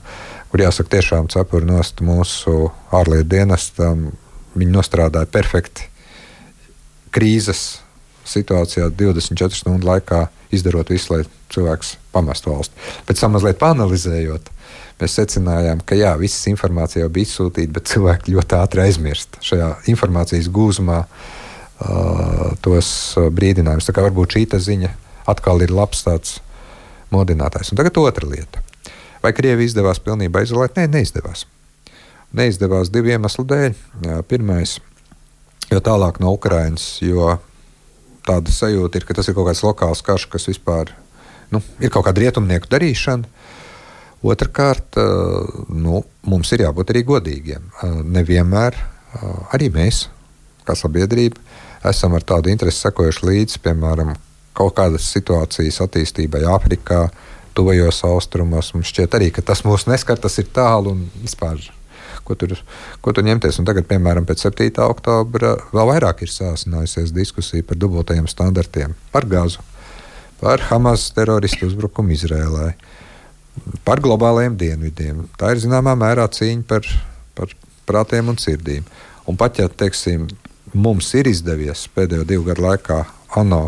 kur 0.51 0.63
jāsaka, 0.63 0.93
tiešām 0.95 1.27
cepuri 1.33 1.67
nost 1.67 1.99
mūsu 2.05 2.69
ārlietu 2.95 3.27
dienestam. 3.33 4.05
Viņi 4.55 4.71
nostrādāja 4.71 5.27
perfekti 5.27 5.89
krīzes 7.11 7.81
situācijā 8.25 8.87
24 8.95 9.59
stundu 9.59 9.89
laikā, 9.89 10.25
izdarot 10.53 10.91
visu, 10.93 11.13
lai 11.13 11.23
cilvēks 11.53 11.95
pamestu 12.13 12.51
valsti. 12.51 12.85
Pēc 13.07 13.21
tam 13.23 13.35
mazliet 13.35 13.59
panalizējot, 13.61 14.51
mēs 15.01 15.17
secinājām, 15.19 15.81
ka 15.87 15.97
jā, 15.97 16.13
visas 16.19 16.45
informācija 16.51 17.05
jau 17.05 17.13
bija 17.13 17.29
izsūtīta, 17.29 17.73
bet 17.75 17.89
cilvēki 17.91 18.35
ļoti 18.35 18.59
ātri 18.59 18.85
aizmirst 18.85 19.39
šajā 19.45 19.71
informācijas 19.91 20.51
gūzumā 20.53 21.01
uh, 21.05 22.53
tos 22.65 22.89
brīdinājumus. 23.35 23.87
Tā 23.89 23.95
kā 23.95 24.05
varbūt 24.05 24.37
šī 24.37 24.45
ziņa 24.69 24.93
atkal 25.31 25.63
ir 25.65 25.73
labs 25.73 26.05
tāds 26.05 26.39
modinātājs. 27.13 27.71
Un 27.71 27.81
tagad 27.81 27.97
otra 28.01 28.29
lieta. 28.29 28.63
Vai 29.23 29.33
Krievija 29.33 29.65
izdevās 29.65 29.99
pilnībā 30.03 30.43
izolēt? 30.45 30.77
Nē, 30.77 30.87
neizdevās. 30.91 31.45
Neizdevās 32.35 32.91
divu 32.93 33.13
iemeslu 33.13 33.45
dēļ. 33.47 33.77
Pirmais, 34.29 34.77
jo 35.71 35.81
tālāk 35.81 36.19
no 36.21 36.33
Ukrainas, 36.35 36.99
jo 37.01 37.37
tāda 38.25 38.53
sajūta 38.53 38.99
ir, 38.99 39.05
ka 39.07 39.17
tas 39.17 39.29
ir 39.29 39.37
kaut 39.37 39.49
kāds 39.49 39.63
lokāls 39.65 40.03
karš, 40.05 40.27
kas 40.33 40.49
vispār 40.49 40.91
nu, 41.53 41.61
ir 41.79 41.93
kaut 41.93 42.07
kāda 42.07 42.23
rietumnieku 42.25 42.69
darīšana. 42.71 43.29
Otrakārt, 44.25 44.97
nu, 45.69 46.01
mums 46.25 46.51
ir 46.55 46.63
jābūt 46.65 46.93
arī 46.93 47.03
godīgiem. 47.05 47.67
Nevienmēr 48.15 48.77
arī 49.53 49.69
mēs, 49.73 50.07
kā 50.65 50.73
sabiedrība, 50.77 51.37
esam 51.85 52.15
ar 52.17 52.25
tādu 52.25 52.49
interesi 52.49 52.87
sekojuši 52.87 53.27
līdzi, 53.29 53.61
piemēram, 53.61 54.15
kaut 54.57 54.73
kādas 54.79 55.11
situācijas 55.13 55.81
attīstībai 55.85 56.41
Āfrikā, 56.49 57.03
tuvajos 57.55 58.01
austrumos. 58.07 58.73
Mums 58.73 58.89
šķiet 58.89 59.19
arī, 59.19 59.29
ka 59.35 59.45
tas 59.45 59.61
mūs 59.67 59.85
neskar, 59.91 60.17
tas 60.17 60.39
ir 60.41 60.49
tālu 60.55 60.95
un 60.95 61.05
vispār. 61.21 61.61
Ko 62.25 62.33
tur, 62.39 62.55
ko 63.05 63.13
tur 63.13 63.25
ņemties? 63.27 63.61
Un 63.61 63.69
tagad, 63.69 63.85
piemēram, 63.89 64.25
pēc 64.25 64.47
7. 64.47 64.71
oktobra, 64.89 65.53
vēl 65.75 65.91
vairāk 65.93 66.25
ir 66.25 66.33
sāsinājusies 66.33 67.13
diskusija 67.13 67.65
par 67.67 67.77
dubultajiem 67.77 68.27
standartiem, 68.31 68.97
par 69.13 69.29
gāzu 69.29 69.61
par 70.39 70.61
Hamas 70.69 71.07
teroristu 71.15 71.65
uzbrukumu 71.69 72.13
Izrēlai, 72.15 72.73
par 73.87 74.01
globālajiem 74.03 74.57
dienvidiem. 74.59 75.23
Tā 75.39 75.53
ir 75.55 75.61
zināmā 75.63 75.95
mērā 75.99 76.27
cīņa 76.31 76.65
par, 76.69 76.87
par 77.37 77.53
prātiem 77.87 78.29
un 78.33 78.39
sirdīm. 78.41 78.85
Un 79.25 79.39
pat 79.39 79.61
ja 79.61 79.69
teiksim, 79.71 80.27
mums 80.73 81.09
ir 81.17 81.29
izdevies 81.31 81.87
pēdējo 81.95 82.27
divu 82.27 82.49
gadu 82.49 82.65
laikā 82.67 82.99
ANO 83.39 83.63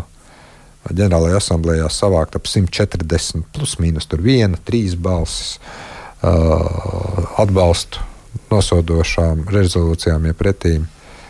ģenerālajā 0.88 1.40
asamblējā 1.40 1.88
savākt 1.92 2.36
ap 2.38 2.46
140 2.48 3.48
plus 3.56 3.76
mīnus 3.82 4.08
tur 4.08 4.22
viena, 4.24 4.60
trīs 4.64 4.94
balsis. 4.94 5.58
atbalstu 7.38 8.00
nosodošām 8.50 9.46
rezolūcijām, 9.52 10.28
ja 10.30 10.36
pretīm 10.36 10.86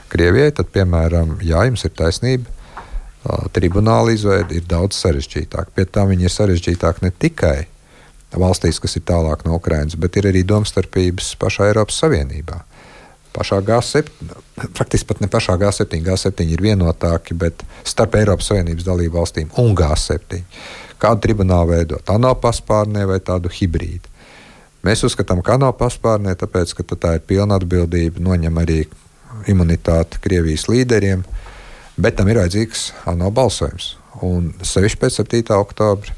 Krievijai, 0.09 0.53
tad, 0.57 0.71
piemēram, 0.73 1.37
jā, 1.45 1.67
jums 1.69 1.85
ir 1.85 1.93
taisnība. 1.97 2.49
Tribunāla 3.53 4.15
izveide 4.15 4.57
ir 4.57 4.65
daudz 4.65 4.97
sarežģītāka. 5.03 5.75
Pie 5.77 5.85
tam 5.85 6.09
viņi 6.13 6.25
ir 6.25 6.33
sarežģītāki 6.33 7.05
ne 7.05 7.11
tikai 7.13 7.59
valstīs, 8.33 8.81
kas 8.81 8.97
ir 8.97 9.05
tālāk 9.09 9.45
no 9.45 9.59
Ukrainas, 9.59 9.99
bet 10.01 10.17
ir 10.17 10.31
arī 10.31 10.45
domstarpības 10.49 11.35
pašā 11.41 11.69
Eiropas 11.69 12.01
Savienībā. 12.01 12.63
Pašā 13.37 13.61
G7, 13.65 14.09
praktiski 14.75 15.11
pat 15.11 15.21
ne 15.21 15.29
pašā 15.31 15.59
G7, 15.61 16.01
G7 16.07 16.49
ir 16.57 16.63
vienotāki, 16.65 17.37
bet 17.37 17.61
starp 17.85 18.17
Eiropas 18.17 18.49
Savienības 18.49 18.87
dalību 18.89 19.19
valstīm 19.21 19.53
un 19.61 19.77
G7. 19.77 20.41
Kādu 20.99 21.27
tribunālu 21.27 21.75
veidot? 21.75 22.03
Tā 22.03 22.17
nav 22.19 22.41
paspārnē 22.43 23.05
vai 23.07 23.21
tādu 23.21 23.53
hibrīdu. 23.53 24.09
Mēs 24.87 25.03
uzskatām, 25.07 25.43
ka 25.43 25.57
nav 25.59 25.74
paspārnē, 25.81 26.37
tāpēc, 26.39 26.76
ka 26.79 26.87
tā 26.95 27.16
ir 27.18 27.24
pilna 27.26 27.59
atbildība, 27.59 28.22
noņem 28.22 28.61
arī 28.62 28.83
imunitāti 29.51 30.20
Krievijas 30.22 30.68
līderiem, 30.70 31.24
bet 31.99 32.18
tam 32.18 32.31
ir 32.31 32.39
vajadzīgs 32.39 32.93
ANO 33.11 33.33
balsojums. 33.35 33.97
Un 34.22 34.53
sevišķi 34.62 35.01
pēc 35.03 35.20
7. 35.20 35.59
oktobra 35.59 36.14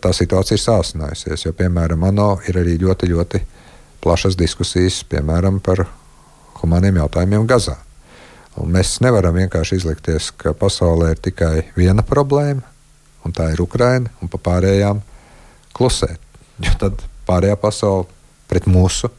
tā 0.00 0.12
situācija 0.16 0.56
ir 0.56 0.62
sāsinājusies, 0.62 1.44
jo, 1.44 1.52
piemēram, 1.56 2.06
ANO 2.08 2.30
ir 2.48 2.58
arī 2.62 2.78
ļoti, 2.80 3.10
ļoti 3.12 3.42
plašas 4.00 4.38
diskusijas, 4.38 5.02
piemēram, 5.10 5.60
par 5.60 5.84
humaniem 6.62 7.02
jautājumiem 7.02 7.46
Gazā. 7.50 7.76
Un 8.60 8.72
mēs 8.74 8.98
nevaram 9.04 9.36
vienkārši 9.36 9.78
izlikties, 9.80 10.30
ka 10.36 10.54
pasaulē 10.56 11.12
ir 11.14 11.20
tikai 11.22 11.54
viena 11.76 12.02
problēma, 12.06 12.64
un 13.24 13.36
tā 13.36 13.50
ir 13.52 13.60
Ukraina, 13.62 14.10
un 14.22 14.32
pa 14.32 14.40
pārējām 14.40 15.02
klusēt. 15.76 16.20
Jo 16.64 16.72
tad 16.80 17.04
pārējā 17.30 17.56
pasaule 17.60 18.04
pret 18.50 18.66
mūsu 18.66 19.10
uh, 19.10 19.14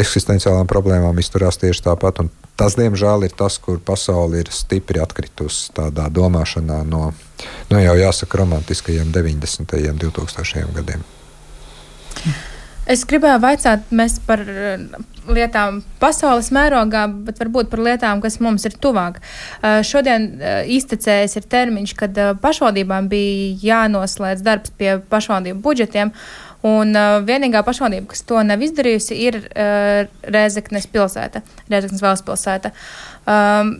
eksistenciālām 0.00 0.66
problēmām 0.70 1.18
izturās 1.22 1.58
tieši 1.60 1.82
tāpat. 1.88 2.22
Tas, 2.60 2.76
diemžēl, 2.76 3.24
ir 3.24 3.32
tas, 3.36 3.56
kur 3.62 3.80
pasaule 3.82 4.42
ir 4.42 4.48
stipri 4.52 5.00
atkritusi 5.02 5.72
tādā 5.76 6.06
domāšanā 6.12 6.82
no, 6.86 7.10
no 7.72 7.78
jau 7.80 7.96
jāsaka, 7.98 8.42
romantiskajiem 8.42 9.08
90. 9.16 9.76
un 9.90 10.00
2000. 10.04 10.74
gadiem. 10.76 11.02
Es 12.88 13.04
gribēju 13.06 13.40
vaicāt, 13.42 13.90
mēs 13.92 14.16
par 14.26 14.40
lietām 15.30 15.80
pasaules 16.00 16.48
mērogā, 16.54 17.04
bet 17.26 17.40
varbūt 17.42 17.68
par 17.70 17.82
lietām, 17.84 18.22
kas 18.24 18.38
mums 18.40 18.64
ir 18.66 18.76
tuvāk. 18.80 19.20
Uh, 19.60 19.80
šodien 19.86 20.30
iztecējis 20.78 21.36
ir 21.38 21.48
termiņš, 21.52 21.94
kad 21.98 22.20
pašvaldībām 22.42 23.10
bija 23.12 23.58
jānoslēdz 23.68 24.46
darbs 24.46 24.72
pie 24.80 24.96
pašvaldību 25.12 25.60
budžetiem. 25.64 26.14
Un 26.66 26.92
uh, 26.92 27.20
vienīgā 27.24 27.62
pašvaldība, 27.64 28.10
kas 28.10 28.24
to 28.28 28.40
nav 28.44 28.60
izdarījusi, 28.64 29.20
ir 29.28 29.38
uh, 29.44 30.08
Rēzeknes 30.28 30.88
pilsēta, 30.92 31.40
Rēzeknes 31.72 32.02
valsts 32.04 32.26
pilsēta. 32.26 32.72
Um, 33.24 33.78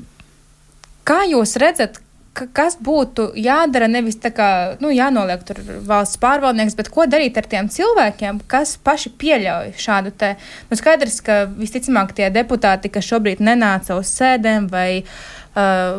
kā 1.04 1.18
jūs 1.28 1.58
redzat, 1.60 2.00
kas 2.32 2.76
būtu 2.78 3.30
jādara, 3.38 3.88
nevis 3.90 4.18
tā 4.22 4.30
kā 4.34 4.48
nu, 4.80 4.90
jānoliek 4.94 5.42
tur 5.46 5.58
valsts 5.86 6.20
pārvaldnieks, 6.22 6.76
bet 6.78 6.90
ko 6.92 7.06
darīt 7.10 7.38
ar 7.40 7.48
tiem 7.50 7.68
cilvēkiem, 7.72 8.40
kas 8.50 8.76
paši 8.84 9.12
pieļauj 9.20 9.72
šādu 9.80 10.12
te. 10.16 10.36
Nu, 10.70 10.78
skaidrs, 10.78 11.18
ka 11.26 11.42
visticamāk 11.50 12.14
tie 12.16 12.30
deputāti, 12.34 12.92
kas 12.92 13.08
šobrīd 13.10 13.42
nenāca 13.42 13.98
uz 13.98 14.12
sēdēm 14.14 14.68
vai 14.70 15.02
uh, 15.02 15.98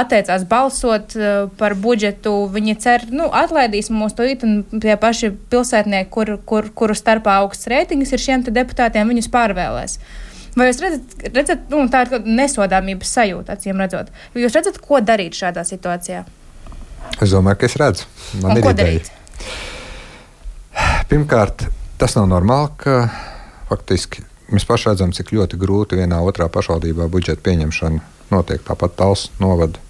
atteicās 0.00 0.46
balsot 0.48 1.18
uh, 1.18 1.52
par 1.60 1.76
budžetu, 1.76 2.34
viņi 2.54 2.78
cer, 2.80 3.04
nu, 3.12 3.28
atlaidīs 3.28 3.92
mūs 3.92 4.16
to 4.16 4.24
it, 4.24 4.46
un 4.48 4.80
tie 4.80 4.96
paši 4.96 5.34
pilsētnieki, 5.52 6.10
kur, 6.14 6.38
kur, 6.48 6.72
kuru 6.72 6.96
starpā 6.96 7.42
augsts 7.42 7.68
reitingus 7.68 8.16
ir 8.16 8.24
šiem 8.24 8.48
deputātiem, 8.48 9.12
viņus 9.12 9.30
pārvēlēs. 9.36 10.00
Uh, 10.00 10.24
Vai 10.56 10.68
jūs 10.70 10.80
redzat, 10.82 11.16
redzat 11.34 11.72
nu, 11.72 11.84
tā 11.92 12.04
ir 12.06 12.24
nesodāmības 12.24 13.14
sajūta, 13.18 13.56
acīm 13.58 13.80
redzot? 13.82 14.12
Vai 14.34 14.44
jūs 14.44 14.56
redzat, 14.56 14.80
ko 14.84 15.00
darīt 15.04 15.36
šādā 15.38 15.64
situācijā? 15.68 16.24
Es 17.22 17.32
domāju, 17.34 17.60
ka 17.60 17.68
es 17.68 17.76
redzu. 17.80 18.08
Man 18.42 18.54
Un 18.54 18.60
ir 18.60 18.70
ideja. 18.72 19.00
Pirmkārt, 21.08 21.66
tas 22.00 22.14
nav 22.18 22.28
normāli, 22.30 22.72
ka 22.80 22.96
faktiski 23.70 24.24
mēs 24.52 24.66
paši 24.68 24.90
redzam, 24.90 25.12
cik 25.16 25.32
ļoti 25.36 25.58
grūti 25.60 25.98
vienā 25.98 26.20
otrā 26.24 26.48
pašvaldībā 26.52 27.08
budžeta 27.12 27.44
pieņemšana 27.44 28.32
notiek. 28.32 28.62
Tāpat 28.64 28.96
tāls 28.98 29.28
novada 29.42 29.80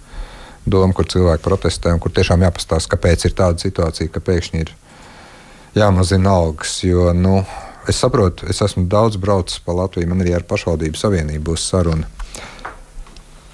doma, 0.69 0.93
kur 0.95 1.07
cilvēki 1.09 1.43
protestē 1.45 1.93
un 1.95 2.01
kur 2.03 2.13
tiešām 2.15 2.43
jāpastāsta, 2.45 2.93
kāpēc 2.95 3.25
ir 3.27 3.35
tāda 3.37 3.63
situācija, 3.63 4.11
ka 4.13 4.23
pēkšņi 4.23 4.63
ir 4.63 4.73
jāmazina 5.77 6.33
algas. 6.35 6.79
Jo, 6.85 7.11
nu, 7.15 7.41
es 7.87 7.99
saprotu, 7.99 8.47
es 8.49 8.61
esmu 8.65 8.85
daudz 8.89 9.17
braucis 9.21 9.61
pa 9.63 9.75
Latviju, 9.77 10.09
man 10.09 10.23
arī 10.23 10.35
ar 10.37 10.45
pašvaldību 10.49 10.99
savienību 10.99 11.51
būs 11.51 11.67
saruna. 11.71 12.07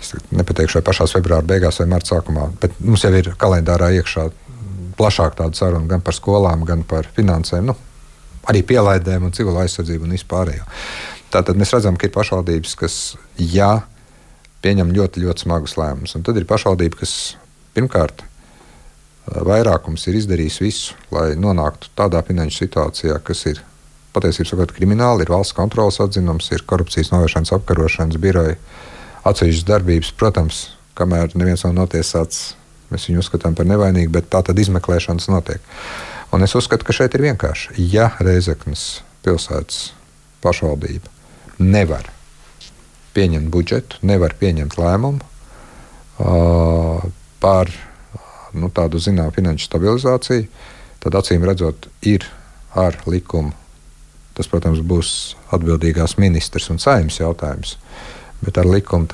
Es 0.02 0.14
nepateikšu, 0.32 0.80
vai 0.80 0.86
pašā 0.90 1.08
februāra 1.14 1.46
beigās 1.46 1.80
vai 1.82 1.90
marta 1.90 2.16
sākumā, 2.16 2.50
bet 2.62 2.78
mums 2.80 3.06
jau 3.06 3.14
ir 3.16 3.32
kalendārā 3.42 3.92
iekšā 4.00 4.30
plašāk 4.98 5.38
tāda 5.40 5.58
saruna 5.58 5.90
gan 5.90 6.04
par 6.06 6.16
skolām, 6.16 6.64
gan 6.68 6.84
par 6.88 7.10
finansēm, 7.16 7.72
nu, 7.72 7.76
arī 8.50 8.62
pielaidēm 8.68 9.26
un 9.28 9.34
civil 9.36 9.58
aizsardzību 9.64 10.08
un 10.08 10.16
vispārējo. 10.16 10.68
Tātad 11.34 11.58
mēs 11.60 11.74
redzam, 11.76 11.98
ka 12.00 12.08
ir 12.08 12.14
pašvaldības, 12.16 12.76
kas 12.80 12.96
jā, 13.42 13.74
pieņem 14.64 14.94
ļoti, 14.96 15.26
ļoti 15.26 15.46
smagus 15.46 15.76
lēmumus. 15.80 16.16
Un 16.16 16.24
tad 16.26 16.38
ir 16.40 16.48
pašvaldība, 16.48 17.02
kas 17.02 17.36
pirmkārt 17.76 18.24
vairākums 19.26 20.06
ir 20.08 20.20
izdarījis 20.22 20.60
visu, 20.62 20.98
lai 21.14 21.34
nonāktu 21.40 21.92
tādā 21.98 22.22
finanšu 22.26 22.64
situācijā, 22.64 23.18
kas 23.26 23.42
ir 23.52 23.62
patiesībā 24.16 24.50
sakot, 24.50 24.74
krimināli, 24.76 25.26
ir 25.26 25.32
valsts 25.34 25.56
kontrolas 25.58 26.00
atzinums, 26.04 26.50
ir 26.56 26.64
korupcijas 26.68 27.12
novēršanas 27.14 27.54
apkarošanas 27.58 28.20
biroja 28.22 28.56
atsevišķas 29.28 29.68
darbības. 29.68 30.12
Protams, 30.20 30.62
kamēr 30.98 31.36
neviens 31.36 31.66
nav 31.68 31.76
notiesāts, 31.78 32.54
mēs 32.92 33.10
viņu 33.10 33.24
uzskatām 33.24 33.58
par 33.58 33.68
nevainīgu, 33.70 34.14
bet 34.16 34.30
tā 34.34 34.44
tad 34.46 34.60
izmeklēšanas 34.62 35.30
notiek. 35.34 35.64
Un 36.34 36.44
es 36.46 36.56
uzskatu, 36.58 36.88
ka 36.88 36.96
šeit 36.96 37.16
ir 37.16 37.26
vienkārši, 37.28 37.76
ja 37.92 38.10
Reizeknas 38.20 39.02
pilsētas 39.26 39.90
pašvaldība 40.44 41.12
nevar 41.60 42.10
pieņemt 43.16 43.52
budžetu, 43.52 44.02
nevar 44.06 44.36
pieņemt 44.40 44.76
lēmumu 44.80 45.22
uh, 45.24 47.06
par 47.40 47.72
nu, 48.56 48.72
tādu 48.72 49.00
zināmu 49.04 49.36
finanšu 49.36 49.70
stabilizāciju, 49.70 50.48
tad 51.04 51.20
acīm 51.20 51.46
redzot, 51.48 51.88
ir 52.04 52.28
ar 52.76 52.98
likumu 53.08 53.54
Tas, 54.36 54.50
protams, 54.52 54.82
būs 54.84 55.10
atbildīgās 55.56 56.18
ministrs 56.20 56.70
un 56.74 56.82
saimnes 56.84 57.22
jautājums. 57.22 57.78
Bet 58.44 58.58
ar 58.60 58.68
likumu 58.68 59.08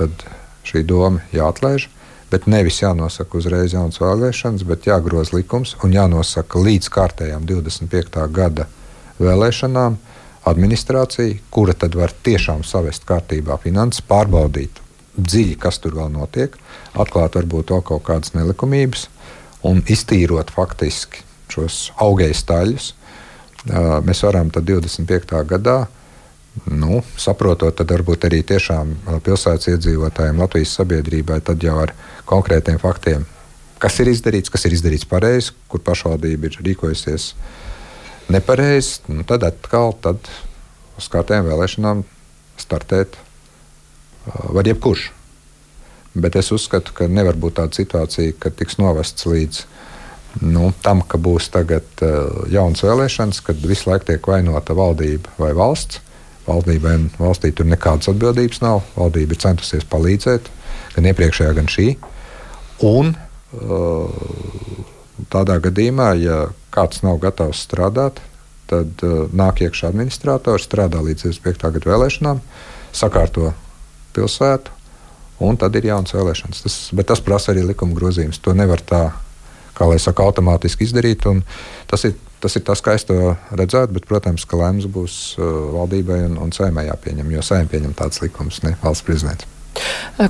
šī 0.66 0.82
doma 0.86 1.22
jāatlaiž. 1.34 1.88
Bet 2.32 2.46
nevis 2.48 2.78
jānosaka 2.80 3.36
uzreiz 3.36 3.74
jaunas 3.74 4.00
vēlēšanas, 4.00 4.64
bet 4.64 4.86
jāgroza 4.88 5.36
likums 5.36 5.74
un 5.84 5.92
jānosaka 5.92 6.62
līdz 6.64 6.88
kārtējām 6.94 7.44
25. 7.44 8.22
gada 8.32 8.64
vēlēšanām 9.20 9.98
administrācija, 10.48 11.36
kura 11.52 11.74
tad 11.76 11.94
var 11.98 12.14
tiešām 12.24 12.64
savest 12.64 13.04
kārtībā 13.06 13.58
finanses, 13.60 14.00
pārbaudīt 14.08 14.80
dziļi, 15.18 15.58
kas 15.60 15.78
tur 15.84 15.98
vēl 15.98 16.08
notiek, 16.14 16.56
atklāt 16.96 17.36
varbūt 17.36 17.74
vēl 17.74 17.84
kaut 17.90 18.06
kādas 18.08 18.32
nelikumības 18.32 19.06
un 19.68 19.84
iztīrot 19.92 20.50
faktiski 20.56 21.20
šos 21.52 21.90
augējas 22.00 22.46
taļus 22.48 22.88
mēs 23.66 24.22
varam 24.26 24.50
25. 24.50 25.36
gadā, 25.48 25.76
nu, 26.68 27.02
saprotot, 27.16 27.74
tad 27.78 27.92
varbūt 27.94 28.26
arī 28.28 28.42
tiešām 28.46 28.94
pilsētas 29.24 29.70
iedzīvotājiem, 29.72 30.40
Latvijas 30.42 30.74
sabiedrībai, 30.80 31.40
tad 31.40 31.62
jau 31.62 31.78
ar 31.84 31.94
konkrētiem 32.28 32.80
faktiem, 32.82 33.24
kas 33.82 33.98
ir 34.02 34.12
izdarīts, 34.12 34.52
kas 34.52 34.66
ir 34.66 34.76
izdarīts 34.76 35.08
pareizi, 35.08 35.54
kur 35.68 35.82
pašvaldība 35.84 36.50
ir 36.50 36.58
rīkojusies 36.68 37.32
nepareizi, 38.32 39.00
nu, 39.10 39.24
tad 39.28 39.46
atkal 39.46 39.94
tad 40.02 40.28
uz 40.98 41.08
kārtējām 41.12 41.48
vēlēšanām 41.48 42.04
startēt 42.60 43.16
var 44.26 44.68
jebkurš. 44.68 45.10
Bet 46.14 46.36
es 46.36 46.52
uzskatu, 46.52 46.92
ka 46.92 47.08
nevar 47.08 47.38
būt 47.40 47.56
tāda 47.56 47.78
situācija, 47.78 48.36
ka 48.38 48.52
tiks 48.52 48.76
novests 48.78 49.24
līdz 49.26 49.62
nu, 50.40 50.70
tam, 50.84 51.02
ka 51.04 51.20
būs 51.20 51.50
tagad 51.52 51.84
uh, 52.04 52.46
jaunas 52.52 52.82
vēlēšanas, 52.84 53.42
kad 53.44 53.60
visu 53.66 53.90
laiku 53.90 54.08
tiek 54.08 54.28
vainota 54.28 54.76
valdība 54.78 55.34
vai 55.40 55.52
valsts. 55.56 56.00
Valdībai 56.46 56.96
un 56.98 57.04
valstī 57.20 57.52
tur 57.54 57.68
nekādas 57.70 58.10
atbildības 58.10 58.62
nav. 58.64 58.80
Valdība 58.96 59.36
ir 59.36 59.42
centusies 59.44 59.86
palīdzēt, 59.86 60.48
gan 60.96 61.06
iepriekšējā, 61.12 61.52
gan 61.58 61.70
šī. 61.70 61.86
Un 62.88 63.12
uh, 63.14 64.22
tādā 65.30 65.58
gadījumā, 65.62 66.12
ja 66.18 66.38
kāds 66.74 67.04
nav 67.06 67.20
gatavs 67.22 67.62
strādāt, 67.68 68.18
tad 68.72 69.04
uh, 69.06 69.26
nāk 69.30 69.62
iekšā 69.62 69.92
administrators, 69.92 70.66
strādā 70.66 71.02
līdz 71.04 71.28
25. 71.28 71.74
gada 71.76 71.92
vēlēšanām, 71.92 72.40
sakārto 72.96 73.52
pilsētu, 74.16 74.72
un 75.42 75.58
tad 75.60 75.76
ir 75.78 75.92
jaunas 75.92 76.14
vēlēšanas. 76.16 76.64
Tas, 76.64 76.78
bet 76.96 77.10
tas 77.12 77.22
prasa 77.22 77.52
arī 77.52 77.66
likuma 77.68 77.94
grozījumus. 77.98 78.40
To 78.42 78.54
nevar 78.56 78.82
tā 78.86 79.04
kā 79.78 79.88
lai 79.88 79.98
saka, 80.02 80.26
automātiski 80.28 80.88
izdarīt. 80.88 81.26
Tas 81.90 82.08
ir 82.08 82.18
Tas 82.42 82.56
ir 82.58 82.64
tas, 82.66 82.80
kā 82.82 82.96
es 82.98 83.04
to 83.06 83.36
redzētu, 83.54 83.94
bet, 83.94 84.06
protams, 84.10 84.42
ka 84.50 84.58
lēmums 84.58 84.88
būs 84.90 85.16
uh, 85.38 85.46
valdībai 85.76 86.24
un, 86.26 86.40
un 86.42 86.50
saimē 86.50 86.88
jāpieņem, 86.88 87.30
jo 87.36 87.42
saimē 87.46 87.70
pieņem 87.70 87.92
tāds 87.94 88.18
likums, 88.24 88.64
ne 88.66 88.74
valsts 88.82 89.06
prezidents. 89.06 89.46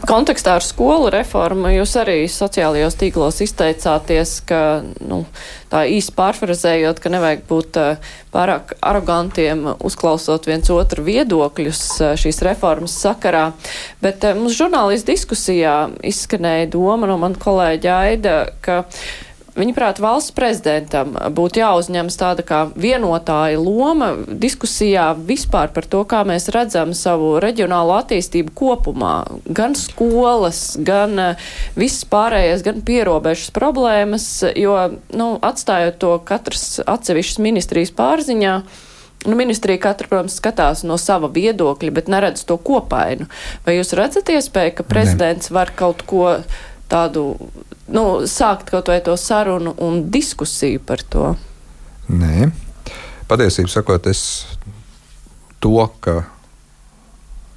Kontekstā 0.06 0.58
ar 0.58 0.62
skolu 0.62 1.08
reformu 1.10 1.72
jūs 1.72 1.96
arī 1.98 2.18
sociālajos 2.30 2.94
tīklos 3.00 3.40
izteicāties, 3.42 4.36
ka 4.46 4.60
nu, 5.02 5.22
tā 5.72 5.82
īsti 5.90 6.14
pārfrazējot, 6.20 7.00
ka 7.02 7.14
nevajag 7.16 7.42
būt 7.48 7.80
uh, 7.80 8.12
pārāk 8.34 8.76
arogantiem, 8.84 9.64
uzklausot 9.80 10.52
viens 10.52 10.68
otru 10.76 11.08
viedokļus 11.08 11.82
uh, 12.04 12.14
šīs 12.20 12.44
reformas 12.44 13.00
sakarā. 13.00 13.48
Bet 14.04 14.28
mums 14.36 14.60
žurnālistu 14.60 15.14
diskusijā 15.14 15.76
izskanēja 16.12 16.70
doma 16.76 17.08
no 17.08 17.16
man 17.24 17.40
kolēģa 17.40 18.00
Aida, 18.04 18.38
ka 18.60 18.82
Viņaprāt, 19.52 19.98
valsts 20.00 20.32
prezidentam 20.32 21.10
būtu 21.36 21.60
jāuzņemas 21.60 22.16
tāda 22.16 22.44
kā 22.46 22.62
vienotāja 22.72 23.58
loma 23.60 24.14
diskusijā 24.26 25.10
vispār 25.28 25.68
par 25.74 25.84
to, 25.84 26.00
kā 26.08 26.22
mēs 26.24 26.48
redzam 26.54 26.94
savu 26.96 27.34
reģionālo 27.42 27.98
attīstību 27.98 28.54
kopumā. 28.56 29.16
Gan 29.44 29.76
skolas, 29.76 30.78
gan 30.80 31.20
eh, 31.20 31.50
visas 31.76 32.06
pārējās, 32.08 32.64
gan 32.64 32.80
pierobežas 32.86 33.52
problēmas, 33.52 34.30
jo, 34.56 34.78
nu, 35.12 35.28
atstājot 35.44 36.00
to 36.00 36.14
katras 36.24 36.80
atsevišķas 36.86 37.44
ministrijas 37.44 37.94
pārziņā, 37.98 38.56
Nu, 39.22 39.36
ministrija 39.38 39.78
katra, 39.78 40.08
protams, 40.10 40.34
skatās 40.34 40.80
no 40.82 40.96
sava 40.98 41.28
viedokļa, 41.30 41.92
bet 41.94 42.08
neredz 42.10 42.42
to 42.42 42.56
kopainu. 42.58 43.28
Vai 43.62 43.76
jūs 43.76 43.94
redzat 43.94 44.32
iespēju, 44.34 44.72
ka 44.80 44.86
prezidents 44.88 45.46
ne. 45.46 45.54
var 45.54 45.70
kaut 45.78 46.02
ko 46.10 46.24
tādu 46.90 47.36
nu, 47.92 48.04
sākt 48.28 48.70
kaut 48.72 48.90
vai 48.90 49.00
to 49.04 49.16
sarunu 49.20 49.74
un 49.84 50.06
diskusiju 50.12 50.82
par 50.86 51.02
to? 51.12 51.32
Nē, 52.12 52.50
patiesībā 53.30 53.70
sakot, 53.70 54.06
es 54.10 54.22
to, 55.62 55.76
ka 56.02 56.22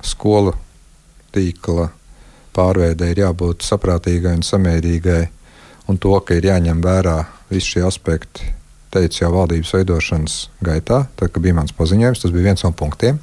skolu 0.05 0.53
tīkla 1.35 1.89
pārveidē 2.55 3.09
ir 3.11 3.23
jābūt 3.25 3.65
saprātīgai 3.67 4.35
un 4.37 4.45
samērīgai, 4.45 5.23
un 5.91 5.99
to, 6.01 6.13
ka 6.23 6.37
ir 6.37 6.47
jāņem 6.51 6.83
vērā 6.83 7.17
visi 7.49 7.75
šie 7.75 7.85
aspekti, 7.87 8.53
teicu 8.95 9.23
jau 9.25 9.31
valdības 9.35 9.73
veidošanas 9.75 10.35
gaitā, 10.63 11.05
tad, 11.19 11.31
kad 11.31 11.43
bija 11.43 11.57
mans 11.57 11.75
paziņojums, 11.75 12.21
tas 12.23 12.35
bija 12.35 12.51
viens 12.51 12.63
no 12.63 12.71
punktiem. 12.71 13.19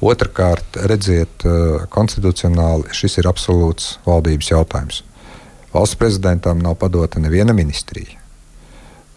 Otrakārt, 0.00 0.78
redziet, 0.88 1.44
eh, 1.44 1.86
konstitucionāli 1.92 2.92
šis 2.96 3.18
ir 3.20 3.28
absolūts 3.28 3.98
valdības 4.06 4.50
jautājums. 4.52 5.02
Valsts 5.72 5.98
prezidentam 5.98 6.58
nav 6.58 6.74
padota 6.74 7.20
neviena 7.22 7.52
ministrija. 7.52 8.18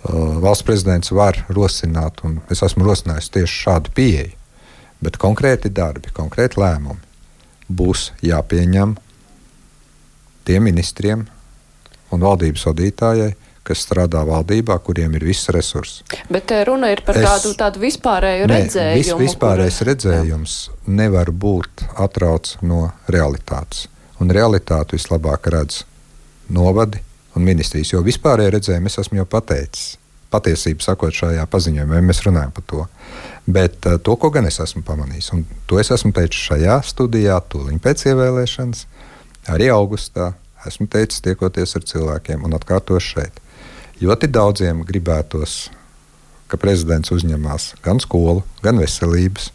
Eh, 0.03 0.13
valsts 0.13 0.65
prezidents 0.67 1.11
var 1.11 1.45
rosināt, 1.49 2.19
un 2.27 2.41
es 2.51 2.61
esmu 2.65 2.83
rosinājis 2.85 3.31
tieši 3.31 3.61
šādu 3.63 3.93
pieeju, 3.95 4.33
bet 5.01 5.17
konkrēti 5.17 5.71
darbi, 5.71 6.11
konkrēti 6.13 6.59
lēmumi 6.59 6.99
būs 7.71 8.11
jāpieņem 8.21 8.97
tiem 10.43 10.67
ministriem 10.67 11.23
un 12.11 12.19
valdības 12.19 12.65
vadītājai, 12.67 13.29
kas 13.63 13.85
strādā 13.85 14.25
valdībā, 14.27 14.75
kuriem 14.83 15.15
ir 15.15 15.23
viss 15.23 15.47
resurss. 15.55 16.03
Bet 16.29 16.51
eh, 16.51 16.65
runa 16.67 16.91
ir 16.91 17.01
par 17.07 17.17
es, 17.21 17.23
tādu, 17.23 17.53
tādu 17.57 17.79
vispārēju 17.85 18.49
ne, 18.51 18.59
redzējumu. 18.59 18.99
Vis, 18.99 19.31
vispārējais 19.31 19.79
kur... 19.79 19.89
redzējums 19.93 20.57
nevar 20.99 21.31
būt 21.31 21.87
atrauc 21.95 22.57
no 22.61 22.89
realitātes. 23.07 23.87
Un 24.19 24.35
realitāti 24.35 24.99
vislabāk 24.99 25.47
redz 25.55 25.85
novadi 26.49 27.01
un 27.37 27.45
ministrijas, 27.45 27.93
jo 27.93 28.01
vispārēju 28.05 28.53
redzējumu 28.55 28.89
es 28.91 28.99
esmu 29.01 29.21
jau 29.21 29.27
pateicis. 29.29 29.97
Patiesību 30.33 30.81
sakot, 30.81 31.13
šajā 31.13 31.43
paziņojumā 31.45 31.99
mēs 32.01 32.23
runājam 32.25 32.53
par 32.55 32.63
to. 32.69 32.85
Bet 33.45 33.85
uh, 33.85 33.99
to, 34.01 34.15
ko 34.17 34.31
gan 34.33 34.49
es 34.49 34.57
esmu 34.63 34.81
pamanījis, 34.87 35.29
un 35.35 35.43
to 35.69 35.77
es 35.81 35.91
esmu 35.93 36.09
teicis 36.15 36.47
šajā 36.49 36.79
studijā, 36.89 37.37
tūlīt 37.53 37.83
pēc 37.83 38.07
ievēlēšanas, 38.09 38.87
arī 39.53 39.69
augustā, 39.73 40.31
esmu 40.65 40.87
teicis, 40.89 41.21
tiekoties 41.21 41.75
ar 41.77 41.85
cilvēkiem 41.89 42.45
un 42.47 42.57
atkārtošu 42.57 43.17
šeit. 43.17 43.39
Ļoti 44.01 44.29
daudziem 44.33 44.81
gribētos, 44.87 45.67
ka 46.49 46.57
prezidents 46.59 47.13
uzņemās 47.13 47.73
gan 47.85 48.01
skolu, 48.03 48.41
gan 48.65 48.81
veselības, 48.81 49.51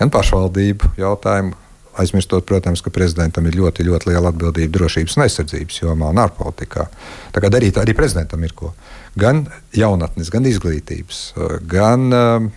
gan 0.00 0.10
pašvaldību 0.14 0.94
jautājumu. 0.98 1.54
Aizmirstot, 1.98 2.46
protams, 2.46 2.82
ka 2.84 2.92
prezidentam 2.94 3.46
ir 3.48 3.58
ļoti, 3.58 3.86
ļoti 3.88 4.12
liela 4.12 4.32
atbildība 4.32 4.76
drošības 4.76 5.16
un 5.18 5.24
aizsardzības 5.26 5.80
jomā 5.82 6.12
un 6.12 6.22
ārpolitikā. 6.22 6.86
Tā 7.34 7.42
kā 7.42 7.50
darīt 7.52 7.80
arī 7.80 7.96
prezidentam 7.98 8.44
ir 8.46 8.54
ko. 8.58 8.72
Gan 9.18 9.46
jaunatnes, 9.74 10.30
gan 10.30 10.46
izglītības, 10.46 11.22
gan 11.66 12.06
um, 12.14 12.52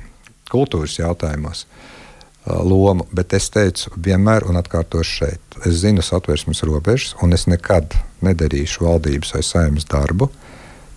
kultūras 0.51 0.99
jautājumos 0.99 1.65
uh, 1.65 2.61
lomu, 2.61 3.07
bet 3.11 3.33
es 3.33 3.49
teicu, 3.53 3.95
vienmēr 3.97 4.45
un 4.49 4.61
atkārtošu 4.61 5.17
šeit, 5.23 5.59
es 5.65 5.81
zinu 5.81 6.05
satversmes 6.05 6.61
robežas, 6.67 7.15
un 7.25 7.33
es 7.33 7.47
nekad 7.49 7.97
nedarīšu 8.21 8.85
valdības 8.85 9.33
vai 9.35 9.45
saimnes 9.47 9.89
darbu, 9.89 10.29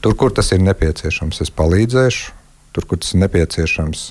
Tur, 0.04 0.12
kur 0.20 0.32
tas 0.36 0.50
ir 0.52 0.60
nepieciešams, 0.60 1.38
es 1.40 1.48
palīdzēšu. 1.56 2.32
Tur, 2.76 2.84
kur 2.84 2.98
tas 3.00 3.14
ir 3.14 3.22
nepieciešams, 3.22 4.02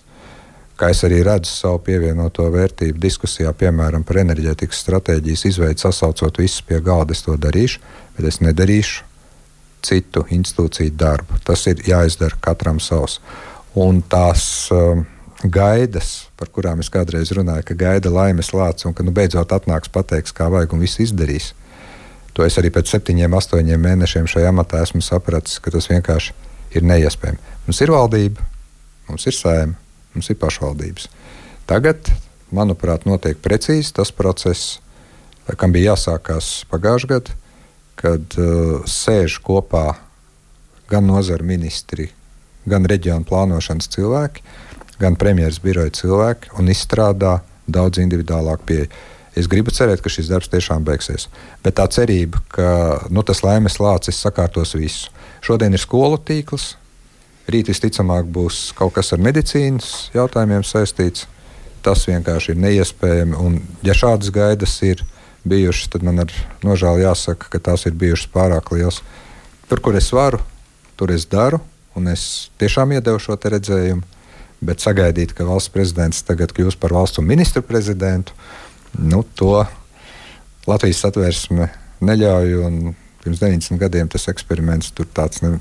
kā 0.80 0.90
es 0.94 1.04
arī 1.06 1.22
redzu 1.26 1.52
savu 1.52 1.80
pievienoto 1.86 2.46
vērtību 2.54 3.02
diskusijā, 3.02 3.54
piemēram, 3.58 4.06
par 4.08 4.22
enerģētikas 4.24 4.84
stratēģijas 4.86 5.48
izveidi, 5.52 5.82
sasaucot 5.84 6.40
visus 6.42 6.64
pie 6.66 6.82
galda, 6.84 7.16
es 7.16 7.24
to 7.26 7.38
darīšu, 7.38 7.82
bet 8.18 8.30
es 8.30 8.42
nedarīšu 8.44 9.10
citu 9.84 10.24
institūciju 10.32 10.96
darbu. 10.98 11.40
Tas 11.46 11.66
ir 11.68 11.84
jāizdara 11.88 12.40
katram 12.42 12.80
savs. 12.84 13.20
Un 13.80 14.02
tās 14.06 14.46
um, 14.74 15.04
gaidas, 15.44 16.30
par 16.40 16.52
kurām 16.54 16.80
es 16.84 16.92
kādreiz 16.94 17.34
runāju, 17.36 17.68
ka 17.68 17.78
gaida 17.78 18.12
laimes 18.14 18.54
lācis 18.56 18.88
un 18.88 18.96
ka 18.96 19.04
nu, 19.04 19.12
beidzot 19.16 19.52
atnāks 19.56 19.92
pateiks, 19.92 20.36
kā 20.36 20.48
vajag 20.54 20.76
un 20.76 20.84
viss 20.84 21.02
izdarīs. 21.04 21.52
To 22.34 22.46
es 22.46 22.58
arī 22.58 22.72
pēc 22.74 22.90
septiņiem, 22.90 23.36
astoņiem 23.38 23.84
mēnešiem 23.84 24.30
šajā 24.30 24.50
amatā 24.50 24.82
esmu 24.86 25.04
sapratis, 25.06 25.60
ka 25.62 25.74
tas 25.74 25.90
vienkārši 25.92 26.34
ir 26.78 26.86
neiespējami. 26.90 27.42
Mums 27.68 27.82
ir 27.84 27.94
valdība, 27.94 28.48
mums 29.10 29.28
ir 29.30 29.38
sēma, 29.38 29.78
mums 30.16 30.30
ir 30.32 30.40
pašvaldības. 30.42 31.08
Tagad, 31.70 32.10
manuprāt, 32.54 33.08
notiek 33.10 33.40
precīzi 33.44 33.94
tas 33.98 34.12
process, 34.16 34.80
kam 35.60 35.74
bija 35.76 35.94
jāsākās 35.94 36.64
pagājušajā 36.72 37.12
gadā, 37.14 37.40
kad 38.00 38.36
uh, 38.42 38.84
sēž 38.90 39.38
kopā 39.46 39.94
gan 40.90 41.06
nozara 41.08 41.46
ministri, 41.46 42.10
gan 42.70 42.86
reģionu 42.90 43.28
plānošanas 43.28 43.90
cilvēki, 43.94 44.44
gan 45.02 45.18
premjeras 45.20 45.60
biroja 45.64 45.94
cilvēki 45.96 46.54
un 46.60 46.72
izstrādā 46.74 47.40
daudz 47.68 48.02
individuālāku 48.04 48.70
pieeju. 48.70 48.90
Es 49.40 49.48
gribu 49.50 49.74
cerēt, 49.74 50.04
ka 50.04 50.12
šis 50.14 50.30
darbs 50.30 50.52
tiešām 50.52 50.84
beigsies. 50.86 51.26
Bet 51.66 51.80
tā 51.80 51.88
cerība, 51.90 52.42
ka 52.54 52.68
nu, 53.10 53.24
tas 53.26 53.42
laimes 53.42 53.80
lācis 53.82 54.20
sakārtos 54.22 54.76
visu. 54.78 55.10
Šodien 55.42 55.74
ir 55.74 55.82
skolu 55.82 56.20
tīkls, 56.22 56.76
rīt 57.50 57.70
visticamāk 57.72 58.28
būs 58.32 58.72
kaut 58.78 58.96
kas 58.98 59.14
ar 59.16 59.22
medicīnas 59.24 60.10
jautājumiem 60.16 60.64
saistīts. 60.68 61.28
Tas 61.84 62.06
vienkārši 62.08 62.54
ir 62.54 62.62
neiespējami. 62.64 63.36
Un, 63.36 63.60
ja 63.84 63.96
šādas 63.98 64.32
gaidas 64.32 64.78
ir 64.88 65.04
bijušas, 65.44 65.90
tad 65.92 66.06
man 66.08 66.24
ar 66.24 66.32
nožēlu 66.64 67.04
jāsaka, 67.04 67.50
ka 67.52 67.60
tās 67.60 67.84
ir 67.90 67.98
bijušas 68.00 68.32
pārāk 68.32 68.72
lielas. 68.72 69.02
Tur, 69.68 69.84
kur 69.84 69.98
es 70.00 70.08
varu, 70.16 70.40
tur 70.96 71.12
es 71.12 71.28
daru, 71.28 71.60
un 72.00 72.08
es 72.14 72.50
tiešām 72.62 72.96
iedevu 72.96 73.20
šo 73.20 73.36
redzējumu. 73.36 74.08
Bet 74.64 74.80
sagaidīt, 74.80 75.34
ka 75.36 75.44
valsts 75.44 75.74
prezidents 75.74 76.24
tagad 76.24 76.54
kļūs 76.56 76.78
par 76.80 76.96
valsts 76.96 77.20
un 77.20 77.28
ministru 77.28 77.60
prezidentu, 77.68 78.32
nu, 78.96 79.26
to 79.36 79.66
Latvijas 80.70 81.04
satversme 81.04 81.68
neļauj. 82.00 83.03
Pirms 83.24 83.40
90 83.40 83.80
gadiem 83.80 84.10
tas 84.12 84.28
eksperiments 84.32 84.92
tur 84.96 85.08
tāds, 85.16 85.40
ne, 85.44 85.56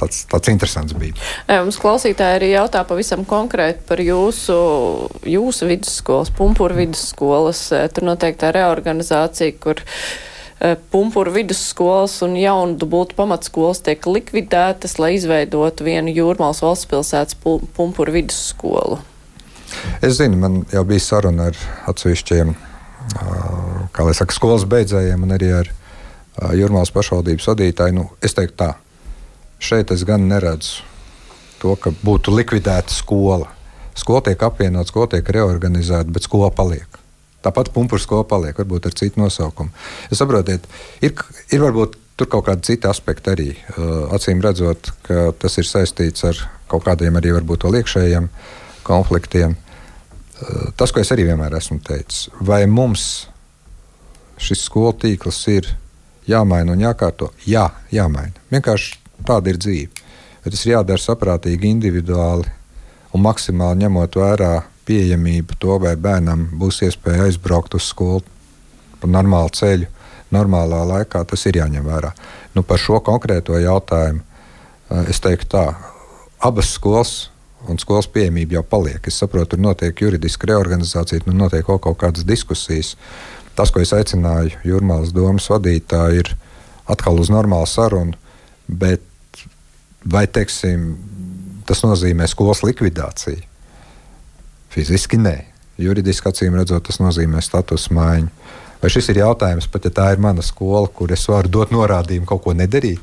tāds, 0.00 0.24
tāds 0.28 0.52
interesants 0.52 0.92
bija. 0.98 1.16
Mums 1.48 1.78
klausītāji 1.80 2.40
arī 2.40 2.50
jautā 2.52 2.82
pavisam 2.88 3.24
konkrēti 3.28 3.86
par 3.88 4.02
jūsu, 4.04 4.56
jūsu 5.24 5.70
vidusskolas, 5.70 6.32
pumpuru 6.36 6.76
vidusskolas. 6.82 7.66
Tur 7.96 8.08
noteikti 8.10 8.42
tā 8.44 8.52
reorganizācija, 8.58 9.56
kur 9.62 9.80
pumpuru 10.92 11.32
vidusskolas 11.34 12.18
un 12.24 12.36
jaunu 12.40 12.76
dubultu 12.80 13.16
pamatskolas 13.16 13.82
tiek 13.84 14.04
likvidētas, 14.08 14.98
lai 15.00 15.14
izveidotu 15.16 15.88
vienu 15.88 16.12
jūrmālas 16.16 16.62
valsts 16.64 16.88
pilsētas 16.92 17.40
pumpuru 17.40 18.16
vidusskolu. 18.20 19.00
Es 20.04 20.20
zinu, 20.20 20.38
man 20.40 20.62
jau 20.72 20.84
bija 20.88 21.02
saruna 21.02 21.50
ar 21.50 21.66
atsevišķiem 21.90 22.54
kā 23.94 24.06
lai 24.06 24.14
saka, 24.16 24.34
skolas 24.34 24.66
beidzējiem 24.68 25.26
un 25.26 25.34
arī 25.36 25.50
ar 25.60 25.70
Jurmālas 26.56 26.92
pašvaldības 26.92 27.48
vadītāju. 27.52 27.96
Nu, 27.96 28.08
es 28.24 28.36
teiktu 28.36 28.58
tā, 28.60 28.70
šeit 29.62 29.92
es 29.94 30.04
gan 30.08 30.28
neredzu 30.28 30.84
to, 31.62 31.74
ka 31.80 31.92
būtu 32.04 32.34
likvidēta 32.36 32.92
skola. 32.92 33.48
Skola 33.96 34.20
tiek 34.26 34.42
apvienota, 34.44 34.90
skola 34.90 35.14
tiek 35.14 35.28
reorganizēta, 35.32 36.12
bet 36.12 36.26
skola 36.28 36.50
paliek. 36.52 36.98
Tāpat 37.46 37.70
pumpura 37.72 38.02
skola 38.02 38.26
paliek, 38.28 38.56
varbūt 38.58 38.90
ar 38.90 38.96
citu 38.98 39.22
nosaukumu. 39.22 39.72
Es 40.10 40.20
saprotu, 40.20 40.58
ir, 41.00 41.14
ir 41.54 41.62
varbūt 41.62 41.96
tur 42.16 42.28
kaut 42.32 42.46
kādi 42.48 42.72
citi 42.72 42.88
aspekti 42.90 43.32
arī. 43.32 43.48
Acīm 44.12 44.42
redzot, 44.44 44.90
ka 45.06 45.30
tas 45.40 45.56
ir 45.60 45.68
saistīts 45.68 46.26
ar 46.28 46.40
kaut 46.68 46.84
kādiem 46.84 47.16
arī 47.16 47.32
varbūt 47.36 47.64
to 47.64 47.72
iekšējiem 47.76 48.28
konfliktiem. 48.86 49.56
Tas, 50.76 50.92
ko 50.92 51.00
es 51.00 51.12
arī 51.14 51.30
vienmēr 51.30 51.56
esmu 51.56 51.78
teicis, 51.84 52.26
vai 52.44 52.64
mums 52.68 53.26
šis 54.36 54.66
skolu 54.68 54.92
tīkls 55.00 55.38
ir 55.54 55.70
jāmaina 56.28 56.74
un 56.74 56.84
jākārto? 56.84 57.30
Jā, 57.46 57.68
jāmaina. 57.92 58.34
Vienkārši 58.52 58.98
tāda 59.26 59.52
ir 59.52 59.60
dzīve. 59.62 60.06
Bet 60.44 60.54
tas 60.54 60.62
ir 60.66 60.76
jādara 60.76 61.02
saprātīgi, 61.02 61.72
individuāli 61.74 62.46
un 63.14 63.24
maksimāli 63.24 63.84
ņemot 63.84 64.18
vērā 64.20 64.52
pieejamību 64.86 65.58
to, 65.58 65.78
vai 65.82 65.96
bērnam 65.98 66.46
būs 66.60 66.82
iespēja 66.86 67.26
aizbraukt 67.26 67.74
uz 67.74 67.88
skolu 67.90 68.22
pa 69.00 69.10
normālu 69.10 69.50
ceļu, 69.56 69.88
normālā 70.34 70.82
laikā. 70.92 71.24
Tas 71.28 71.46
ir 71.48 71.58
jāņem 71.60 71.86
vērā. 71.86 72.12
Nu, 72.54 72.62
par 72.62 72.80
šo 72.80 73.00
konkrēto 73.04 73.58
jautājumu 73.60 74.22
eh, 74.22 75.10
es 75.10 75.20
teiktu 75.22 75.50
tā, 75.56 75.64
abas 76.44 76.70
skolas 76.76 77.16
un 77.66 77.80
skolas 77.82 78.06
pieejamība 78.12 78.60
jau 78.60 78.64
paliek. 78.66 79.02
Es 79.08 79.18
saprotu, 79.20 79.54
tur 79.54 79.62
notiek 79.64 80.02
juridiska 80.02 80.46
reorganizācija, 80.52 81.26
nu 81.26 81.34
notiek 81.34 81.66
kaut, 81.66 81.82
kaut 81.84 81.98
kādas 82.04 82.26
diskusijas. 82.26 82.94
Tas, 83.56 83.72
ko 83.72 83.80
es 83.80 83.92
aicināju 83.96 84.58
Jurmālas 84.68 85.14
domas 85.16 85.46
vadītāju, 85.48 86.20
ir 86.20 86.32
atkal 86.92 87.16
uz 87.22 87.30
normālu 87.32 87.68
sarunu, 87.70 88.12
bet 88.68 89.00
vai 90.04 90.26
teiksim, 90.28 90.90
tas 91.68 91.80
nozīmē 91.86 92.28
skolas 92.28 92.60
likvidāciju? 92.66 93.40
Fiziski 94.76 95.16
nē. 95.16 95.36
Juridiski 95.80 96.28
acīm 96.28 96.56
redzot, 96.56 96.84
tas 96.84 97.00
nozīmē 97.00 97.40
status 97.44 97.88
maiņu. 97.92 98.28
Vai 98.82 98.92
šis 98.92 99.08
ir 99.12 99.22
jautājums, 99.22 99.68
pat 99.72 99.88
ja 99.88 99.92
tā 99.92 100.10
ir 100.12 100.20
mana 100.20 100.44
skola, 100.44 100.84
kur 100.92 101.12
es 101.16 101.24
varu 101.28 101.48
dot 101.52 101.72
norādījumu 101.72 102.28
kaut 102.28 102.44
ko 102.44 102.52
nedarīt? 102.56 103.00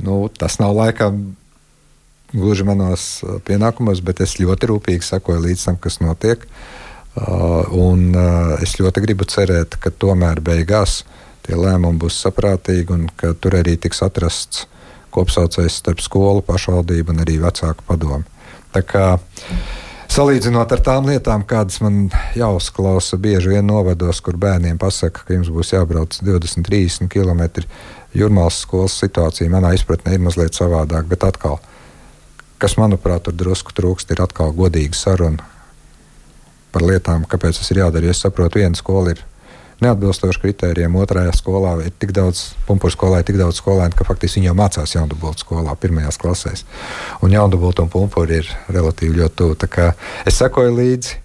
Nu, 0.00 0.22
tas 0.32 0.56
nav 0.62 0.72
laikam 0.76 1.34
gluži 2.32 2.64
manos 2.64 3.06
pienākumos, 3.44 4.00
bet 4.04 4.24
es 4.24 4.38
ļoti 4.40 4.72
rūpīgi 4.72 5.04
sekoju 5.04 5.44
līdz 5.44 5.68
tam, 5.68 5.80
kas 5.80 6.00
notiek. 6.00 6.44
Uh, 6.44 6.87
un 7.16 8.12
uh, 8.14 8.56
es 8.62 8.76
ļoti 8.78 9.02
gribu 9.02 9.26
cerēt, 9.28 9.78
ka 9.80 9.90
tomēr 9.90 10.42
beigās 10.44 11.02
tie 11.46 11.56
lēmumi 11.56 11.98
būs 12.02 12.20
saprātīgi 12.22 12.92
un 12.94 13.06
ka 13.16 13.32
tur 13.40 13.56
arī 13.58 13.78
tiks 13.80 14.02
atrasts 14.04 14.66
kopsaucējs 15.14 15.80
starp 15.80 16.02
skolu, 16.04 16.44
pašvaldību 16.44 17.14
un 17.14 17.22
arī 17.24 17.38
vecāku 17.40 17.86
padomu. 17.88 18.24
Tā 18.74 18.82
kā 18.84 19.04
salīdzinot 20.12 20.74
ar 20.76 20.82
tām 20.84 21.08
lietām, 21.08 21.46
kādas 21.48 21.80
man 21.80 22.10
jāuzklausa 22.36 23.16
bieži 23.16 23.54
vien 23.54 23.66
novados, 23.66 24.20
kur 24.20 24.36
bērniem 24.36 24.78
pasaka, 24.78 25.24
ka 25.24 25.38
jums 25.38 25.48
būs 25.52 25.72
jābrauc 25.72 26.20
20, 26.20 26.66
30 26.68 27.08
km. 27.12 27.64
Jūrmālas 28.16 28.62
skolas 28.64 29.00
situācija 29.00 29.50
manā 29.52 29.72
izpratnē 29.76 30.16
ir 30.16 30.24
mazliet 30.24 30.56
savādāka, 30.56 31.08
bet 31.08 31.24
atkal 31.24 31.58
kas, 32.58 32.76
manuprāt, 32.80 33.24
tur 33.24 33.36
drusku 33.38 33.72
trūkst, 33.72 34.12
ir 34.12 34.24
atkal 34.24 34.52
godīga 34.52 34.96
saruna 34.98 35.57
par 36.72 36.84
lietām, 36.84 37.24
kāpēc 37.28 37.60
tas 37.60 37.70
ir 37.72 37.82
jādara. 37.82 38.10
Es 38.12 38.22
saprotu, 38.24 38.60
viena 38.60 38.78
skola 38.78 39.14
ir 39.14 39.22
neatbilstoša 39.82 40.42
kritērijiem, 40.42 40.96
otrajā 40.98 41.32
skolā 41.38 41.76
ir 41.86 41.92
tik 42.02 42.10
daudz, 42.16 42.48
pumpuru 42.66 42.94
skolā 42.94 43.20
ir 43.20 43.28
tik 43.28 43.38
daudz 43.38 43.60
skolēnu, 43.60 43.94
ka 43.94 44.06
faktiski 44.08 44.40
viņi 44.40 44.50
jau 44.50 44.56
mācās 44.58 44.94
jaundubultu 44.96 45.44
skolā, 45.44 45.74
pirmajās 45.78 46.18
klasēs. 46.18 46.64
Un 47.22 47.34
jaundubultu 47.34 47.84
un 47.84 47.92
pumpuru 47.92 48.40
ir 48.40 48.50
relatīvi 48.74 49.20
ļoti 49.20 49.38
tuvu. 49.38 49.90
Es 50.26 50.40
sekoju 50.42 50.74
līdzi. 50.80 51.24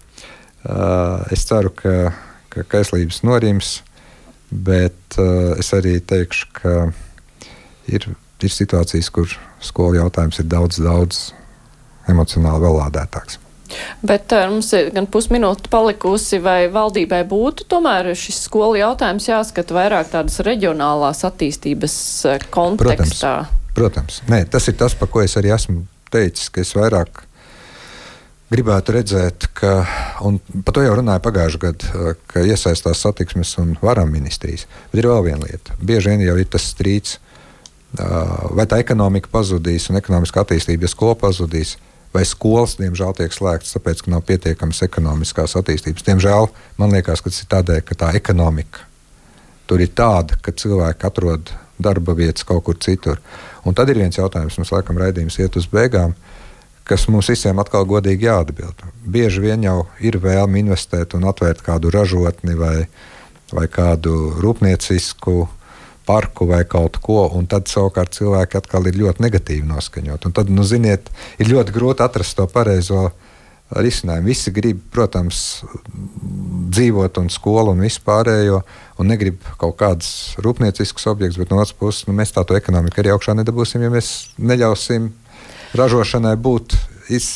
Uh, 0.64 1.26
es 1.34 1.44
ceru, 1.44 1.74
ka, 1.76 2.14
ka 2.54 2.64
kaislības 2.72 3.20
norims, 3.28 3.82
bet 4.48 5.18
uh, 5.18 5.58
es 5.60 5.74
arī 5.76 5.98
teikšu, 6.00 6.52
ka 6.56 6.76
ir, 7.91 8.08
ir 8.39 8.54
situācijas, 8.54 9.12
kur 9.12 9.34
skolu 9.60 10.00
jautājums 10.00 10.39
ir 10.39 10.48
daudz, 10.48 10.80
daudz 10.80 11.26
emocionāli 12.08 12.64
vēl 12.64 12.80
lādētāks. 12.80 13.43
Bet 14.05 14.34
uh, 14.36 14.45
mums 14.51 14.71
ir 14.78 14.91
gan 14.95 15.07
pusminūte 15.11 15.71
palikusi, 15.74 16.39
vai 16.43 16.67
valdībai 16.74 17.24
būtu 17.30 17.67
tomēr 17.71 18.13
šis 18.17 18.45
skolu 18.47 18.80
jautājums 18.82 19.30
jāskata 19.30 19.78
vairāk 19.78 20.13
tādas 20.13 20.39
reģionālās 20.45 21.24
attīstības 21.28 21.97
uh, 22.30 22.47
kontekstā? 22.53 23.36
Protams, 23.47 23.76
protams. 23.78 24.24
Nē, 24.32 24.43
tas 24.51 24.69
ir 24.71 24.80
tas, 24.80 24.97
par 24.97 25.11
ko 25.13 25.24
es 25.26 25.38
arī 25.39 25.53
esmu 25.55 25.86
teicis, 26.13 26.51
ka 26.53 26.61
es 26.61 26.76
vairāk 26.78 27.26
gribētu 28.53 28.93
redzēt, 28.93 29.47
ka, 29.57 29.74
un 30.26 30.38
par 30.65 30.76
to 30.76 30.84
jau 30.86 30.93
runāja 30.99 31.21
pagājušajā 31.26 31.61
gadā, 31.63 32.13
ka 32.30 32.43
iesaistās 32.45 33.01
satiksmes 33.05 33.55
un 33.61 33.76
varam 33.82 34.11
ministrijas. 34.13 34.67
Bet 34.91 35.01
ir 35.01 35.09
vēl 35.09 35.24
viena 35.30 35.47
lieta. 35.47 35.78
Bieži 35.82 36.13
vien 36.13 36.26
jau 36.26 36.36
ir 36.38 36.49
tas 36.53 36.67
strīds, 36.74 37.17
vai 38.53 38.65
tā 38.69 38.80
ekonomika 38.82 39.32
pazudīs 39.34 39.89
un 39.89 39.99
ekonomiskā 39.99 40.43
attīstība, 40.43 40.86
ja 40.86 40.91
skola 40.91 41.17
pazudīs, 41.19 41.78
vai 42.14 42.24
skolas, 42.30 42.78
diemžēl, 42.78 43.16
tiek 43.18 43.34
slēgtas, 43.34 43.74
tāpēc, 43.76 44.03
ka 44.05 44.14
nav 44.14 44.24
pietiekamas 44.28 44.84
ekonomiskās 44.86 45.57
attīstības. 45.59 46.05
Diemžēl 46.05 46.49
man 46.78 46.93
liekas, 46.93 47.24
ka 47.24 47.32
tas 47.34 47.41
ir 47.41 47.49
tādēļ, 47.53 47.82
ka 47.88 47.97
tā 48.05 48.11
ekonomika 48.20 48.86
tur 49.68 49.82
ir 49.82 49.93
tāda, 49.95 50.38
ka 50.43 50.51
cilvēki 50.51 51.07
atrod 51.07 51.53
darba 51.82 52.14
vietas 52.14 52.45
kaut 52.45 52.66
kur 52.68 52.78
citur. 52.78 53.22
Un 53.66 53.74
tad 53.74 53.89
ir 53.89 53.97
viens 53.97 54.20
jautājums, 54.20 54.59
mums 54.59 54.74
laikam 54.76 54.99
raidījums 54.99 55.39
iet 55.39 55.55
uz 55.57 55.66
beigām, 55.72 56.14
kas 56.86 57.07
mums 57.09 57.32
visiem 57.32 57.57
atkal 57.64 57.88
godīgi 57.89 58.28
jāatbild. 58.28 58.84
Bieži 59.07 59.41
vien 59.41 59.64
jau 59.64 59.86
ir 60.03 60.20
vēlme 60.22 60.59
investēt 60.61 61.16
un 61.18 61.26
atvērt 61.32 61.64
kādu 61.66 61.93
ražotni 61.95 62.57
vai, 62.59 62.76
vai 63.55 63.66
kādu 63.72 64.36
rūpniecisku 64.43 65.38
uh, 65.41 65.59
parku 66.06 66.47
vai 66.49 66.64
kaut 66.70 66.99
ko, 67.04 67.26
un 67.38 67.47
tad 67.49 67.70
savukārt 67.72 68.16
cilvēki 68.18 68.60
atkal 68.60 68.88
ir 68.89 68.99
ļoti 68.99 69.24
negatīvi 69.24 69.68
noskaņot. 69.68 70.28
Un 70.28 70.36
tad, 70.36 70.51
nu, 70.51 70.66
ziniet, 70.68 71.10
ir 71.39 71.51
ļoti 71.51 71.76
grūti 71.76 72.04
atrast 72.06 72.38
to 72.38 72.47
pareizo 72.51 73.10
risinājumu. 73.74 74.30
Visi 74.30 74.54
grib, 74.54 74.82
protams, 74.93 75.64
dzīvot 76.74 77.18
un 77.22 77.30
skolu 77.34 77.74
un 77.74 77.84
vispārējo, 77.86 78.62
un 79.01 79.10
negrib 79.10 79.41
kaut 79.62 79.78
kādus 79.80 80.38
rūpnieciskus 80.43 81.08
objektus, 81.12 81.39
bet 81.41 81.51
no 81.51 81.62
otras 81.62 81.76
puses 81.78 82.08
nu, 82.08 82.16
mēs 82.18 82.36
tādu 82.36 82.58
ekonomiku 82.60 83.01
arī 83.01 83.14
augšā 83.16 83.38
nedabūsim, 83.39 83.86
ja 83.86 83.93
mēs 83.93 84.14
neļausim 84.38 85.10
ražošanai 85.78 86.36
būt 86.38 86.78
iz, 87.12 87.28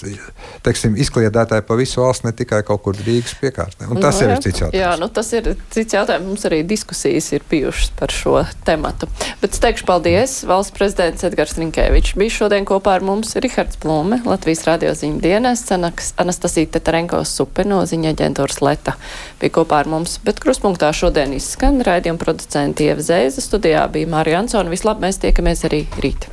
teiksim, 0.65 0.95
izkliedētāji 0.99 1.65
pa 1.67 1.77
visu 1.79 2.01
valsts, 2.01 2.25
ne 2.25 2.33
tikai 2.35 2.61
kaut 2.67 2.83
kur 2.85 2.97
Rīgas 2.97 3.35
piekārtnē. 3.41 3.89
Un 3.91 4.01
tas 4.01 4.19
no, 4.19 4.25
jau 4.25 4.35
ir 4.35 4.43
cits 4.43 4.63
jautājums. 4.63 4.79
Jā, 4.79 4.91
nu, 5.01 5.09
tas 5.13 5.31
ir 5.35 5.49
cits 5.73 5.97
jautājums. 5.97 6.27
Mums 6.27 6.45
arī 6.49 6.61
diskusijas 6.67 7.29
ir 7.35 7.45
bijušas 7.49 7.91
par 7.99 8.13
šo 8.13 8.37
tematu. 8.67 9.09
Bet 9.41 9.55
es 9.55 9.63
teikšu 9.63 9.87
paldies. 9.89 10.37
Valsts 10.47 10.75
prezidents 10.77 11.25
Edgars 11.27 11.57
Rinkēvičs 11.59 12.15
bija 12.19 12.35
šodien 12.39 12.67
kopā 12.67 12.97
ar 12.97 13.05
mums. 13.05 13.35
Rihards 13.43 13.79
Blume, 13.83 14.21
Latvijas 14.27 14.65
radio 14.67 14.93
ziņu 14.97 15.21
dienas, 15.23 15.65
Anastasija 15.71 16.73
Tetarenko 16.77 17.23
Supe 17.27 17.67
no 17.67 17.83
ziņa 17.87 18.15
aģentūras 18.15 18.61
Leta 18.63 18.97
bija 19.41 19.57
kopā 19.59 19.83
ar 19.83 19.91
mums. 19.91 20.17
Bet 20.25 20.41
kruspunktā 20.43 20.91
šodien 20.95 21.35
izskan 21.37 21.81
raidījuma 21.85 22.21
producenti 22.23 22.89
Ieva 22.89 23.03
Zēza. 23.03 23.43
Studijā 23.43 23.87
bija 23.93 24.11
Mārija 24.17 24.43
Ansona. 24.43 24.73
Vislabāk 24.73 25.07
mēs 25.07 25.23
tiekamies 25.23 25.65
arī 25.69 25.85
rīt. 26.01 26.29